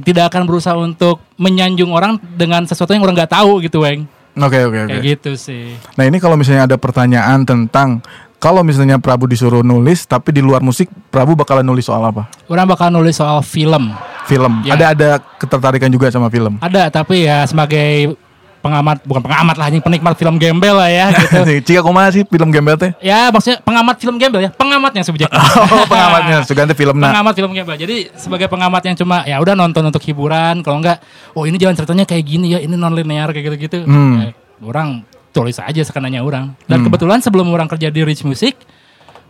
tidak 0.01 0.33
akan 0.33 0.49
berusaha 0.49 0.73
untuk 0.73 1.21
menyanjung 1.35 1.93
orang 1.93 2.17
dengan 2.33 2.65
sesuatu 2.65 2.89
yang 2.89 3.05
orang 3.05 3.13
nggak 3.13 3.33
tahu 3.33 3.61
gitu, 3.61 3.85
Weng. 3.85 4.09
Oke 4.35 4.59
oke 4.67 4.79
oke. 4.87 4.91
Kayak 4.99 5.03
gitu 5.03 5.31
sih. 5.39 5.79
Nah 5.95 6.03
ini 6.03 6.19
kalau 6.19 6.35
misalnya 6.35 6.67
ada 6.67 6.75
pertanyaan 6.75 7.47
tentang 7.47 8.03
kalau 8.35 8.61
misalnya 8.61 8.99
Prabu 8.99 9.31
disuruh 9.31 9.63
nulis 9.63 10.03
tapi 10.03 10.35
di 10.35 10.43
luar 10.43 10.59
musik 10.59 10.91
Prabu 11.09 11.39
bakalan 11.39 11.63
nulis 11.63 11.87
soal 11.87 12.03
apa? 12.03 12.27
Orang 12.51 12.67
bakal 12.67 12.91
nulis 12.91 13.15
soal 13.15 13.39
film. 13.41 13.95
Film. 14.27 14.65
Ya. 14.67 14.75
Ada 14.75 14.85
ada 14.91 15.09
ketertarikan 15.39 15.87
juga 15.87 16.11
sama 16.11 16.27
film. 16.27 16.59
Ada 16.59 16.91
tapi 16.91 17.23
ya 17.23 17.47
sebagai 17.47 18.17
pengamat 18.65 18.97
bukan 19.05 19.21
pengamat 19.21 19.55
lah, 19.61 19.65
anjing 19.69 19.83
penikmat 19.85 20.17
film 20.17 20.41
gembel 20.41 20.73
lah 20.73 20.89
ya 20.89 21.13
gitu. 21.21 21.39
Cika 21.61 21.81
kumaha 21.85 22.09
sih 22.09 22.25
film 22.25 22.49
gembel 22.49 22.73
teh? 22.81 22.91
ya 22.97 23.29
maksudnya 23.29 23.61
pengamat 23.61 23.95
film 24.01 24.17
gembel 24.17 24.41
ya, 24.41 24.49
pengamat 24.49 24.91
yang 24.97 25.05
subjektif. 25.05 25.37
Oh 25.75 25.85
pengamatnya 25.85 26.41
Sugante 26.47 26.73
film 26.73 26.97
nah. 26.97 27.13
pengamat 27.13 27.33
film 27.37 27.51
gembel. 27.53 27.77
Jadi 27.77 28.09
sebagai 28.17 28.49
pengamat 28.49 28.81
yang 28.89 28.95
cuma 28.97 29.21
ya 29.29 29.37
udah 29.37 29.53
nonton 29.53 29.85
untuk 29.85 30.01
hiburan, 30.01 30.65
kalau 30.65 30.81
enggak 30.81 30.97
oh 31.37 31.45
ini 31.45 31.61
jalan 31.61 31.77
ceritanya 31.77 32.05
kayak 32.09 32.25
gini 32.25 32.57
ya, 32.57 32.59
ini 32.59 32.73
non 32.73 32.93
linear 32.97 33.29
kayak 33.29 33.53
gitu-gitu. 33.53 33.85
Hmm. 33.85 34.25
Ya, 34.25 34.29
orang 34.65 35.05
tulis 35.29 35.61
aja 35.61 35.81
sekenanya 35.85 36.25
orang. 36.25 36.57
Dan 36.65 36.81
kebetulan 36.81 37.21
sebelum 37.21 37.45
orang 37.53 37.69
kerja 37.69 37.93
di 37.93 38.01
Rich 38.01 38.25
Music, 38.25 38.55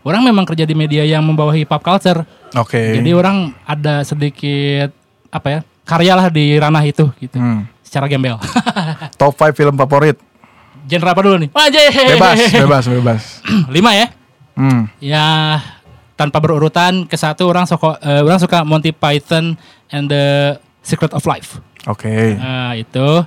orang 0.08 0.24
memang 0.24 0.48
kerja 0.48 0.64
di 0.64 0.78
media 0.78 1.04
yang 1.04 1.26
membawahi 1.26 1.68
pop 1.68 1.82
culture. 1.84 2.24
Oke. 2.56 3.02
Jadi 3.02 3.10
orang 3.12 3.52
ada 3.66 4.06
sedikit 4.06 4.94
apa 5.34 5.48
ya? 5.50 5.60
karya 5.86 6.14
lah 6.18 6.28
di 6.34 6.58
ranah 6.58 6.84
itu 6.84 7.06
gitu. 7.22 7.38
Hmm. 7.38 7.70
Secara 7.86 8.10
gembel. 8.10 8.36
Top 9.22 9.38
5 9.38 9.54
film 9.54 9.78
favorit. 9.78 10.18
Genre 10.86 11.10
apa 11.10 11.22
dulu 11.22 11.38
nih? 11.40 11.50
Wajah. 11.54 11.86
Bebas, 12.18 12.40
bebas, 12.52 12.84
bebas. 12.90 13.22
Lima 13.76 13.94
ya? 13.94 14.08
Hmm. 14.58 14.90
Ya 14.98 15.26
tanpa 16.16 16.40
berurutan 16.40 17.06
ke 17.06 17.16
satu 17.16 17.46
orang 17.46 17.68
suka 17.68 18.00
eh, 18.02 18.24
orang 18.24 18.40
suka 18.40 18.64
Monty 18.64 18.96
Python 18.96 19.60
and 19.92 20.10
the 20.10 20.56
Secret 20.82 21.12
of 21.14 21.26
Life. 21.26 21.60
Oke. 21.86 22.38
Nah, 22.38 22.74
itu. 22.74 23.26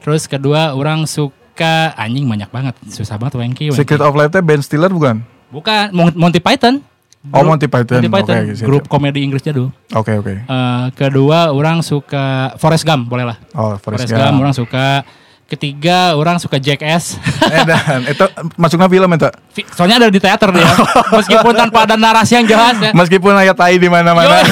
Terus 0.00 0.24
kedua 0.26 0.72
orang 0.72 1.04
suka 1.04 1.92
anjing 1.94 2.24
banyak 2.26 2.48
banget. 2.48 2.74
Susah 2.88 3.20
banget 3.20 3.38
Wengki. 3.38 3.70
Secret 3.70 4.00
of 4.00 4.16
Life 4.16 4.32
teh 4.32 4.40
Ben 4.40 4.58
Stiller 4.58 4.90
bukan? 4.90 5.20
Bukan 5.50 5.90
Mon- 5.92 6.16
Monty 6.16 6.40
Python. 6.40 6.82
Oh, 7.20 7.44
Grup- 7.44 7.52
Monty 7.52 7.68
Python. 7.68 8.00
Monty 8.00 8.08
Python. 8.08 8.36
Oke, 8.40 8.52
siap, 8.56 8.64
grup 8.64 8.82
siap. 8.82 8.92
komedi 8.96 9.20
Inggris 9.20 9.44
jadul. 9.44 9.68
Oke 9.92 10.16
oke. 10.16 10.34
Eh, 10.40 10.84
kedua 10.94 11.52
orang 11.52 11.84
suka 11.84 12.56
Forrest 12.56 12.88
Gump 12.88 13.06
boleh 13.06 13.28
lah. 13.28 13.36
Oh 13.52 13.76
Forrest 13.76 14.08
Forrest 14.08 14.10
Gump 14.10 14.24
Gump. 14.26 14.40
orang 14.40 14.54
suka. 14.56 14.86
Ketiga 15.44 16.14
orang 16.14 16.38
suka 16.38 16.56
Jackass. 16.56 17.18
Eh 17.44 17.66
dan 17.66 18.06
itu 18.14 18.22
masuknya 18.54 18.86
film 18.86 19.10
itu. 19.10 19.28
Soalnya 19.74 19.98
ada 19.98 20.08
di 20.08 20.16
teater 20.16 20.48
dia. 20.48 20.62
Meskipun 21.18 21.52
tanpa 21.52 21.84
ada 21.84 21.98
narasi 21.98 22.38
yang 22.38 22.46
jelas 22.46 22.78
ya. 22.78 22.94
Meskipun 22.94 23.34
ayat 23.34 23.52
tai 23.52 23.74
di 23.74 23.90
mana-mana. 23.90 24.46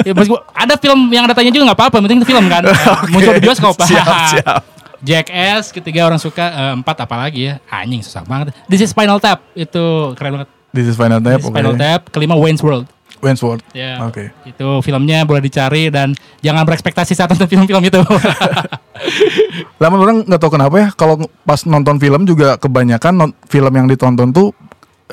Ya, 0.00 0.14
meskipun 0.14 0.38
ada 0.48 0.78
film 0.78 1.10
yang 1.10 1.26
ada 1.26 1.34
tanya 1.34 1.50
juga 1.50 1.68
nggak 1.68 1.78
apa-apa, 1.82 1.98
penting 2.00 2.22
itu 2.22 2.28
film 2.30 2.46
kan. 2.46 2.62
Oke. 2.70 3.10
Muncul 3.10 3.34
di 3.34 3.42
bioskop. 3.42 3.74
Siap, 3.82 4.06
siap. 4.30 4.62
Jackass, 5.02 5.70
ketiga 5.70 6.06
orang 6.06 6.16
suka, 6.16 6.40
eh, 6.48 6.72
empat 6.72 6.96
apalagi 7.00 7.40
ya. 7.44 7.54
Anjing 7.68 8.00
susah 8.00 8.22
banget. 8.22 8.54
This 8.64 8.80
is 8.80 8.88
Spinal 8.88 9.18
Tap, 9.18 9.42
itu 9.52 10.14
keren 10.14 10.40
banget. 10.40 10.55
This 10.76 10.86
is 10.86 10.94
Final 10.94 11.18
Tap. 11.18 11.40
This 11.40 11.42
is 11.42 11.48
Oke. 11.48 11.56
Spinal 11.56 11.74
Tap, 11.74 12.00
kelima 12.12 12.36
Wayne's 12.36 12.60
World. 12.60 12.84
Wentworth. 13.16 13.64
Ya. 13.72 13.96
Oke. 14.04 14.28
Itu 14.44 14.84
filmnya 14.84 15.24
boleh 15.24 15.40
dicari 15.40 15.88
dan 15.88 16.12
jangan 16.38 16.68
berekspektasi 16.68 17.16
saat 17.16 17.32
nonton 17.32 17.48
film-film 17.48 17.80
itu. 17.80 17.96
Lama 19.80 19.96
orang 19.96 20.16
nggak 20.24 20.36
tahu 20.36 20.52
kenapa 20.52 20.74
ya 20.76 20.88
kalau 20.92 21.16
pas 21.42 21.64
nonton 21.64 21.96
film 21.96 22.24
juga 22.24 22.56
kebanyakan 22.56 23.12
non- 23.16 23.36
film 23.46 23.72
yang 23.72 23.86
ditonton 23.86 24.30
tuh 24.30 24.52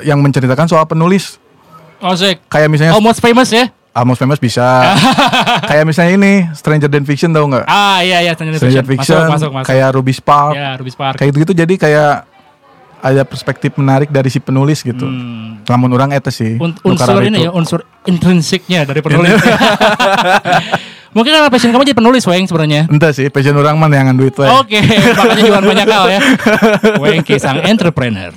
yang 0.00 0.20
menceritakan 0.20 0.68
soal 0.68 0.84
penulis. 0.84 1.40
oh, 1.98 2.12
sik. 2.12 2.44
Kayak 2.46 2.68
misalnya 2.68 2.92
Almost 2.92 3.24
famous 3.24 3.48
ya? 3.48 3.72
Almost 3.94 4.18
Famous 4.18 4.36
bisa. 4.36 4.90
kayak 5.70 5.86
misalnya 5.86 6.12
ini 6.12 6.32
Stranger 6.50 6.90
Than 6.90 7.06
Fiction 7.06 7.30
tahu 7.30 7.46
nggak? 7.46 7.64
Ah 7.64 8.02
iya 8.02 8.20
iya 8.20 8.34
Stranger 8.34 8.58
Stranger 8.58 8.82
Fiction. 8.82 9.16
Fiction, 9.16 9.22
Masuk 9.22 9.32
masuk 9.32 9.50
masuk. 9.54 9.66
kayak 9.70 9.88
Ruby 9.94 10.12
Spark, 10.12 10.52
ya 10.52 10.70
Ruby 10.74 10.90
Spark. 10.90 11.14
kayak 11.14 11.30
gitu 11.32 11.52
jadi 11.54 11.74
kayak 11.78 12.14
ada 13.04 13.22
perspektif 13.28 13.76
menarik 13.76 14.08
dari 14.08 14.32
si 14.32 14.40
penulis 14.40 14.80
gitu. 14.80 15.04
Hmm. 15.04 15.60
Namun 15.68 15.92
orang 15.92 16.16
itu 16.16 16.32
sih. 16.32 16.56
Un- 16.56 16.72
unsur 16.80 17.20
ini 17.20 17.44
itu. 17.44 17.46
ya, 17.46 17.50
unsur 17.52 17.84
intrinsiknya 18.08 18.88
dari 18.88 19.04
penulis. 19.04 19.36
Mungkin 21.14 21.30
karena 21.30 21.46
passion 21.46 21.70
kamu 21.70 21.86
jadi 21.86 21.98
penulis, 22.02 22.26
Weng 22.26 22.42
sebenarnya. 22.42 22.90
Entah 22.90 23.14
sih, 23.14 23.30
passion 23.30 23.54
orang 23.54 23.78
mana 23.78 24.02
yang 24.02 24.18
duit 24.18 24.34
we. 24.34 24.50
Oke, 24.50 24.82
makanya 25.14 25.42
jualan 25.46 25.62
banyak 25.62 25.86
hal 25.86 26.04
ya. 26.10 26.20
Wengki 26.98 27.38
sang 27.38 27.62
entrepreneur. 27.62 28.34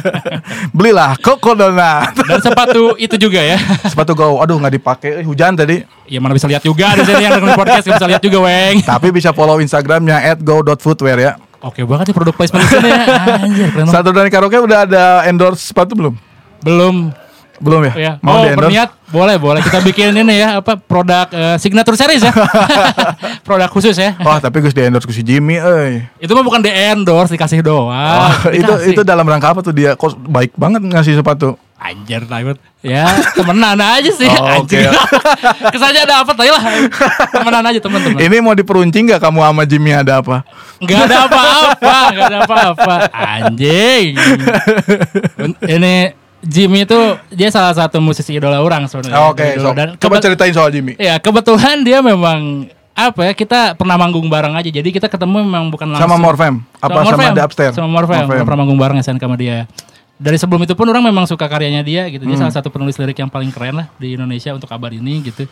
Belilah 0.76 1.18
Koko 1.18 1.58
Donat. 1.58 2.14
Dan 2.14 2.38
sepatu 2.38 2.94
itu 2.94 3.18
juga 3.18 3.42
ya. 3.42 3.58
Sepatu 3.90 4.14
go, 4.14 4.38
aduh 4.38 4.54
nggak 4.54 4.74
dipakai, 4.78 5.10
eh, 5.18 5.26
hujan 5.26 5.58
tadi. 5.58 5.82
Ya 6.06 6.22
mana 6.22 6.38
bisa 6.38 6.46
lihat 6.46 6.62
juga 6.62 6.94
di 6.94 7.02
sini 7.02 7.26
yang 7.26 7.42
dengerin 7.42 7.58
podcast 7.58 7.90
bisa 7.90 8.06
lihat 8.06 8.22
juga, 8.22 8.38
Weng. 8.38 8.86
Tapi 8.86 9.10
bisa 9.10 9.34
follow 9.34 9.58
Instagramnya 9.58 10.22
@go.footwear 10.38 11.18
ya. 11.18 11.32
Oke 11.64 11.80
banget 11.88 12.12
nih 12.12 12.16
produk 12.16 12.34
placement 12.36 12.62
ya. 12.64 12.78
Anjir, 13.44 13.68
keren. 13.72 13.88
Satu 13.88 14.12
dari 14.12 14.28
karaoke 14.28 14.60
udah 14.60 14.84
ada 14.84 15.04
endorse 15.24 15.64
sepatu 15.64 15.96
belum? 15.96 16.14
Belum 16.60 17.14
Belum 17.60 17.80
ya? 17.88 17.92
ya. 17.96 18.12
Mau 18.20 18.42
oh, 18.42 18.52
berniat 18.52 18.90
boleh, 19.06 19.38
boleh 19.38 19.60
kita 19.62 19.78
bikin 19.86 20.10
ini 20.12 20.42
ya, 20.42 20.58
apa 20.58 20.76
produk 20.76 21.30
eh, 21.30 21.56
signature 21.62 21.94
series 21.94 22.26
ya. 22.26 22.32
produk 23.46 23.70
khusus 23.70 23.94
ya. 23.94 24.18
Wah, 24.20 24.42
tapi 24.42 24.60
gus 24.60 24.74
di 24.74 24.82
endorse 24.82 25.08
si 25.14 25.22
Jimmy, 25.22 25.56
euy. 25.62 26.04
Itu 26.18 26.34
mah 26.34 26.42
bukan 26.42 26.60
di 26.60 26.70
endorse, 26.70 27.32
dikasih 27.32 27.62
doang. 27.62 28.34
Itu 28.50 28.66
Dikasih. 28.66 28.92
itu 28.92 29.00
dalam 29.06 29.24
rangka 29.24 29.54
apa 29.54 29.60
tuh 29.62 29.72
dia? 29.72 29.94
Kok 29.94 30.26
baik 30.26 30.52
banget 30.58 30.82
ngasih 30.82 31.22
sepatu? 31.22 31.54
Anjir 31.76 32.24
Taiwan 32.24 32.56
Ya 32.80 33.04
temenan 33.36 33.76
aja 33.76 34.08
sih 34.08 34.24
Oh. 34.24 34.64
Anjir 34.64 34.88
Kesannya 35.76 36.08
ada 36.08 36.24
apa 36.24 36.32
tadi 36.32 36.48
lah 36.48 36.62
Temenan 37.28 37.68
aja 37.68 37.80
teman-teman 37.84 38.16
Ini 38.16 38.36
mau 38.40 38.56
diperuncing 38.56 39.12
gak 39.12 39.20
kamu 39.20 39.44
sama 39.44 39.62
Jimmy 39.68 39.92
ada 39.92 40.24
apa? 40.24 40.40
Gak 40.80 41.00
ada 41.04 41.28
apa-apa 41.28 41.96
Gak 42.16 42.26
ada 42.32 42.38
apa-apa 42.48 42.94
Anjing 43.12 44.16
Ini 45.76 45.94
Jimmy 46.46 46.82
itu 46.82 46.98
Dia 47.28 47.50
salah 47.50 47.72
satu 47.72 47.98
musisi 47.98 48.32
idola 48.32 48.58
orang 48.58 48.86
sebenarnya 48.86 49.18
Oke, 49.26 49.44
Idola. 49.52 49.62
so, 49.62 49.70
Dan 49.72 49.88
coba 49.96 50.14
ceritain 50.18 50.50
soal 50.50 50.70
Jimmy. 50.70 50.94
Ya 50.96 51.18
kebetulan 51.18 51.82
dia 51.82 51.98
memang 52.00 52.70
apa 52.92 53.20
ya 53.22 53.32
kita 53.32 53.74
pernah 53.74 53.94
manggung 53.94 54.24
bareng 54.24 54.54
aja 54.54 54.70
jadi 54.70 54.88
kita 54.88 55.04
ketemu 55.06 55.44
memang 55.44 55.68
bukan 55.68 55.84
langsung 55.86 56.06
Sama 56.06 56.16
Morfem? 56.16 56.64
Apa 56.78 57.04
sama 57.04 57.28
The 57.28 57.42
Upstairs? 57.42 57.74
sama 57.74 57.88
Morfem, 57.90 58.24
Morfem. 58.24 58.40
pernah 58.40 58.58
manggung 58.58 58.78
bareng 58.78 58.96
SNK 58.96 59.20
sama 59.20 59.36
dia 59.36 59.68
dari 60.16 60.40
sebelum 60.40 60.64
itu 60.64 60.72
pun 60.72 60.88
orang 60.88 61.04
memang 61.04 61.28
suka 61.28 61.44
karyanya 61.44 61.84
dia 61.84 62.08
gitu 62.08 62.24
Hmm. 62.24 62.32
dia 62.32 62.40
salah 62.40 62.54
satu 62.54 62.72
penulis 62.72 62.96
lirik 62.96 63.12
yang 63.14 63.28
paling 63.28 63.52
keren 63.52 63.76
lah 63.76 63.92
di 63.94 64.16
Indonesia 64.16 64.48
untuk 64.50 64.64
kabar 64.64 64.88
ini 64.88 65.20
gitu 65.20 65.44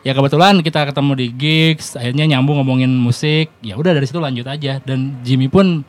ya 0.00 0.10
kebetulan 0.10 0.58
kita 0.58 0.90
ketemu 0.90 1.12
di 1.14 1.26
gigs 1.30 1.94
akhirnya 1.94 2.26
nyambung 2.26 2.58
ngomongin 2.58 2.90
musik 2.90 3.54
ya 3.60 3.74
udah 3.74 3.94
dari 3.94 4.02
situ 4.02 4.18
lanjut 4.18 4.42
aja 4.44 4.82
dan 4.82 5.22
Jimmy 5.22 5.46
pun 5.46 5.86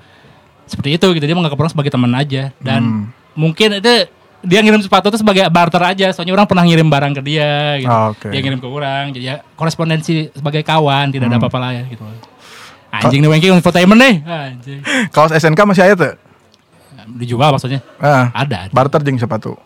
seperti 0.64 0.94
itu 0.94 1.08
gitu 1.10 1.26
dia 1.26 1.34
menganggap 1.34 1.58
orang 1.58 1.74
sebagai 1.74 1.90
teman 1.90 2.14
aja 2.14 2.54
dan 2.60 2.82
Hmm. 2.82 3.04
mungkin 3.34 3.82
itu 3.82 4.06
dia 4.40 4.60
ngirim 4.64 4.80
sepatu 4.80 5.12
itu 5.12 5.20
sebagai 5.20 5.48
barter 5.52 5.84
aja. 5.84 6.08
Soalnya 6.16 6.34
orang 6.36 6.48
pernah 6.48 6.64
ngirim 6.64 6.88
barang 6.88 7.14
ke 7.18 7.22
dia 7.22 7.76
gitu. 7.78 7.92
Ah, 7.92 8.12
oke. 8.12 8.28
dia 8.32 8.40
ngirim 8.40 8.60
ke 8.60 8.68
orang 8.68 9.12
jadi 9.12 9.26
ya 9.26 9.36
korespondensi 9.54 10.32
sebagai 10.32 10.64
kawan 10.64 11.12
tidak 11.12 11.28
ada 11.28 11.36
Hmm. 11.36 11.44
apa-apa 11.44 11.58
lah 11.60 11.72
ya 11.76 11.84
gitu. 11.88 12.04
Anjing 12.90 13.22
nih 13.22 13.30
Wengki 13.30 13.48
infotainment 13.52 14.00
nih. 14.02 14.16
Anjing. 14.26 14.80
Kaos 15.12 15.30
SNK 15.30 15.60
masih 15.64 15.84
ada 15.86 15.96
tuh? 15.96 16.14
dijual 17.10 17.50
maksudnya? 17.50 17.82
Ah, 17.98 18.30
ada 18.38 18.70
barter 18.70 19.02
jeung 19.02 19.18
sepatu. 19.18 19.58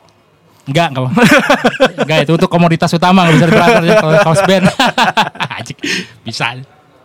enggak 0.63 0.95
enggak. 0.95 1.11
Enggak 2.07 2.19
itu 2.23 2.31
untuk 2.39 2.47
komoditas 2.47 2.87
utama 2.95 3.27
nggak 3.27 3.35
bisa 3.35 3.45
diperakar 3.51 3.83
ya 3.83 3.95
kalau 3.99 4.13
kaos 4.23 4.41
band. 4.47 4.63
Anjing 5.59 5.77
bisa. 6.23 6.55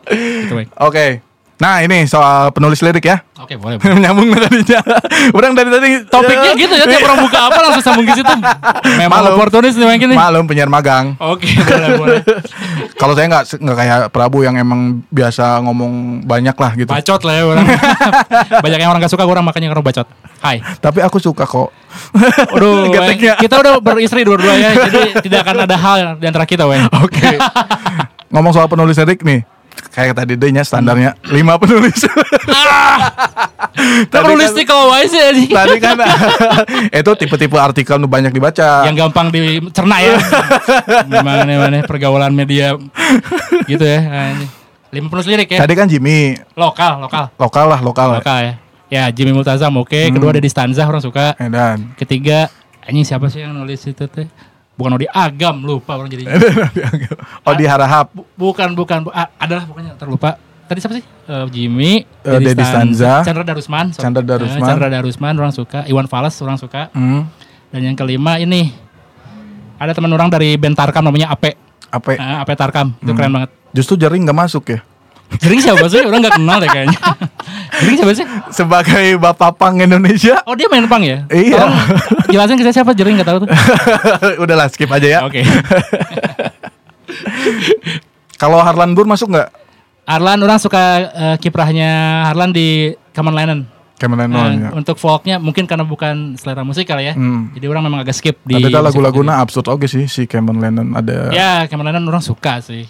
Gitu 0.06 0.54
Oke. 0.78 1.26
Nah, 1.58 1.82
ini 1.82 2.06
soal 2.06 2.54
penulis 2.54 2.78
lirik 2.86 3.02
ya. 3.02 3.18
oke 3.34 3.50
boleh, 3.58 3.76
boleh. 3.82 3.98
Nyambung 3.98 4.30
tadinya. 4.30 4.78
Orang 5.36 5.58
dari 5.58 5.70
tadi 5.74 5.88
topiknya 6.06 6.54
gitu 6.54 6.74
ya 6.74 6.86
tiap 6.86 7.02
orang 7.10 7.18
buka 7.26 7.38
apa 7.50 7.58
langsung 7.66 7.82
sambung 7.82 8.06
ke 8.06 8.14
situ 8.14 8.34
memang 9.00 9.20
Malu. 9.26 9.34
oportunis 9.34 9.74
nih 9.74 9.98
nih 9.98 10.14
Malum 10.14 10.46
penyiar 10.46 10.70
magang. 10.70 11.18
oke 11.18 11.46
boleh 11.46 11.90
boleh 11.98 12.20
Kalau 12.94 13.14
saya 13.14 13.26
nggak 13.26 13.44
nggak 13.58 13.76
kayak 13.76 13.98
Prabu 14.14 14.42
yang 14.46 14.54
emang 14.58 15.02
biasa 15.10 15.58
ngomong 15.66 16.22
banyak 16.22 16.54
lah 16.54 16.70
gitu. 16.74 16.90
bacot 16.90 17.20
lah 17.26 17.34
ya 17.34 17.42
orang 17.46 17.66
banyak 18.62 18.78
yang 18.78 18.90
orang 18.90 19.00
gak 19.02 19.12
suka 19.12 19.24
orang 19.26 19.44
makanya 19.44 19.70
orang 19.70 19.84
bacot 19.84 20.06
hai 20.42 20.62
Tapi 20.78 20.98
aku 21.02 21.18
suka 21.18 21.42
kok. 21.42 21.74
Aduh, 22.54 22.94
kita 23.38 23.54
udah 23.58 23.74
beristri 23.82 24.22
dua-dua 24.22 24.54
ya, 24.54 24.70
jadi 24.86 25.18
tidak 25.18 25.38
akan 25.42 25.56
ada 25.66 25.76
hal 25.76 25.98
di 26.14 26.26
antara 26.30 26.46
kita. 26.46 26.62
Oke. 27.02 27.26
Ngomong 28.30 28.52
soal 28.54 28.70
penulis 28.70 28.94
lirik 28.94 29.26
nih. 29.26 29.57
Kayak 29.88 30.14
tadi 30.18 30.34
deh 30.34 30.50
nya 30.50 30.62
standarnya 30.62 31.14
lima 31.28 31.58
penulis. 31.58 32.02
Perlu 34.10 34.34
kan- 34.34 34.40
listi 34.42 34.62
kalau 34.66 34.90
wae 34.90 35.06
sih 35.06 35.18
anjing. 35.18 35.50
Tadi 35.54 35.76
kan 35.78 35.96
itu 37.00 37.10
tipe-tipe 37.14 37.54
artikel 37.54 37.96
nu 37.98 38.10
banyak 38.10 38.34
dibaca. 38.34 38.86
Yang 38.86 39.06
gampang 39.06 39.30
dicerna 39.30 39.96
ya. 40.02 40.18
Gimana 41.10 41.46
mana 41.46 41.78
pergaulan 41.86 42.34
media 42.34 42.74
gitu 43.66 43.84
ya. 43.84 44.34
Lima 44.90 45.06
penulis 45.12 45.28
lirik 45.28 45.48
ya. 45.52 45.58
Tadi 45.62 45.74
kan 45.76 45.86
Jimmy 45.86 46.34
Lokal, 46.56 46.98
lokal. 46.98 47.30
lokal 47.36 47.66
lah 47.68 47.80
lokal. 47.84 48.08
Lokal 48.18 48.38
ya. 48.40 48.54
Ya, 48.88 49.04
Jimmy 49.12 49.36
Multazam 49.36 49.76
oke, 49.76 50.08
kedua 50.08 50.32
Deddy 50.32 50.48
Stanza 50.48 50.88
orang 50.88 51.04
suka. 51.04 51.36
Edan. 51.36 51.92
Ketiga, 52.00 52.48
anjing 52.80 53.04
siapa 53.04 53.28
sih 53.28 53.44
yang 53.44 53.52
nulis 53.52 53.84
itu 53.84 54.08
teh? 54.08 54.24
Bukan 54.78 54.94
Odi 54.94 55.10
Agam, 55.10 55.58
lupa 55.60 55.98
orang 55.98 56.06
jadi. 56.08 56.22
oh 57.42 57.52
di 57.52 57.66
harahap. 57.66 58.14
Bukan, 58.32 58.72
bukan. 58.72 59.02
Bu- 59.02 59.12
ah, 59.12 59.26
adalah 59.36 59.66
pokoknya 59.66 59.98
terlupa. 59.98 60.38
tadi 60.64 60.78
siapa 60.78 60.94
sih? 60.94 61.04
Eh, 61.26 61.46
Jimmy, 61.50 62.06
Eh, 62.22 62.38
Deddy 62.38 62.62
Stanza. 62.62 63.24
Chandra 63.24 63.42
Darusman. 63.42 63.90
sorry. 63.90 64.04
Chandra 64.04 64.22
Darusman. 64.22 64.54
Eh, 64.54 64.62
Chandra 64.62 64.86
Darusman 64.86 65.34
orang 65.34 65.50
suka, 65.50 65.82
Iwan 65.84 66.06
Fals 66.06 66.38
orang 66.38 66.54
suka. 66.56 66.92
Hmm. 66.92 67.26
Dan 67.68 67.80
yang 67.84 67.96
kelima 67.96 68.36
ini 68.36 68.70
ada 69.74 69.90
teman 69.90 70.08
orang 70.08 70.28
dari 70.28 70.54
band 70.54 70.72
Tarkam 70.72 71.02
namanya 71.02 71.32
Ape. 71.32 71.58
Apa? 71.88 72.10
Eh, 72.12 72.36
Ape 72.38 72.52
Tarkam. 72.54 72.94
Itu 72.94 73.10
Hmm. 73.10 73.16
keren 73.16 73.32
banget. 73.32 73.50
Justru 73.70 73.96
jaring 73.96 74.22
nggak 74.22 74.38
masuk 74.38 74.64
ya? 74.68 74.78
Jering 75.36 75.58
siapa 75.58 75.84
sih? 75.86 76.00
Orang 76.00 76.20
nggak 76.20 76.36
kenal 76.36 76.56
deh 76.58 76.68
kayaknya. 76.68 76.98
Jering 77.76 77.96
siapa 78.00 78.12
sih? 78.16 78.26
Sebagai 78.50 79.04
bapak 79.20 79.60
pang 79.60 79.76
Indonesia. 79.76 80.40
Oh 80.48 80.56
dia 80.56 80.68
main 80.72 80.88
pang 80.88 81.04
ya? 81.04 81.28
Iya. 81.28 81.60
Tolong 81.60 81.76
jelasin 82.32 82.56
ke 82.56 82.64
saya 82.68 82.74
siapa 82.80 82.92
Jering 82.96 83.20
nggak 83.20 83.28
tahu 83.28 83.38
tuh. 83.44 83.48
Udahlah 84.44 84.66
skip 84.72 84.88
aja 84.88 85.06
ya. 85.06 85.20
Oke. 85.24 85.44
Kalau 88.40 88.62
Harlan 88.62 88.94
Bur 88.94 89.04
masuk 89.04 89.34
nggak? 89.34 89.50
Arlan 90.08 90.40
orang 90.40 90.56
suka 90.56 91.12
eh, 91.12 91.36
kiprahnya 91.36 92.24
Harlan 92.32 92.54
di 92.54 92.96
Common 93.12 93.36
Lennon. 93.36 93.60
Cameron 93.98 94.30
Nah, 94.30 94.48
ya. 94.48 94.70
untuk 94.70 94.94
folknya 94.94 95.36
mungkin 95.36 95.66
karena 95.66 95.82
bukan 95.82 96.38
selera 96.38 96.62
musik 96.62 96.86
kali 96.86 97.10
ya. 97.10 97.14
Hmm. 97.14 97.50
Jadi 97.52 97.66
orang 97.66 97.82
memang 97.84 98.00
agak 98.00 98.14
skip 98.14 98.38
di 98.46 98.54
musik 98.54 98.70
lagu-laguna 98.70 99.42
absurd 99.42 99.66
oke 99.66 99.84
sih 99.84 100.06
si 100.06 100.24
Cameron 100.24 100.62
Lennon 100.62 100.94
ada 100.94 101.34
Ya, 101.34 101.66
Common 101.66 101.90
Lennon 101.90 102.06
orang 102.06 102.22
suka 102.22 102.62
sih. 102.62 102.86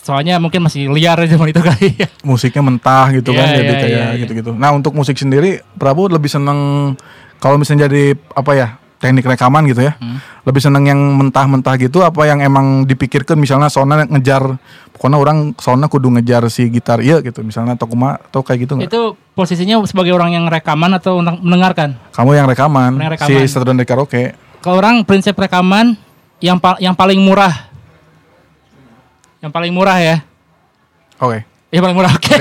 Soalnya 0.00 0.40
mungkin 0.40 0.64
masih 0.64 0.88
liar 0.88 1.20
zaman 1.28 1.52
itu 1.52 1.60
kali 1.60 1.94
ya. 1.94 2.08
musiknya 2.28 2.64
mentah 2.64 3.12
gitu 3.12 3.30
Iya, 3.30 3.38
kan 3.38 3.46
jadi 3.52 3.62
iya, 3.62 3.76
kayak 3.76 3.92
iya, 3.92 4.06
iya. 4.08 4.20
gitu-gitu. 4.24 4.50
Nah 4.56 4.72
untuk 4.72 4.96
musik 4.96 5.14
sendiri 5.14 5.60
Prabu 5.76 6.08
lebih 6.08 6.32
seneng 6.32 6.94
kalau 7.36 7.60
misalnya 7.60 7.84
jadi 7.84 8.16
apa 8.32 8.52
ya 8.56 8.68
teknik 8.96 9.24
rekaman 9.24 9.66
gitu 9.66 9.82
ya, 9.82 9.92
Hmm. 9.94 10.18
lebih 10.42 10.58
seneng 10.58 10.84
yang 10.84 10.96
mentah-mentah 10.96 11.76
gitu 11.76 12.00
apa 12.00 12.24
yang 12.24 12.40
emang 12.40 12.82
dipikirkan 12.82 13.36
misalnya 13.36 13.66
soalnya 13.66 14.04
ngejar 14.06 14.56
pokoknya 14.90 15.16
orang 15.16 15.38
soalnya 15.54 15.84
kudu 15.84 16.08
ngejar 16.10 16.48
si 16.48 16.66
gitar 16.66 16.98
iya 16.98 17.20
gitu 17.20 17.40
misalnya 17.40 17.74
atau 17.74 17.84
kuma 17.84 18.16
atau 18.16 18.40
kayak 18.40 18.64
gitu 18.64 18.72
nggak? 18.74 18.88
Itu 18.88 19.02
posisinya 19.30 19.76
sebagai 19.82 20.10
orang 20.10 20.32
yang 20.32 20.44
rekaman 20.46 20.92
atau 20.92 21.20
untuk 21.20 21.36
mendengarkan. 21.38 21.92
Kamu 22.10 22.30
yang 22.32 22.46
rekaman, 22.46 22.96
Yang 22.96 23.20
si 23.20 23.32
rekaman. 23.32 23.46
Saturday 23.46 23.74
Night 23.74 23.84
Karaoke. 23.86 24.22
Kalau 24.58 24.76
orang 24.76 25.04
prinsip 25.04 25.34
rekaman 25.34 25.92
yang 26.38 26.56
pa- 26.56 26.76
yang 26.78 26.92
paling 26.92 27.16
murah. 27.18 27.52
Yang 29.38 29.52
paling 29.52 29.72
murah 29.72 29.98
ya. 29.98 30.16
Oke. 31.18 31.44
Yang 31.68 31.82
paling 31.82 31.96
murah. 31.96 32.12
Oke. 32.12 32.34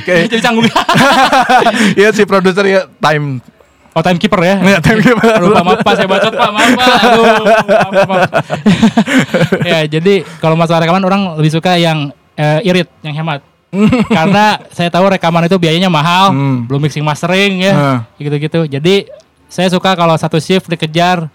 Oke. 0.00 0.14
Jadi 0.26 0.40
canggung. 0.40 0.64
Iya 2.00 2.08
si 2.10 2.24
produser 2.24 2.64
ya 2.64 2.80
time. 2.96 3.44
Oh 3.90 4.00
timekeeper 4.00 4.38
ya. 4.40 4.54
Ya, 4.60 4.78
timekeeper. 4.78 5.42
Lupa 5.42 5.60
maaf 5.62 5.80
Pak, 5.82 5.94
saya 5.94 6.06
bacot 6.06 6.30
Pak, 6.30 6.50
maaf 6.50 6.70
Pak. 6.72 6.94
Aduh, 7.02 7.24
maaf, 7.26 7.92
maaf. 8.06 8.30
ya, 9.70 9.78
jadi 9.88 10.22
kalau 10.38 10.54
masalah 10.54 10.80
rekaman 10.80 11.02
orang 11.02 11.22
lebih 11.34 11.50
suka 11.50 11.74
yang 11.74 12.14
eh, 12.34 12.62
irit, 12.64 12.86
yang 13.02 13.14
hemat. 13.14 13.42
Karena 14.10 14.58
saya 14.68 14.90
tahu 14.90 15.06
rekaman 15.08 15.44
itu 15.44 15.54
biayanya 15.54 15.86
mahal, 15.86 16.30
Hmm. 16.30 16.66
belum 16.66 16.82
mixing 16.82 17.02
mastering 17.02 17.60
ya, 17.60 18.02
gitu-gitu. 18.16 18.66
Jadi 18.66 19.06
saya 19.46 19.66
suka 19.66 19.94
kalau 19.94 20.14
satu 20.14 20.38
shift 20.38 20.66
dikejar 20.66 21.26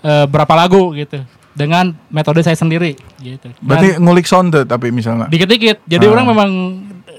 eh, 0.00 0.24
berapa 0.26 0.50
lagu 0.56 0.90
gitu 0.94 1.22
dengan 1.50 1.90
metode 2.08 2.42
saya 2.42 2.54
sendiri 2.54 2.94
gitu. 3.18 3.50
Dan 3.50 3.58
Berarti 3.60 3.88
ngulik 3.98 4.26
sound 4.26 4.50
tuh, 4.50 4.62
tapi 4.64 4.90
misalnya. 4.90 5.26
dikit-dikit. 5.26 5.82
Jadi 5.84 6.04
Ah. 6.06 6.10
orang 6.10 6.26
memang 6.26 6.50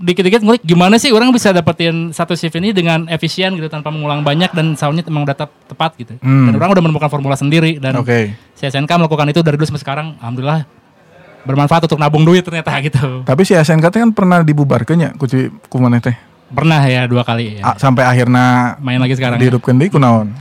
dikit-dikit 0.01 0.41
ngulik 0.41 0.61
gimana 0.61 0.97
sih 0.97 1.09
orang 1.09 1.29
bisa 1.29 1.49
dapetin 1.49 2.09
satu 2.09 2.33
shift 2.33 2.53
ini 2.53 2.69
dengan 2.71 3.05
efisien 3.05 3.53
gitu 3.53 3.65
tanpa 3.65 3.87
mengulang 3.87 4.19
banyak 4.19 4.49
dan 4.49 4.73
soundnya 4.73 5.01
memang 5.03 5.23
udah 5.23 5.37
tep- 5.37 5.57
tepat 5.65 5.93
gitu. 5.95 6.13
Hmm. 6.17 6.49
Dan 6.49 6.57
orang 6.57 6.69
udah 6.71 6.83
menemukan 6.83 7.07
formula 7.07 7.33
sendiri 7.33 7.77
dan 7.77 7.95
Oke. 7.95 8.33
si 8.51 8.63
SNK 8.63 8.89
melakukan 8.89 9.27
itu 9.27 9.39
dari 9.39 9.55
dulu 9.55 9.65
sampai 9.65 9.79
sekarang 9.79 10.07
alhamdulillah 10.17 10.65
bermanfaat 11.41 11.85
untuk 11.85 11.97
nabung 11.97 12.21
duit 12.21 12.41
ternyata 12.41 12.73
gitu. 12.85 13.23
Tapi 13.23 13.41
si 13.41 13.53
SNK 13.53 13.85
kan 13.87 14.09
pernah 14.11 14.41
dibubarkan 14.41 14.97
ya, 14.97 15.09
kuci 15.13 15.49
kumaneh 15.67 15.97
teh. 15.97 16.13
Pernah 16.51 16.83
ya 16.83 17.07
dua 17.07 17.23
kali 17.23 17.57
ya. 17.57 17.63
A- 17.63 17.79
sampai 17.79 18.03
akhirnya 18.03 18.75
Main 18.83 18.99
lagi 18.99 19.15
sekarang. 19.15 19.39
ya. 19.39 19.47
dihidupkan 19.47 19.71
deui 19.73 19.87
kunaon. 19.87 20.35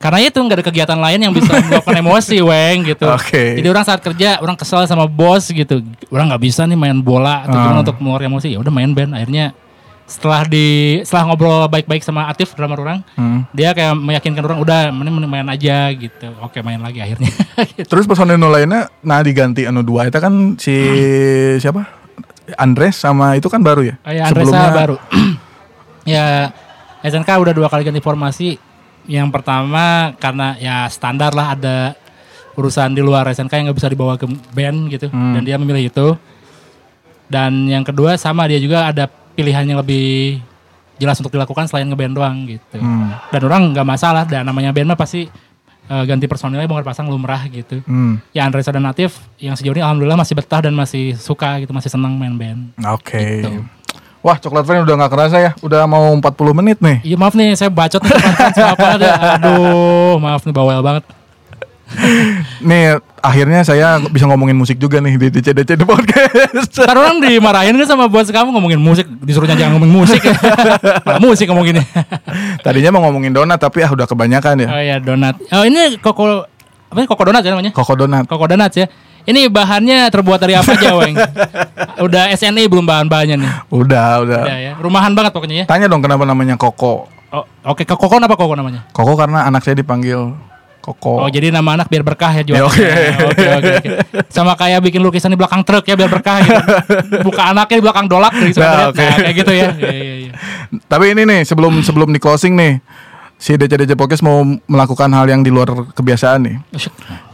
Karena 0.00 0.16
itu 0.18 0.40
nggak 0.40 0.56
ada 0.56 0.64
kegiatan 0.64 0.96
lain 0.96 1.20
yang 1.20 1.32
bisa 1.36 1.52
meluapkan 1.60 1.92
emosi, 1.94 2.40
weng 2.40 2.88
gitu. 2.88 3.04
Oke. 3.04 3.60
Jadi 3.60 3.68
orang 3.68 3.84
saat 3.84 4.00
kerja 4.00 4.40
orang 4.40 4.56
kesel 4.56 4.88
sama 4.88 5.04
bos 5.04 5.44
gitu. 5.46 5.84
Orang 6.08 6.32
nggak 6.32 6.40
bisa 6.40 6.64
nih 6.64 6.74
main 6.74 6.96
bola 6.96 7.44
atau 7.44 7.52
Ah. 7.52 7.62
gimana 7.62 7.78
untuk 7.84 8.00
mengeluarkan 8.00 8.32
emosi. 8.32 8.48
Ya 8.48 8.58
udah 8.58 8.72
main 8.72 8.88
band. 8.90 9.12
Akhirnya 9.12 9.52
setelah 10.08 10.42
di 10.42 10.98
setelah 11.04 11.28
ngobrol 11.28 11.68
baik-baik 11.68 12.00
sama 12.00 12.26
Atif 12.26 12.56
drummer 12.56 12.80
orang, 12.80 12.98
Hmm. 13.12 13.44
dia 13.52 13.70
kayak 13.70 13.92
meyakinkan 13.94 14.42
orang 14.42 14.58
udah 14.58 14.88
mending 14.88 15.20
main 15.22 15.46
aja 15.46 15.92
gitu. 15.92 16.32
Oke 16.40 16.64
main 16.64 16.80
lagi 16.80 16.98
akhirnya. 16.98 17.28
Gitu. 17.70 17.84
Terus 17.84 18.08
personil 18.08 18.40
lainnya 18.40 18.88
nah 19.04 19.20
diganti 19.20 19.68
anu 19.68 19.84
dua 19.84 20.08
itu 20.08 20.16
kan 20.16 20.56
si 20.56 20.72
siapa? 21.60 21.84
Andres 22.56 22.96
sama 22.96 23.36
itu 23.36 23.46
kan 23.46 23.60
baru 23.60 23.84
ya? 23.84 23.94
Oh 24.00 24.10
ya 24.16 24.22
Andresa 24.26 24.72
baru. 24.72 24.96
ya 26.02 26.24
SNK 27.00 27.30
udah 27.30 27.52
dua 27.52 27.68
kali 27.68 27.84
ganti 27.84 28.00
formasi. 28.00 28.56
Yang 29.04 29.28
pertama 29.30 30.12
karena 30.16 30.56
ya 30.56 30.84
standar 30.86 31.32
lah 31.32 31.54
ada 31.54 31.76
urusan 32.52 32.92
di 32.92 33.00
luar 33.00 33.24
SNK 33.26 33.52
yang 33.52 33.64
nggak 33.68 33.78
bisa 33.78 33.88
dibawa 33.88 34.14
ke 34.14 34.26
band 34.50 34.90
gitu 34.90 35.08
Hmm. 35.08 35.32
dan 35.32 35.42
dia 35.42 35.56
memilih 35.56 35.88
itu. 35.88 36.08
Dan 37.30 37.64
yang 37.64 37.86
kedua 37.86 38.18
sama 38.18 38.44
dia 38.44 38.58
juga 38.58 38.90
ada 38.90 39.06
pilihan 39.06 39.62
yang 39.64 39.78
lebih 39.78 40.38
jelas 40.98 41.16
untuk 41.16 41.32
dilakukan 41.32 41.64
selain 41.64 41.86
ngeband 41.86 42.12
doang 42.12 42.36
gitu. 42.44 42.76
Hmm. 42.76 43.14
Dan 43.30 43.40
orang 43.46 43.62
nggak 43.72 43.86
masalah 43.86 44.24
dan 44.26 44.44
namanya 44.44 44.74
band 44.74 44.92
mah 44.92 44.98
pasti 44.98 45.30
eh, 45.86 46.04
ganti 46.04 46.26
personilnya 46.26 46.66
bongkar 46.66 46.84
pasang 46.84 47.06
lumrah 47.06 47.46
gitu. 47.46 47.80
Hmm. 47.82 48.18
Ya 48.30 48.44
Andresa 48.44 48.70
dan 48.70 48.82
Natif 48.82 49.16
yang 49.38 49.54
sejauh 49.54 49.72
ini 49.72 49.80
alhamdulillah 49.80 50.18
masih 50.18 50.34
betah 50.34 50.60
dan 50.60 50.74
masih 50.74 51.14
suka 51.16 51.58
gitu, 51.58 51.70
masih 51.70 51.88
senang 51.88 52.14
main 52.14 52.34
band. 52.34 52.74
Oke. 52.84 53.40
Gitu. 53.40 53.50
Wah, 54.20 54.36
coklat 54.36 54.68
friend 54.68 54.84
udah 54.84 54.94
nggak 55.00 55.12
kerasa 55.16 55.36
ya. 55.40 55.50
Udah 55.64 55.88
mau 55.88 56.12
40 56.12 56.58
menit 56.60 56.78
nih. 56.84 57.00
Iya 57.00 57.16
maaf 57.16 57.32
nih 57.32 57.56
saya 57.56 57.72
bacot 57.72 58.04
nih 58.04 58.12
apa 58.60 58.86
ada. 59.00 59.10
Aduh, 59.40 60.20
maaf 60.20 60.44
nih 60.44 60.52
bawel 60.52 60.84
banget. 60.84 61.04
Nih, 62.70 63.02
akhirnya 63.18 63.66
saya 63.66 63.98
bisa 63.98 64.22
ngomongin 64.30 64.54
musik 64.54 64.78
juga 64.78 65.02
nih 65.02 65.18
di 65.18 65.26
DCDC 65.40 65.74
The 65.74 65.86
Podcast. 65.86 66.70
Ntar 66.70 66.96
orang 66.96 67.18
dimarahin 67.18 67.74
kan 67.74 67.88
sama 67.88 68.06
bos 68.06 68.30
kamu 68.30 68.54
ngomongin 68.54 68.78
musik, 68.78 69.06
disuruhnya 69.26 69.58
jangan 69.58 69.78
ngomongin 69.78 69.94
musik 70.06 70.22
ya. 70.22 70.34
Malah 71.06 71.20
musik 71.22 71.50
ngomonginnya. 71.50 71.84
Tadinya 72.64 72.94
mau 72.94 73.10
ngomongin 73.10 73.34
donat 73.34 73.58
tapi 73.58 73.82
ah 73.82 73.90
udah 73.90 74.06
kebanyakan 74.06 74.66
ya. 74.66 74.68
oh 74.70 74.82
ya 74.82 74.96
donat. 75.02 75.34
Oh 75.50 75.66
ini 75.66 75.98
koko 75.98 76.46
apa 76.90 76.98
sih 77.02 77.08
koko 77.10 77.22
donat 77.26 77.42
ya 77.42 77.50
namanya? 77.54 77.72
Koko 77.74 77.92
donat. 77.98 78.24
Koko 78.26 78.44
donat 78.46 78.72
ya. 78.74 78.86
Ini 79.28 79.52
bahannya 79.52 80.08
terbuat 80.08 80.40
dari 80.40 80.54
apa 80.56 80.72
aja, 80.72 80.96
Weng? 81.00 81.16
Udah 82.00 82.32
SNI 82.32 82.64
belum 82.66 82.84
bahan-bahannya 82.84 83.36
nih. 83.36 83.52
Udah, 83.68 84.24
udah. 84.24 84.42
Udah 84.44 84.58
ya. 84.58 84.72
Rumahan 84.80 85.12
banget 85.12 85.32
pokoknya 85.36 85.56
ya. 85.62 85.66
Tanya 85.68 85.86
dong 85.86 86.00
kenapa 86.00 86.24
namanya 86.24 86.56
Koko. 86.56 87.06
Oh, 87.30 87.44
oke, 87.62 87.86
koko 87.86 88.18
apa 88.18 88.34
koko 88.34 88.58
namanya? 88.58 88.90
Koko 88.90 89.14
karena 89.14 89.46
anak 89.46 89.62
saya 89.62 89.78
dipanggil 89.78 90.34
Koko. 90.80 91.20
Oh, 91.22 91.28
jadi 91.28 91.52
nama 91.52 91.76
anak 91.76 91.92
biar 91.92 92.00
berkah 92.00 92.32
ya 92.32 92.40
Ya, 92.40 92.64
jualannya. 92.64 92.72
oke. 92.72 92.88
oke, 93.28 93.46
oke. 93.60 93.74
Sama 94.32 94.56
kayak 94.56 94.80
bikin 94.80 95.04
lukisan 95.04 95.28
di 95.28 95.36
belakang 95.36 95.60
truk 95.60 95.84
ya 95.84 95.92
biar 95.92 96.08
berkah 96.08 96.40
gitu. 96.40 96.62
Buka 97.28 97.52
anaknya 97.52 97.76
di 97.78 97.84
belakang 97.84 98.08
dolak 98.08 98.32
dari 98.32 98.50
Nah, 98.56 98.64
nah, 98.64 98.86
oke. 98.88 98.96
kayak 98.98 99.36
gitu 99.36 99.52
ya. 99.52 99.68
Iya, 99.76 99.92
iya, 99.92 100.14
iya. 100.26 100.32
Tapi 100.88 101.12
ini 101.12 101.22
nih 101.28 101.40
sebelum 101.44 101.84
sebelum 101.84 102.08
di 102.08 102.18
closing 102.18 102.56
nih 102.56 102.80
si 103.40 103.56
DCDC 103.56 103.96
Podcast 103.96 104.20
mau 104.20 104.44
melakukan 104.44 105.08
hal 105.10 105.24
yang 105.26 105.40
di 105.40 105.48
luar 105.48 105.72
kebiasaan 105.96 106.40
nih. 106.44 106.56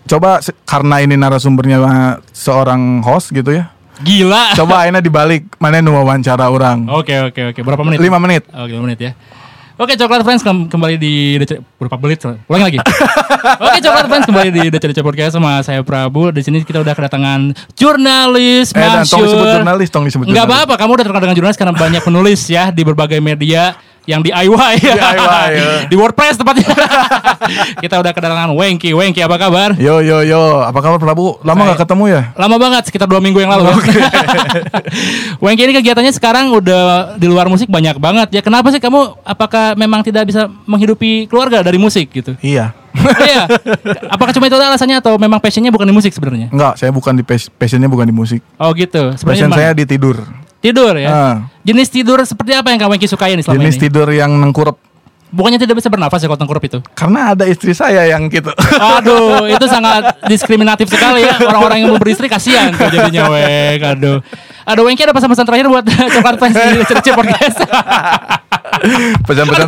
Coba 0.07 0.39
karena 0.63 1.03
ini 1.03 1.19
narasumbernya 1.19 1.79
seorang 2.31 3.03
host 3.03 3.35
gitu 3.35 3.51
ya. 3.51 3.75
Gila. 3.97 4.55
Coba 4.55 4.87
akhirnya 4.87 5.03
dibalik 5.03 5.59
mana 5.59 5.83
nu 5.83 5.91
wawancara 5.91 6.47
orang. 6.47 6.87
Oke, 6.87 7.17
oke, 7.27 7.51
oke. 7.51 7.61
Berapa 7.61 7.83
menit? 7.83 7.99
5 7.99 8.23
menit. 8.23 8.43
Oh, 8.55 8.65
5 8.65 8.85
menit 8.87 8.99
ya. 9.03 9.13
Oke, 9.77 9.93
Coklat 9.93 10.25
Friends 10.25 10.41
kem- 10.41 10.73
kembali 10.73 10.97
di 10.97 11.37
DC 11.37 11.61
berapa 11.77 12.01
menit? 12.01 12.25
Ulangi 12.49 12.65
lagi. 12.65 12.79
Oke, 13.69 13.79
Coklat 13.85 14.09
Friends 14.09 14.25
kembali 14.25 14.49
di 14.49 14.63
DC 14.73 15.05
Podcast 15.05 15.37
sama 15.37 15.61
saya 15.61 15.85
Prabu. 15.85 16.33
Di 16.33 16.41
sini 16.41 16.65
kita 16.65 16.81
udah 16.81 16.97
kedatangan 16.97 17.53
jurnalis 17.77 18.73
Eh 18.73 18.81
dan 18.81 19.05
tong 19.05 19.21
disebut 19.21 19.47
jurnalis, 19.53 19.89
tong 19.93 20.05
disebut 20.09 20.25
Enggak 20.33 20.49
jurnalis. 20.49 20.65
apa-apa, 20.65 20.75
kamu 20.81 20.91
udah 20.97 21.05
terkenal 21.05 21.23
dengan 21.29 21.37
jurnalis 21.37 21.59
karena 21.61 21.75
banyak 21.77 22.01
penulis 22.01 22.41
ya 22.49 22.73
di 22.73 22.83
berbagai 22.89 23.21
media 23.21 23.77
yang 24.07 24.23
DIY. 24.23 24.75
DIY, 24.79 25.51
ya. 25.51 25.67
di 25.91 25.97
WordPress 25.99 26.39
tepatnya. 26.39 26.67
kita 27.85 27.99
udah 27.99 28.13
kedatangan 28.15 28.55
Wengki. 28.55 28.95
Wengki 28.95 29.21
apa 29.21 29.37
kabar? 29.37 29.75
Yo 29.77 29.99
yo 29.99 30.23
yo, 30.23 30.63
apa 30.63 30.79
kabar 30.79 31.03
Prabu? 31.03 31.43
Lama 31.43 31.59
Saya- 31.59 31.67
nggak 31.75 31.81
ketemu 31.83 32.05
ya? 32.09 32.23
Lama 32.39 32.57
banget, 32.57 32.83
sekitar 32.87 33.11
dua 33.11 33.19
minggu 33.19 33.43
yang 33.43 33.51
lalu. 33.51 33.67
Wengki 35.45 35.63
ini 35.67 35.75
kegiatannya 35.75 36.15
sekarang 36.15 36.55
udah 36.55 37.19
di 37.19 37.27
luar 37.27 37.51
musik 37.51 37.67
banyak 37.67 37.99
banget 37.99 38.29
ya. 38.39 38.41
Kenapa 38.41 38.71
sih 38.71 38.79
kamu? 38.79 39.19
Apakah 39.27 39.75
memang 39.75 40.07
tidak 40.07 40.31
bisa 40.31 40.47
menghidupi 40.65 41.27
keluarga 41.27 41.67
dari 41.67 41.77
musik 41.77 42.09
gitu? 42.15 42.39
Iya. 42.39 42.73
Iya. 42.97 43.45
Apakah 44.09 44.33
cuma 44.33 44.49
itu 44.49 44.57
alasannya 44.57 45.03
atau 45.03 45.21
memang 45.21 45.37
passionnya 45.37 45.69
bukan 45.69 45.85
di 45.85 45.93
musik 45.93 46.15
sebenarnya? 46.17 46.49
Enggak, 46.49 46.81
saya 46.81 46.89
bukan 46.95 47.13
di 47.13 47.25
pas- 47.27 47.51
passionnya 47.53 47.91
bukan 47.91 48.09
di 48.09 48.15
musik. 48.15 48.41
Oh 48.57 48.73
gitu. 48.73 49.13
Passion 49.13 49.51
Sebenarnya 49.53 49.53
saya 49.53 49.71
di 49.77 49.85
di 49.85 49.91
tidur. 49.99 50.46
Tidur 50.67 50.99
ya. 50.99 51.09
Ah. 51.09 51.37
Jenis 51.63 51.89
tidur 51.89 52.19
seperti 52.27 52.59
apa 52.59 52.75
yang 52.75 52.79
kamu 52.83 52.99
Wengki 52.99 53.07
sukain 53.07 53.39
selama 53.39 53.63
Jenis 53.63 53.79
ini? 53.79 53.83
tidur 53.87 54.09
yang 54.11 54.35
nengkurep. 54.35 54.75
Bukannya 55.27 55.59
tidak 55.59 55.83
bisa 55.83 55.91
bernafas 55.91 56.23
ya 56.23 56.31
kalau 56.31 56.39
tengkurup 56.39 56.63
itu? 56.63 56.79
Karena 56.95 57.35
ada 57.35 57.45
istri 57.51 57.75
saya 57.75 58.07
yang 58.07 58.31
gitu. 58.31 58.47
Aduh, 58.79 59.45
itu 59.59 59.67
sangat 59.67 60.23
diskriminatif 60.31 60.87
sekali 60.87 61.27
ya. 61.27 61.35
Orang-orang 61.43 61.83
yang 61.83 61.91
mau 61.91 61.99
beristri 61.99 62.31
kasihan 62.31 62.71
tuh 62.71 62.87
jadinya, 62.95 63.27
Weng. 63.35 63.83
Aduh. 63.83 64.19
Aduh, 64.67 64.83
Wengki 64.87 65.03
ada 65.03 65.11
pesan-pesan 65.11 65.45
terakhir 65.51 65.67
buat 65.67 65.83
coklat 66.15 66.37
fans 66.39 66.55
di 66.55 66.83
Cerce 66.87 67.11
Podcast. 67.11 67.59
Pesan-pesan. 69.27 69.67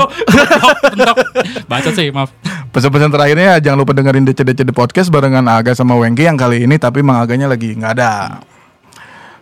Bacot 1.67 1.93
sih, 1.95 2.07
maaf. 2.15 2.31
pesan-pesan 2.69 3.11
terakhirnya 3.11 3.59
jangan 3.59 3.79
lupa 3.83 3.93
dengerin 3.99 4.31
DC-DC 4.31 4.63
Podcast 4.71 5.11
barengan 5.11 5.43
Aga 5.51 5.75
sama 5.75 5.99
Wengki 5.99 6.31
yang 6.31 6.39
kali 6.39 6.71
ini 6.71 6.79
tapi 6.79 7.03
Mang 7.03 7.19
Aganya 7.19 7.51
lagi 7.51 7.75
nggak 7.75 7.93
ada. 7.99 8.39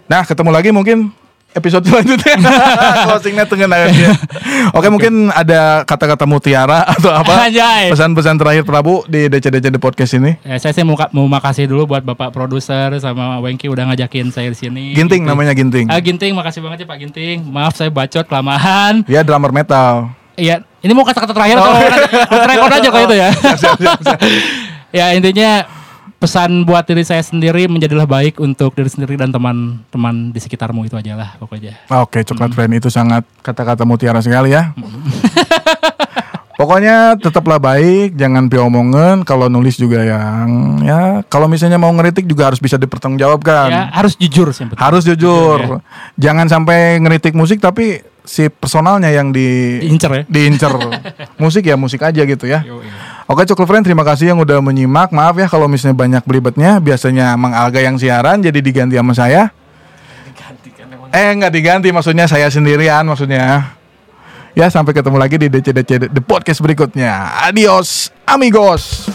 Nah, 0.09 0.23
ketemu 0.25 0.51
lagi 0.55 0.71
mungkin 0.73 1.13
episode 1.57 1.89
selanjutnya. 1.89 2.37
Closingnya 3.09 3.45
tengah 3.49 3.67
aja. 3.67 4.13
Oke, 4.77 4.89
mungkin 4.93 5.33
ada 5.33 5.83
kata-kata 5.89 6.29
mutiara 6.29 6.85
atau 6.85 7.09
apa? 7.11 7.49
Pesan-pesan 7.89 8.37
terakhir 8.37 8.63
Prabu 8.69 9.03
di 9.09 9.27
DC-DC 9.27 9.73
The 9.73 9.81
Podcast 9.81 10.13
ini. 10.21 10.37
Ya, 10.45 10.61
saya 10.61 10.77
sih 10.77 10.85
mau, 10.85 10.95
mau 11.17 11.27
makasih 11.27 11.67
dulu 11.67 11.89
buat 11.89 12.05
Bapak 12.05 12.31
produser 12.31 12.93
sama 13.01 13.41
Wengki 13.41 13.73
udah 13.73 13.89
ngajakin 13.89 14.29
saya 14.29 14.53
di 14.53 14.59
sini. 14.59 14.85
Ginting 14.93 15.25
Gitu. 15.25 15.31
namanya 15.33 15.57
Ginting. 15.57 15.89
Ah, 15.89 15.99
Ginting, 15.99 16.37
makasih 16.37 16.61
banget 16.61 16.85
ya 16.85 16.87
Pak 16.87 16.99
Ginting. 17.01 17.49
Maaf 17.49 17.73
saya 17.75 17.89
bacot 17.89 18.29
kelamaan. 18.29 19.01
Dia 19.09 19.25
drummer 19.25 19.51
metal. 19.51 20.13
Iya, 20.37 20.61
ini 20.85 20.93
mau 20.93 21.09
kata-kata 21.09 21.33
terakhir 21.33 21.57
Oh. 21.57 21.65
atau 21.65 22.45
record 22.45 22.73
aja 22.77 22.89
kok 22.93 23.03
itu 23.09 23.17
ya. 23.17 23.31
ya 25.01 25.07
intinya 25.17 25.65
pesan 26.17 26.65
buat 26.65 26.89
diri 26.89 27.05
saya 27.05 27.21
sendiri 27.21 27.69
menjadilah 27.69 28.09
baik 28.09 28.41
untuk 28.41 28.73
diri 28.73 28.89
sendiri 28.89 29.21
dan 29.21 29.29
teman-teman 29.29 30.33
di 30.33 30.41
sekitarmu 30.41 30.89
itu 30.89 30.97
aja 30.97 31.13
lah 31.13 31.31
pokoknya. 31.37 31.77
Oke, 32.03 32.25
coklat 32.25 32.57
friend 32.57 32.81
itu 32.81 32.89
sangat 32.89 33.23
kata-kata 33.45 33.85
mutiara 33.85 34.25
sekali 34.25 34.57
ya. 34.57 34.73
Pokoknya 36.57 37.21
tetaplah 37.21 37.61
baik, 37.61 38.17
jangan 38.17 38.49
piomongan. 38.49 39.29
Kalau 39.29 39.53
nulis 39.53 39.77
juga 39.77 40.01
yang 40.01 40.81
ya, 40.81 41.21
kalau 41.29 41.53
misalnya 41.53 41.77
mau 41.77 41.93
ngeritik 41.93 42.25
juga 42.25 42.49
harus 42.49 42.57
bisa 42.65 42.81
dipertanggungjawabkan. 42.81 43.69
Ya 43.69 43.83
harus 43.93 44.17
jujur 44.17 44.57
sih 44.57 44.65
penting. 44.65 44.81
Harus 44.81 45.05
jujur. 45.05 45.61
ya. 45.61 45.85
Jangan 46.17 46.49
sampai 46.49 46.97
ngeritik 46.97 47.37
musik 47.37 47.61
tapi 47.61 48.01
si 48.25 48.49
personalnya 48.49 49.13
yang 49.13 49.37
di 49.37 49.79
Diincer 49.85 50.11
ya. 50.11 50.23
diincer. 50.33 50.73
musik 51.45 51.61
ya 51.69 51.77
musik 51.77 52.01
aja 52.01 52.25
gitu 52.25 52.49
ya. 52.49 52.65
Yo, 52.65 52.81
yo. 52.81 53.16
Oke 53.27 53.43
Coklat 53.43 53.67
Friend 53.67 53.83
terima 53.83 54.07
kasih 54.07 54.31
yang 54.31 54.39
udah 54.39 54.63
menyimak. 54.63 55.11
Maaf 55.11 55.35
ya 55.35 55.51
kalau 55.51 55.67
misalnya 55.67 55.99
banyak 55.99 56.23
belibetnya. 56.23 56.79
Biasanya 56.79 57.35
Mang 57.35 57.59
Alga 57.59 57.83
yang 57.83 57.99
siaran 57.99 58.39
jadi 58.39 58.63
diganti 58.63 58.95
sama 58.95 59.19
saya. 59.19 59.51
Eh 61.11 61.35
nggak 61.35 61.51
diganti 61.51 61.91
maksudnya 61.91 62.31
saya 62.31 62.47
sendirian 62.47 63.03
maksudnya. 63.03 63.75
Ya 64.55 64.71
sampai 64.71 64.95
ketemu 64.95 65.19
lagi 65.19 65.43
di 65.43 65.51
DC-DC 65.51 66.07
The 66.07 66.23
Podcast 66.23 66.63
berikutnya. 66.63 67.43
Adios 67.51 68.15
amigos. 68.31 69.11